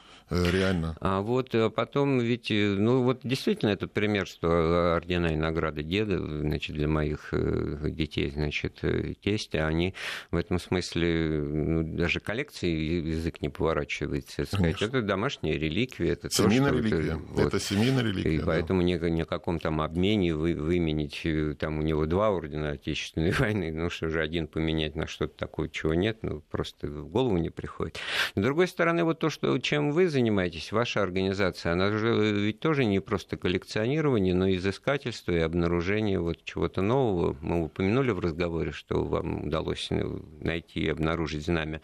реально. 0.50 0.96
А 1.00 1.20
вот 1.20 1.54
э, 1.54 1.70
потом 1.70 2.18
ведь, 2.18 2.50
э, 2.50 2.74
ну 2.78 3.02
вот 3.02 3.20
действительно 3.22 3.70
этот 3.70 3.92
пример, 3.92 4.26
что 4.26 4.94
ордена 4.96 5.28
и 5.28 5.36
награды 5.36 5.82
деда, 5.82 6.18
значит, 6.18 6.76
для 6.76 6.88
моих 6.88 7.32
детей, 7.32 8.30
значит, 8.30 8.82
тестя, 9.22 9.66
они 9.66 9.94
в 10.30 10.36
этом 10.36 10.58
смысле, 10.58 11.42
ну, 11.42 11.82
даже 11.96 12.20
коллекции 12.20 12.68
язык 12.68 13.40
не 13.40 13.48
поворачивается, 13.48 14.44
сказать, 14.44 14.80
это 14.82 15.02
домашняя 15.02 15.54
реликвия, 15.54 16.12
это 16.12 16.30
семейная 16.30 16.70
то, 16.70 16.78
реликвия. 16.78 17.14
Это, 17.14 17.18
вот, 17.18 17.46
это 17.46 17.60
семейная 17.60 18.02
реликвия. 18.02 18.32
И 18.34 18.38
да. 18.38 18.46
поэтому 18.46 18.82
ни, 18.82 18.94
ни 19.10 19.22
о 19.22 19.26
каком 19.26 19.58
там 19.58 19.80
обмене 19.80 20.34
вы, 20.34 20.54
выменить, 20.54 21.26
там 21.58 21.78
у 21.78 21.82
него 21.82 22.06
два 22.06 22.30
ордена 22.30 22.70
Отечественной 22.70 23.30
войны, 23.38 23.72
ну 23.72 23.90
что 23.90 24.08
же, 24.08 24.20
один 24.20 24.46
поменять 24.46 24.94
на 24.94 25.06
что-то 25.06 25.36
такое, 25.36 25.68
чего 25.68 25.94
нет, 25.94 26.18
ну 26.22 26.42
просто 26.50 26.86
в 26.86 27.08
голову 27.08 27.36
не 27.38 27.50
приходит. 27.50 27.98
С 28.34 28.40
другой 28.40 28.68
стороны, 28.68 29.04
вот 29.04 29.18
то, 29.18 29.30
что, 29.30 29.58
чем 29.58 29.92
вы 29.92 30.08
занимаетесь, 30.08 30.21
занимаетесь, 30.22 30.70
ваша 30.70 31.02
организация, 31.02 31.72
она 31.72 31.90
же 31.90 32.08
э, 32.08 32.32
ведь 32.32 32.60
тоже 32.60 32.84
не 32.84 33.00
просто 33.00 33.36
коллекционирование, 33.36 34.34
но 34.34 34.46
и 34.46 34.56
изыскательство 34.56 35.32
и 35.32 35.38
обнаружение 35.38 36.20
вот 36.20 36.44
чего-то 36.44 36.80
нового. 36.80 37.36
Мы 37.40 37.64
упомянули 37.64 38.12
в 38.12 38.20
разговоре, 38.20 38.70
что 38.70 39.02
вам 39.02 39.46
удалось 39.48 39.88
э, 39.90 40.04
найти 40.40 40.80
и 40.80 40.88
обнаружить 40.88 41.44
знамя 41.44 41.80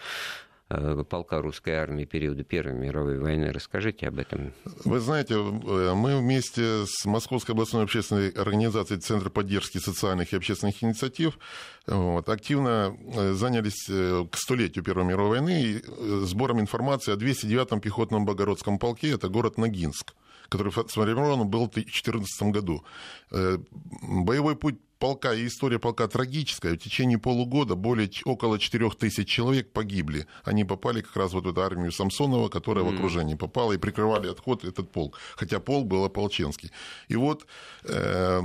полка 1.09 1.41
русской 1.41 1.71
армии 1.71 2.05
периода 2.05 2.45
Первой 2.45 2.75
мировой 2.75 3.19
войны. 3.19 3.53
Расскажите 3.53 4.09
об 4.09 4.19
этом. 4.19 4.53
Вы 4.85 5.01
знаете, 5.01 5.35
э, 5.35 5.95
мы 5.95 6.19
вместе 6.19 6.85
с 6.87 7.07
Московской 7.07 7.55
областной 7.55 7.85
общественной 7.85 8.29
организацией 8.31 9.01
Центра 9.01 9.31
поддержки 9.31 9.79
социальных 9.79 10.33
и 10.33 10.37
общественных 10.37 10.83
инициатив 10.83 11.39
вот, 11.87 12.29
активно 12.29 12.95
э, 13.15 13.33
занялись 13.33 13.87
к 13.87 14.37
столетию 14.37 14.85
Первой 14.85 15.05
мировой 15.05 15.39
войны 15.39 15.83
сбором 16.27 16.61
информации 16.61 17.13
о 17.13 17.17
209-м 17.17 17.81
пехотном 17.81 18.27
Богородском 18.27 18.79
полке, 18.79 19.13
это 19.13 19.29
город 19.29 19.59
Ногинск 19.59 20.15
который 20.51 20.73
сформирован 20.73 21.47
был 21.47 21.67
в 21.67 21.73
2014 21.73 22.43
году. 22.45 22.83
Боевой 23.31 24.57
путь 24.57 24.77
полка 24.99 25.35
и 25.35 25.47
история 25.47 25.79
полка 25.79 26.09
трагическая. 26.09 26.75
В 26.75 26.79
течение 26.79 27.19
полугода 27.19 27.75
более 27.75 28.11
около 28.25 28.59
4 28.59 28.91
тысяч 28.91 29.29
человек 29.29 29.73
погибли. 29.73 30.27
Они 30.45 30.65
попали 30.65 31.01
как 31.01 31.17
раз 31.17 31.33
вот 31.33 31.45
в 31.45 31.49
эту 31.49 31.63
армию 31.63 31.93
Самсонова, 31.93 32.49
которая 32.49 32.85
mm. 32.85 32.91
в 32.91 32.95
окружении 32.95 33.35
попала, 33.35 33.73
и 33.73 33.79
прикрывали 33.79 34.29
отход 34.29 34.65
этот 34.65 34.91
полк. 34.91 35.19
Хотя 35.37 35.61
полк 35.61 35.87
был 35.87 36.05
ополченский. 36.05 36.71
И 37.09 37.17
вот 37.17 37.47
э, 37.85 38.43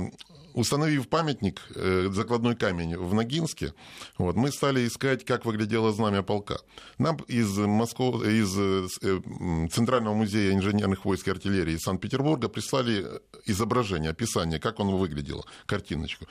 установив 0.54 1.08
памятник, 1.08 1.60
э, 1.74 2.08
закладной 2.10 2.56
камень 2.56 2.96
в 2.96 3.12
Ногинске, 3.12 3.74
вот, 4.16 4.36
мы 4.36 4.50
стали 4.50 4.86
искать, 4.86 5.24
как 5.24 5.44
выглядело 5.44 5.92
знамя 5.92 6.22
полка. 6.22 6.58
Нам 6.98 7.16
из, 7.28 7.58
Москвы, 7.58 8.38
из 8.40 8.56
э, 8.56 9.68
Центрального 9.70 10.14
музея 10.14 10.54
инженерных 10.54 11.04
войск 11.04 11.28
и 11.28 11.30
артиллерии 11.30 11.76
Санкт-Петербурга 11.76 12.48
прислали 12.48 13.06
изображение, 13.44 14.10
описание, 14.10 14.58
как 14.58 14.80
он 14.80 14.94
выглядел, 14.96 15.44
картиночку. 15.66 16.26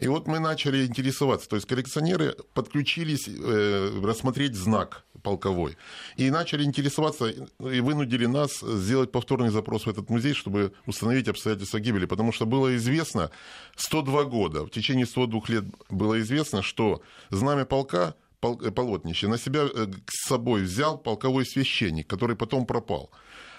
И 0.00 0.08
вот 0.08 0.26
мы 0.26 0.38
начали 0.38 0.86
интересоваться, 0.86 1.48
то 1.48 1.56
есть 1.56 1.68
коллекционеры 1.68 2.34
подключились 2.54 3.28
э, 3.28 4.00
рассмотреть 4.02 4.54
знак 4.54 5.04
полковой. 5.22 5.76
И 6.16 6.30
начали 6.30 6.64
интересоваться 6.64 7.28
и 7.28 7.80
вынудили 7.80 8.24
нас 8.24 8.60
сделать 8.60 9.12
повторный 9.12 9.50
запрос 9.50 9.84
в 9.84 9.90
этот 9.90 10.08
музей, 10.08 10.32
чтобы 10.32 10.72
установить 10.86 11.28
обстоятельства 11.28 11.78
гибели. 11.80 12.06
Потому 12.06 12.32
что 12.32 12.46
было 12.46 12.74
известно 12.76 13.30
102 13.76 14.24
года, 14.24 14.64
в 14.64 14.70
течение 14.70 15.04
102 15.04 15.42
лет 15.48 15.64
было 15.90 16.18
известно, 16.20 16.62
что 16.62 17.02
знамя 17.28 17.66
полка 17.66 18.14
э, 18.40 18.70
полотнище 18.70 19.28
на 19.28 19.36
себя 19.36 19.64
э, 19.64 19.86
с 20.08 20.28
собой 20.28 20.62
взял 20.62 20.96
полковой 20.96 21.44
священник, 21.44 22.06
который 22.06 22.36
потом 22.36 22.64
пропал. 22.64 23.10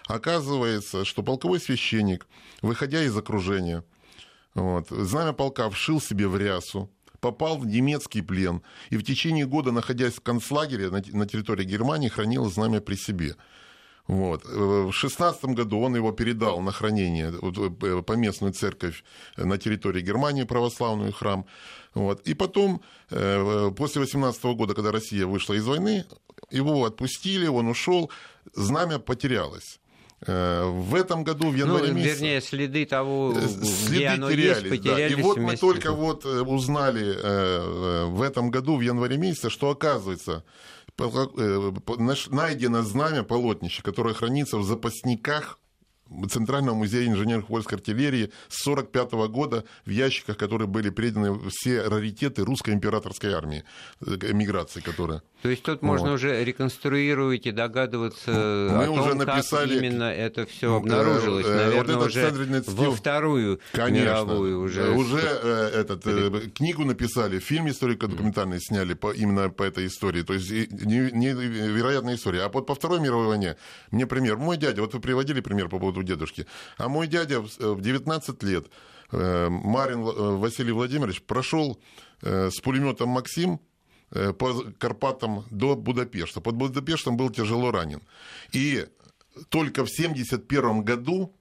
Оказывается, 0.07 1.05
что 1.05 1.21
полковой 1.21 1.59
священник, 1.59 2.25
выходя 2.63 3.03
из 3.03 3.15
окружения, 3.15 3.83
вот. 4.53 4.89
Знамя 4.89 5.33
полка 5.33 5.69
вшил 5.69 6.01
себе 6.01 6.27
в 6.27 6.37
рясу, 6.37 6.89
попал 7.19 7.57
в 7.57 7.65
немецкий 7.65 8.21
плен 8.21 8.61
и 8.89 8.97
в 8.97 9.03
течение 9.03 9.45
года, 9.45 9.71
находясь 9.71 10.15
в 10.15 10.21
концлагере 10.21 10.89
на, 10.89 11.25
территории 11.25 11.63
Германии, 11.63 12.09
хранил 12.09 12.49
знамя 12.49 12.81
при 12.81 12.95
себе. 12.95 13.35
Вот. 14.07 14.43
В 14.45 14.91
16 14.91 15.45
году 15.45 15.79
он 15.79 15.95
его 15.95 16.11
передал 16.11 16.59
на 16.59 16.71
хранение 16.71 17.31
э, 17.31 18.01
поместную 18.01 18.51
церковь 18.51 19.03
на 19.37 19.57
территории 19.57 20.01
Германии, 20.01 20.43
православную 20.43 21.13
храм. 21.13 21.45
Вот. 21.93 22.27
И 22.27 22.33
потом, 22.33 22.81
э, 23.09 23.71
после 23.77 24.01
18 24.01 24.43
года, 24.55 24.73
когда 24.73 24.91
Россия 24.91 25.25
вышла 25.25 25.53
из 25.53 25.65
войны, 25.65 26.05
его 26.49 26.83
отпустили, 26.83 27.47
он 27.47 27.67
ушел, 27.67 28.11
знамя 28.53 28.99
потерялось. 28.99 29.80
Э, 30.27 30.69
в 30.69 30.93
этом 30.95 31.23
году, 31.23 31.49
в 31.49 31.55
январе 31.55 31.89
ну, 31.89 31.93
месяце... 31.95 32.15
Вернее, 32.15 32.41
следы 32.41 32.85
того, 32.85 33.33
следы 33.33 33.95
где 33.95 34.07
оно 34.07 34.31
терялись, 34.31 34.63
есть, 34.63 34.69
потерялись 34.69 35.15
да. 35.15 35.19
И 35.19 35.23
вот 35.23 35.37
мы 35.37 35.57
только 35.57 35.91
вот 35.91 36.25
узнали 36.25 38.07
в 38.11 38.21
этом 38.21 38.51
году, 38.51 38.77
в 38.77 38.81
январе 38.81 39.17
месяце, 39.17 39.49
что 39.49 39.71
оказывается 39.71 40.43
найдено 42.29 42.83
знамя 42.83 43.23
полотнище, 43.23 43.81
которое 43.81 44.13
хранится 44.13 44.57
в 44.57 44.63
запасниках 44.63 45.57
Центрального 46.29 46.75
музея 46.75 47.07
инженерных 47.07 47.49
войск 47.49 47.73
артиллерии 47.73 48.31
с 48.49 48.67
1945 48.67 49.31
года 49.31 49.63
в 49.85 49.89
ящиках, 49.89 50.37
которые 50.37 50.67
были 50.67 50.89
преданы 50.89 51.39
все 51.49 51.83
раритеты 51.83 52.43
русской 52.43 52.73
императорской 52.73 53.33
армии, 53.33 53.63
э, 54.05 54.15
эмиграции, 54.29 54.81
которая. 54.81 55.21
То 55.41 55.49
есть 55.49 55.63
тут 55.63 55.81
вот. 55.81 55.87
можно 55.87 56.13
уже 56.13 56.43
реконструировать 56.43 57.47
и 57.47 57.51
догадываться 57.51 58.31
Мы 58.31 58.83
о 58.83 58.85
том, 58.85 58.99
уже 58.99 59.15
написали... 59.15 59.73
как 59.73 59.83
именно 59.83 60.03
это 60.03 60.45
все 60.45 60.73
э, 60.73 60.77
обнаружилось. 60.77 61.45
Э, 61.45 61.65
Наверное, 61.65 61.95
вот 61.95 62.07
уже 62.07 62.63
во 62.67 62.91
вторую 62.91 63.59
Конечно. 63.71 64.05
мировую 64.05 64.61
уже. 64.61 64.91
Уже 64.91 65.19
этот, 65.19 66.03
книгу 66.53 66.85
написали, 66.85 67.39
фильм 67.39 67.69
историко-документальный 67.69 68.59
сняли 68.59 68.93
по, 68.93 69.11
именно 69.11 69.49
по 69.49 69.63
этой 69.63 69.87
истории. 69.87 70.21
То 70.21 70.33
есть 70.33 70.51
невероятная 70.51 72.15
история. 72.15 72.43
А 72.43 72.49
вот 72.49 72.67
по 72.67 72.75
Второй 72.75 72.99
мировой 72.99 73.27
войне, 73.27 73.55
мне 73.91 74.05
пример. 74.05 74.37
Мой 74.37 74.57
дядя, 74.57 74.81
вот 74.81 74.93
вы 74.93 74.99
приводили 74.99 75.41
пример 75.41 75.69
по 75.69 75.79
поводу 75.79 76.00
у 76.01 76.03
дедушки. 76.03 76.45
А 76.77 76.87
мой 76.87 77.07
дядя 77.07 77.41
в 77.41 77.81
19 77.81 78.43
лет, 78.43 78.65
э, 79.11 79.49
Марин 79.49 79.99
э, 79.99 80.37
Василий 80.37 80.71
Владимирович, 80.71 81.21
прошел 81.21 81.79
э, 82.21 82.49
с 82.49 82.59
пулеметом 82.59 83.09
«Максим» 83.09 83.59
по 84.37 84.65
Карпатам 84.77 85.45
до 85.51 85.77
Будапешта. 85.77 86.41
Под 86.41 86.55
Будапештом 86.55 87.15
был 87.15 87.29
тяжело 87.29 87.71
ранен. 87.71 88.01
И 88.51 88.85
только 89.47 89.85
в 89.85 89.89
1971 89.89 90.83
году 90.83 91.33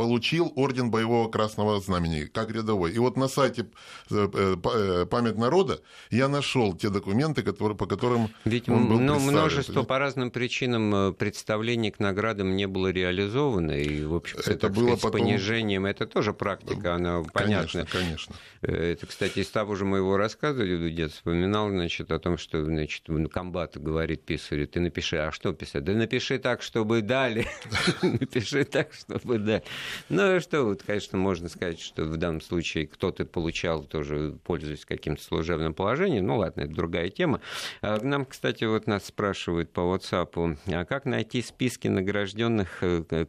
получил 0.00 0.50
орден 0.56 0.90
боевого 0.90 1.28
красного 1.28 1.78
знамени 1.78 2.24
как 2.24 2.50
рядовой. 2.50 2.90
И 2.92 2.98
вот 2.98 3.18
на 3.18 3.28
сайте 3.28 3.66
э, 4.10 4.28
э, 4.32 4.56
э, 4.64 5.04
память 5.04 5.36
народа 5.36 5.82
я 6.10 6.26
нашел 6.26 6.74
те 6.74 6.88
документы, 6.88 7.42
которые, 7.42 7.76
по 7.76 7.84
которым 7.84 8.30
Ведь 8.46 8.70
он 8.70 8.88
был 8.88 8.98
ну, 8.98 9.20
множество 9.20 9.82
по 9.82 9.98
разным 9.98 10.30
причинам 10.30 11.14
представлений 11.14 11.90
к 11.90 11.98
наградам 11.98 12.56
не 12.56 12.66
было 12.66 12.90
реализовано, 12.90 13.72
и, 13.72 14.02
в 14.06 14.14
общем 14.14 14.38
это 14.46 14.70
было 14.70 14.96
сказать, 14.96 15.02
потом... 15.02 15.20
с 15.20 15.22
понижением, 15.22 15.84
это 15.84 16.06
тоже 16.06 16.32
практика, 16.32 16.94
она 16.94 17.22
понятна. 17.34 17.84
Конечно, 17.84 17.86
конечно. 17.98 18.34
Это, 18.62 19.06
кстати, 19.06 19.40
из 19.40 19.50
того 19.50 19.74
же 19.74 19.84
моего 19.84 20.16
рассказа 20.16 20.64
дед 20.66 21.12
вспоминал, 21.12 21.68
значит, 21.68 22.10
о 22.10 22.18
том, 22.18 22.38
что, 22.38 22.64
значит, 22.64 23.06
комбат 23.30 23.76
говорит 23.76 24.22
писарю, 24.24 24.66
ты 24.66 24.80
напиши, 24.80 25.18
а 25.18 25.30
что 25.30 25.52
писать? 25.52 25.84
Да 25.84 25.92
напиши 25.92 26.38
так, 26.38 26.62
чтобы 26.62 27.02
дали. 27.02 27.46
Напиши 28.02 28.64
так, 28.64 28.94
чтобы 28.94 29.38
дали. 29.38 29.62
Ну, 30.08 30.40
что 30.40 30.64
вот, 30.64 30.82
конечно, 30.82 31.18
можно 31.18 31.48
сказать, 31.48 31.80
что 31.80 32.04
в 32.04 32.16
данном 32.16 32.40
случае 32.40 32.86
кто-то 32.86 33.24
получал 33.24 33.84
тоже, 33.84 34.36
пользуясь 34.44 34.84
каким-то 34.84 35.22
служебным 35.22 35.74
положением. 35.74 36.26
Ну, 36.26 36.38
ладно, 36.38 36.62
это 36.62 36.74
другая 36.74 37.10
тема. 37.10 37.40
А 37.82 38.00
нам, 38.02 38.24
кстати, 38.24 38.64
вот 38.64 38.86
нас 38.86 39.06
спрашивают 39.06 39.72
по 39.72 39.80
WhatsApp, 39.80 40.58
а 40.66 40.84
как 40.84 41.04
найти 41.04 41.42
списки 41.42 41.88
награжденных 41.88 42.78
э, 42.82 43.24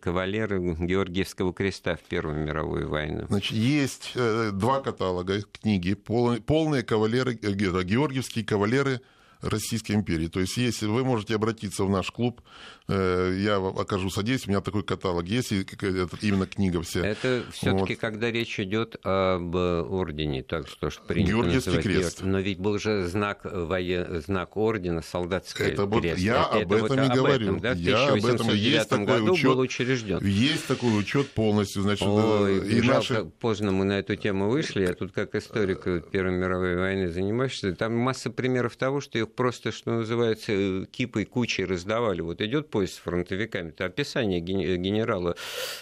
кавалеров 0.00 0.80
Георгиевского 0.80 1.52
креста 1.52 1.96
в 1.96 2.02
Первую 2.02 2.38
мировую 2.38 2.88
войну? 2.88 3.26
Значит, 3.28 3.52
есть 3.52 4.12
э, 4.14 4.50
два 4.52 4.80
каталога 4.80 5.42
книги, 5.42 5.94
полные 5.94 6.82
кавалеры, 6.82 7.38
э, 7.40 7.52
георгиевские 7.52 8.44
кавалеры 8.44 9.00
Российской 9.42 9.92
империи. 9.92 10.28
То 10.28 10.40
есть, 10.40 10.56
если 10.56 10.86
вы 10.86 11.04
можете 11.04 11.34
обратиться 11.34 11.84
в 11.84 11.90
наш 11.90 12.10
клуб, 12.10 12.40
Э, 12.40 12.75
я 12.88 13.56
окажу 13.56 14.10
содействие. 14.10 14.52
У 14.52 14.54
меня 14.56 14.60
такой 14.62 14.82
каталог 14.82 15.24
есть, 15.26 15.52
именно 15.52 16.46
книга 16.46 16.82
вся. 16.82 17.04
Это 17.04 17.44
все-таки, 17.52 17.94
вот. 17.94 18.00
когда 18.00 18.30
речь 18.30 18.58
идет 18.60 18.96
об 19.02 19.54
ордене, 19.54 20.42
так 20.42 20.68
что 20.68 20.90
ж 20.90 20.98
принято 21.06 21.32
Георгиевский 21.32 21.76
называть. 21.76 21.84
крест. 21.84 22.20
Но 22.22 22.38
ведь 22.40 22.58
был 22.58 22.78
же 22.78 23.06
знак, 23.06 23.40
воен... 23.44 24.22
знак 24.22 24.56
ордена, 24.56 25.02
солдатский 25.02 25.66
это 25.66 25.86
вот 25.86 26.00
крест. 26.00 26.18
Я 26.18 26.42
это 26.42 26.62
об 26.62 26.72
этом 26.72 26.96
вот 26.96 27.06
и 27.06 27.16
говорю. 27.16 27.46
Этом, 27.46 27.60
да? 27.60 27.72
я 27.72 28.08
об 28.08 28.24
этом 28.24 28.48
есть 28.50 28.88
такой 28.88 29.06
году 29.06 29.32
учет, 29.32 29.50
был 29.50 29.58
учрежден. 29.60 30.24
Есть 30.24 30.66
такой 30.66 30.98
учет 30.98 31.30
полностью. 31.30 31.82
Значит, 31.82 32.06
Ой, 32.06 32.68
и 32.68 32.80
жалко, 32.80 33.14
наши... 33.14 33.24
поздно 33.40 33.72
мы 33.72 33.84
на 33.84 33.98
эту 33.98 34.16
тему 34.16 34.48
вышли. 34.48 34.82
Я 34.82 34.94
тут 34.94 35.12
как 35.12 35.34
историк 35.34 35.84
Первой 36.10 36.36
мировой 36.36 36.76
войны 36.76 37.08
занимаюсь. 37.08 37.62
Там 37.78 37.96
масса 37.96 38.30
примеров 38.30 38.76
того, 38.76 39.00
что 39.00 39.18
их 39.18 39.32
просто, 39.32 39.72
что 39.72 39.90
называется, 39.90 40.86
кипой, 40.90 41.24
кучей 41.24 41.64
раздавали. 41.64 42.20
Вот 42.20 42.40
идет 42.40 42.70
поезд 42.76 42.96
с 42.96 42.98
фронтовиками. 42.98 43.70
Это 43.70 43.86
описание 43.86 44.38
генерала, 44.40 45.34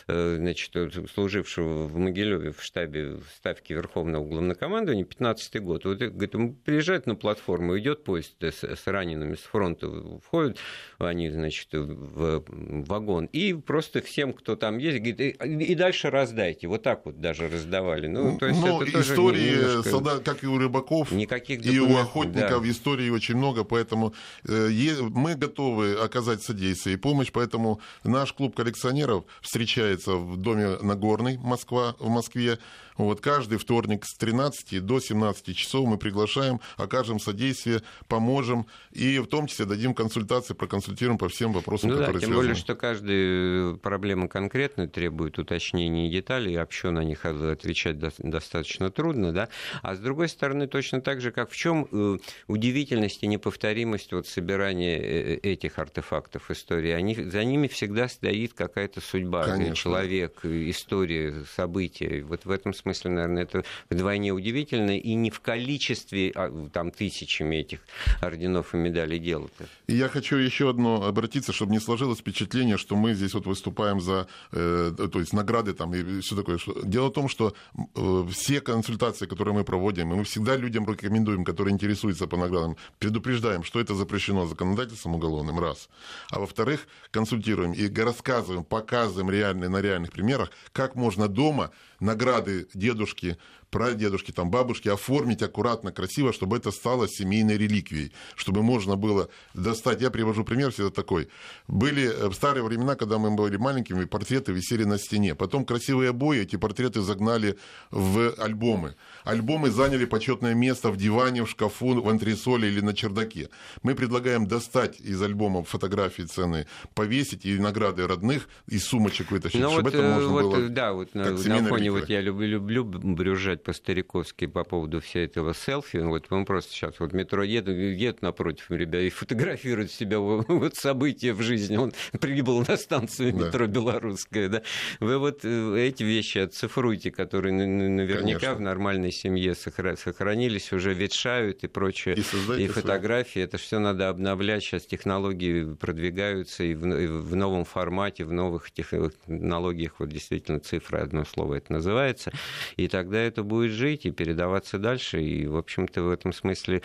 э, 0.07 0.37
значит, 0.39 0.71
служившего 1.13 1.89
в 1.89 1.97
Могилеве 1.97 2.53
в 2.53 2.63
штабе 2.63 3.17
Ставки 3.37 3.73
Верховного 3.73 4.25
Главнокомандования, 4.25 5.05
15 5.05 5.61
год. 5.61 5.85
Вот, 5.87 5.99
говорит, 5.99 6.37
он 6.37 6.55
приезжает 6.55 7.07
на 7.07 7.17
платформу, 7.17 7.77
идет 7.77 8.05
поезд 8.05 8.41
с, 8.41 8.63
с 8.63 8.87
ранеными 8.87 9.35
с 9.35 9.41
фронта, 9.41 9.91
входят 10.25 10.57
они, 10.99 11.31
значит, 11.31 11.67
в 11.73 12.45
вагон, 12.87 13.25
и 13.27 13.55
просто 13.55 14.01
всем, 14.01 14.33
кто 14.33 14.55
там 14.55 14.79
есть, 14.79 14.99
говорит, 14.99 15.21
и, 15.21 15.75
дальше 15.75 16.11
раздайте. 16.11 16.69
Вот 16.69 16.85
так 16.85 17.07
вот 17.07 17.21
даже 17.21 17.49
раздавали. 17.49 18.07
Ну, 18.07 18.39
то 18.39 18.47
есть 18.47 18.61
Но 18.61 18.81
это 18.81 19.01
истории 19.01 19.57
немножко... 19.57 19.91
солдат, 19.91 20.23
как 20.23 20.45
и 20.45 20.47
у 20.47 20.59
рыбаков, 20.59 21.11
Никаких 21.11 21.67
и 21.67 21.81
у 21.81 21.97
охотников, 21.97 22.63
да. 22.63 22.71
истории 22.71 23.11
очень 23.11 23.35
много, 23.37 23.65
поэтому 23.65 24.15
э, 24.47 24.69
мы 25.01 25.35
готовы 25.35 25.95
оказать 25.95 26.41
содействие 26.45 26.84
и 26.91 26.97
помощь, 26.97 27.30
поэтому 27.32 27.80
наш 28.03 28.32
клуб 28.32 28.55
коллекционеров 28.55 29.24
встречается 29.41 30.12
в 30.16 30.37
доме 30.37 30.76
Нагорный, 30.80 31.39
Москва, 31.39 31.95
в 31.99 32.09
Москве. 32.09 32.59
Вот 32.97 33.21
каждый 33.21 33.59
вторник 33.59 34.05
с 34.05 34.15
13 34.15 34.85
до 34.85 35.01
17 35.01 35.57
часов 35.57 35.89
мы 35.89 35.99
приглашаем, 35.99 36.61
окажем 36.77 37.19
содействие, 37.19 37.83
поможем 38.09 38.67
и 38.93 39.19
в 39.19 39.27
том 39.27 39.47
числе 39.47 39.65
дадим 39.65 39.95
консультации, 39.95 40.55
проконсультируем 40.55 41.19
по 41.19 41.29
всем 41.29 41.53
вопросам, 41.53 41.91
ну 41.91 41.97
которые 41.97 42.15
да, 42.15 42.21
тем 42.21 42.29
связаны. 42.29 42.37
более, 42.37 42.55
что 42.55 42.75
каждая 42.75 43.75
проблема 43.77 44.29
конкретно 44.29 44.89
требует 44.89 45.39
уточнения 45.39 46.09
и 46.09 46.11
деталей, 46.11 46.55
и 46.55 46.57
вообще 46.57 46.91
на 46.91 47.03
них 47.03 47.25
отвечать 47.25 47.99
достаточно 47.99 48.91
трудно, 48.91 49.33
да. 49.33 49.49
А 49.83 49.95
с 49.95 49.99
другой 49.99 50.29
стороны, 50.29 50.67
точно 50.67 51.01
так 51.01 51.21
же, 51.21 51.33
как 51.33 51.51
в 51.51 51.57
чем 51.57 51.89
э, 51.91 52.19
удивительность 52.47 53.23
и 53.23 53.27
неповторимость 53.27 54.13
вот 54.13 54.29
собирания 54.29 54.99
э, 54.99 55.35
этих 55.37 55.79
артефактов 55.79 56.51
истории, 56.51 56.91
они, 56.93 57.15
за 57.15 57.43
ними 57.45 57.67
всегда 57.67 58.09
стоит 58.09 58.55
какая-то 58.55 59.01
судьба, 59.01 59.45
Конечно. 59.45 59.75
человек, 59.75 60.45
история, 60.45 61.45
события. 61.57 62.23
Вот 62.23 62.45
в 62.45 62.51
этом 62.51 62.73
смысле, 62.73 62.84
наверное, 62.85 63.43
это 63.45 63.64
вдвойне 63.91 64.32
удивительно, 64.32 64.99
и 64.99 65.14
не 65.14 65.30
в 65.30 65.41
количестве 65.41 66.32
а, 66.35 66.68
там 66.72 66.91
тысячами 66.91 67.57
этих 67.57 67.80
орденов 68.20 68.74
и 68.74 68.76
медалей 68.76 69.18
дело-то. 69.18 69.66
И 69.87 69.95
я 69.95 70.09
хочу 70.09 70.37
еще 70.37 70.70
одно 70.70 71.05
обратиться, 71.05 71.53
чтобы 71.53 71.72
не 71.72 71.80
сложилось 71.80 72.20
впечатление, 72.20 72.76
что 72.78 72.97
мы 72.97 73.14
здесь 73.14 73.35
вот 73.35 73.47
выступаем 73.47 74.01
за, 74.01 74.26
э, 74.53 74.93
то 75.12 75.20
есть 75.20 75.32
награды 75.32 75.74
там 75.74 75.95
и 75.95 76.20
все 76.20 76.37
такое. 76.37 76.59
Дело 76.85 77.09
в 77.09 77.12
том, 77.12 77.28
что 77.28 77.55
э, 77.74 78.26
все 78.30 78.61
консультации, 78.61 79.26
которые 79.26 79.55
мы 79.55 79.64
проводим, 79.64 80.12
и 80.12 80.16
мы 80.16 80.24
всегда 80.24 80.57
людям 80.57 80.89
рекомендуем, 80.89 81.45
которые 81.45 81.72
интересуются 81.72 82.26
по 82.26 82.37
наградам, 82.37 82.76
предупреждаем, 82.99 83.64
что 83.64 83.80
это 83.80 83.95
запрещено 83.95 84.47
законодательством 84.47 85.14
уголовным, 85.14 85.59
раз. 85.59 85.89
А 86.30 86.39
во-вторых, 86.39 86.87
консультируем 87.11 87.72
и 87.72 87.89
рассказываем, 88.05 88.64
показываем 88.64 89.30
реальные 89.30 89.68
на 89.68 89.80
реальных 89.80 90.12
примерах, 90.12 90.51
как 90.72 90.95
можно 90.95 91.28
дома 91.28 91.70
награды 92.05 92.69
дедушки, 92.75 93.39
прадедушки, 93.75 94.31
там, 94.31 94.51
бабушки 94.51 94.89
оформить 94.89 95.43
аккуратно, 95.43 95.91
красиво, 95.91 96.33
чтобы 96.33 96.57
это 96.57 96.70
стало 96.70 97.09
семейной 97.09 97.59
реликвией, 97.59 98.12
чтобы 98.37 98.62
можно 98.62 98.95
было 98.95 99.29
достать. 99.53 100.01
Я 100.01 100.11
привожу 100.11 100.45
пример 100.45 100.70
всегда 100.70 100.91
такой. 100.91 101.27
Были 101.66 102.05
э, 102.05 102.29
в 102.29 102.35
старые 102.35 102.62
времена, 102.62 102.95
когда 102.95 103.18
мы 103.18 103.33
были 103.33 103.57
маленькими, 103.57 104.05
портреты 104.05 104.53
висели 104.53 104.85
на 104.85 104.97
стене. 104.97 105.35
Потом 105.35 105.64
красивые 105.64 106.11
обои, 106.11 106.43
эти 106.43 106.55
портреты 106.55 107.01
загнали 107.01 107.57
в 107.91 108.35
альбомы. 108.39 108.95
Альбомы 109.25 109.70
заняли 109.70 110.05
почетное 110.05 110.55
место 110.55 110.91
в 110.91 110.97
диване, 110.97 111.43
в 111.43 111.51
шкафу, 111.51 112.01
в 112.01 112.09
антресоле 112.09 112.68
или 112.68 112.81
на 112.81 112.95
чердаке. 112.95 113.49
Мы 113.83 113.97
предлагаем 113.97 114.47
достать 114.47 115.01
из 115.01 115.20
альбомов 115.20 115.68
фотографии 115.68 116.22
цены, 116.22 116.68
повесить 116.95 117.45
и 117.45 117.59
награды 117.59 118.07
родных, 118.07 118.49
из 118.68 118.85
сумочек 118.85 119.33
вытащить, 119.33 119.61
ну, 119.61 119.70
чтобы 119.70 119.91
вот, 119.91 119.95
это 119.95 120.09
можно 120.09 120.29
вот, 120.29 120.43
было 120.43 120.68
да, 120.68 120.93
вот, 120.93 121.11
как 121.12 121.45
на, 121.45 121.61
на 121.61 121.68
фоне 121.68 121.91
вот 121.91 122.09
я 122.09 122.20
люблю, 122.20 122.47
люблю 122.47 122.85
брюжать 122.85 123.64
по-стариковски 123.65 124.47
по 124.47 124.65
поводу 124.65 125.01
всего 125.01 125.25
этого 125.25 125.55
селфи. 125.55 125.97
Вот 125.99 126.31
мы 126.31 126.45
просто 126.45 126.73
сейчас 126.73 127.01
вот 127.01 127.12
метро 127.12 127.43
едут, 127.43 127.77
едут 127.77 128.23
напротив 128.23 128.71
ребят 128.71 129.03
и 129.03 129.11
фотографируют 129.11 129.91
себя 129.91 130.19
вот 130.21 130.77
события 130.77 131.33
в 131.33 131.43
жизни. 131.43 131.77
Он 131.77 131.93
прибыл 132.21 132.65
на 132.67 132.77
станцию 132.77 133.35
метро 133.35 133.67
да. 133.67 133.73
Белорусская. 133.73 134.49
Да? 134.49 134.62
Вы 135.01 135.19
вот 135.19 135.41
э, 135.45 135.79
эти 135.79 136.03
вещи 136.03 136.39
оцифруйте, 136.39 137.11
которые 137.11 137.53
наверняка 137.53 138.41
Конечно. 138.41 138.55
в 138.55 138.61
нормальной 138.61 139.12
семье 139.12 139.55
сохранились, 139.55 140.73
уже 140.73 140.93
ветшают 140.95 141.65
и 141.65 141.67
прочее. 141.69 142.17
И, 142.17 142.62
и 142.62 142.67
фотографии. 142.69 143.43
Это 143.43 143.59
все 143.59 143.79
надо 143.79 144.09
обновлять. 144.09 144.62
Сейчас 144.62 144.85
технологии 144.85 145.75
продвигаются 145.75 146.65
и 146.65 146.75
в, 146.75 146.87
и 146.87 147.07
в 147.07 147.35
новом 147.35 147.65
формате, 147.65 148.25
в 148.25 148.33
новых 148.33 148.71
технологиях. 148.71 149.95
Вот 149.99 150.09
действительно 150.09 150.61
цифра, 150.61 151.03
одно 151.03 151.25
слово 151.25 151.55
это 151.55 151.73
называется. 151.73 152.33
И 152.77 152.89
тогда 152.89 153.19
это 153.19 153.43
будет 153.45 153.73
жить 153.73 154.07
и 154.07 154.11
передаваться 154.11 154.79
дальше. 154.79 155.23
И, 155.23 155.47
в 155.47 155.57
общем-то, 155.57 156.03
в 156.03 156.11
этом 156.11 156.33
смысле 156.33 156.83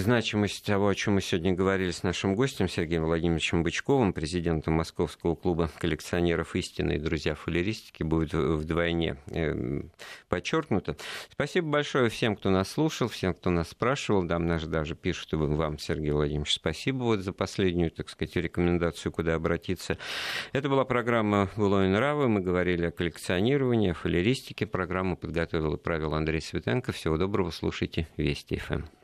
значимость 0.00 0.64
того, 0.64 0.88
о 0.88 0.94
чем 0.94 1.14
мы 1.14 1.20
сегодня 1.20 1.52
говорили 1.52 1.90
с 1.90 2.02
нашим 2.02 2.34
гостем 2.34 2.68
Сергеем 2.68 3.04
Владимировичем 3.04 3.62
Бычковым, 3.62 4.12
президентом 4.12 4.74
Московского 4.74 5.34
клуба 5.34 5.70
коллекционеров 5.78 6.56
истины 6.56 6.96
и 6.96 6.98
друзья 6.98 7.34
фалеристики, 7.34 8.02
будет 8.02 8.32
вдвойне 8.32 9.16
эм, 9.30 9.90
подчеркнуто. 10.28 10.96
Спасибо 11.30 11.68
большое 11.68 12.08
всем, 12.08 12.36
кто 12.36 12.50
нас 12.50 12.70
слушал, 12.70 13.08
всем, 13.08 13.34
кто 13.34 13.50
нас 13.50 13.68
спрашивал. 13.68 14.22
Да, 14.24 14.38
наш 14.38 14.64
даже 14.64 14.94
пишут 14.94 15.32
вам, 15.32 15.78
Сергей 15.78 16.10
Владимирович, 16.10 16.54
спасибо 16.54 17.04
вот 17.04 17.20
за 17.20 17.32
последнюю, 17.32 17.90
так 17.90 18.08
сказать, 18.08 18.34
рекомендацию, 18.36 19.12
куда 19.12 19.34
обратиться. 19.34 19.98
Это 20.52 20.68
была 20.68 20.84
программа 20.84 21.48
«Былое 21.56 21.88
нравы». 21.88 22.28
Мы 22.28 22.40
говорили 22.40 22.86
о 22.86 22.90
коллекционировании, 22.90 23.90
о 23.90 23.94
фалеристике. 23.94 24.66
Программу 24.66 25.16
подготовил 25.16 25.74
и 25.74 25.78
правил 25.78 26.14
Андрей 26.14 26.40
Светенко. 26.40 26.92
Всего 26.92 27.16
доброго, 27.16 27.50
слушайте 27.50 28.08
Вести 28.16 28.56
ФМ. 28.56 28.95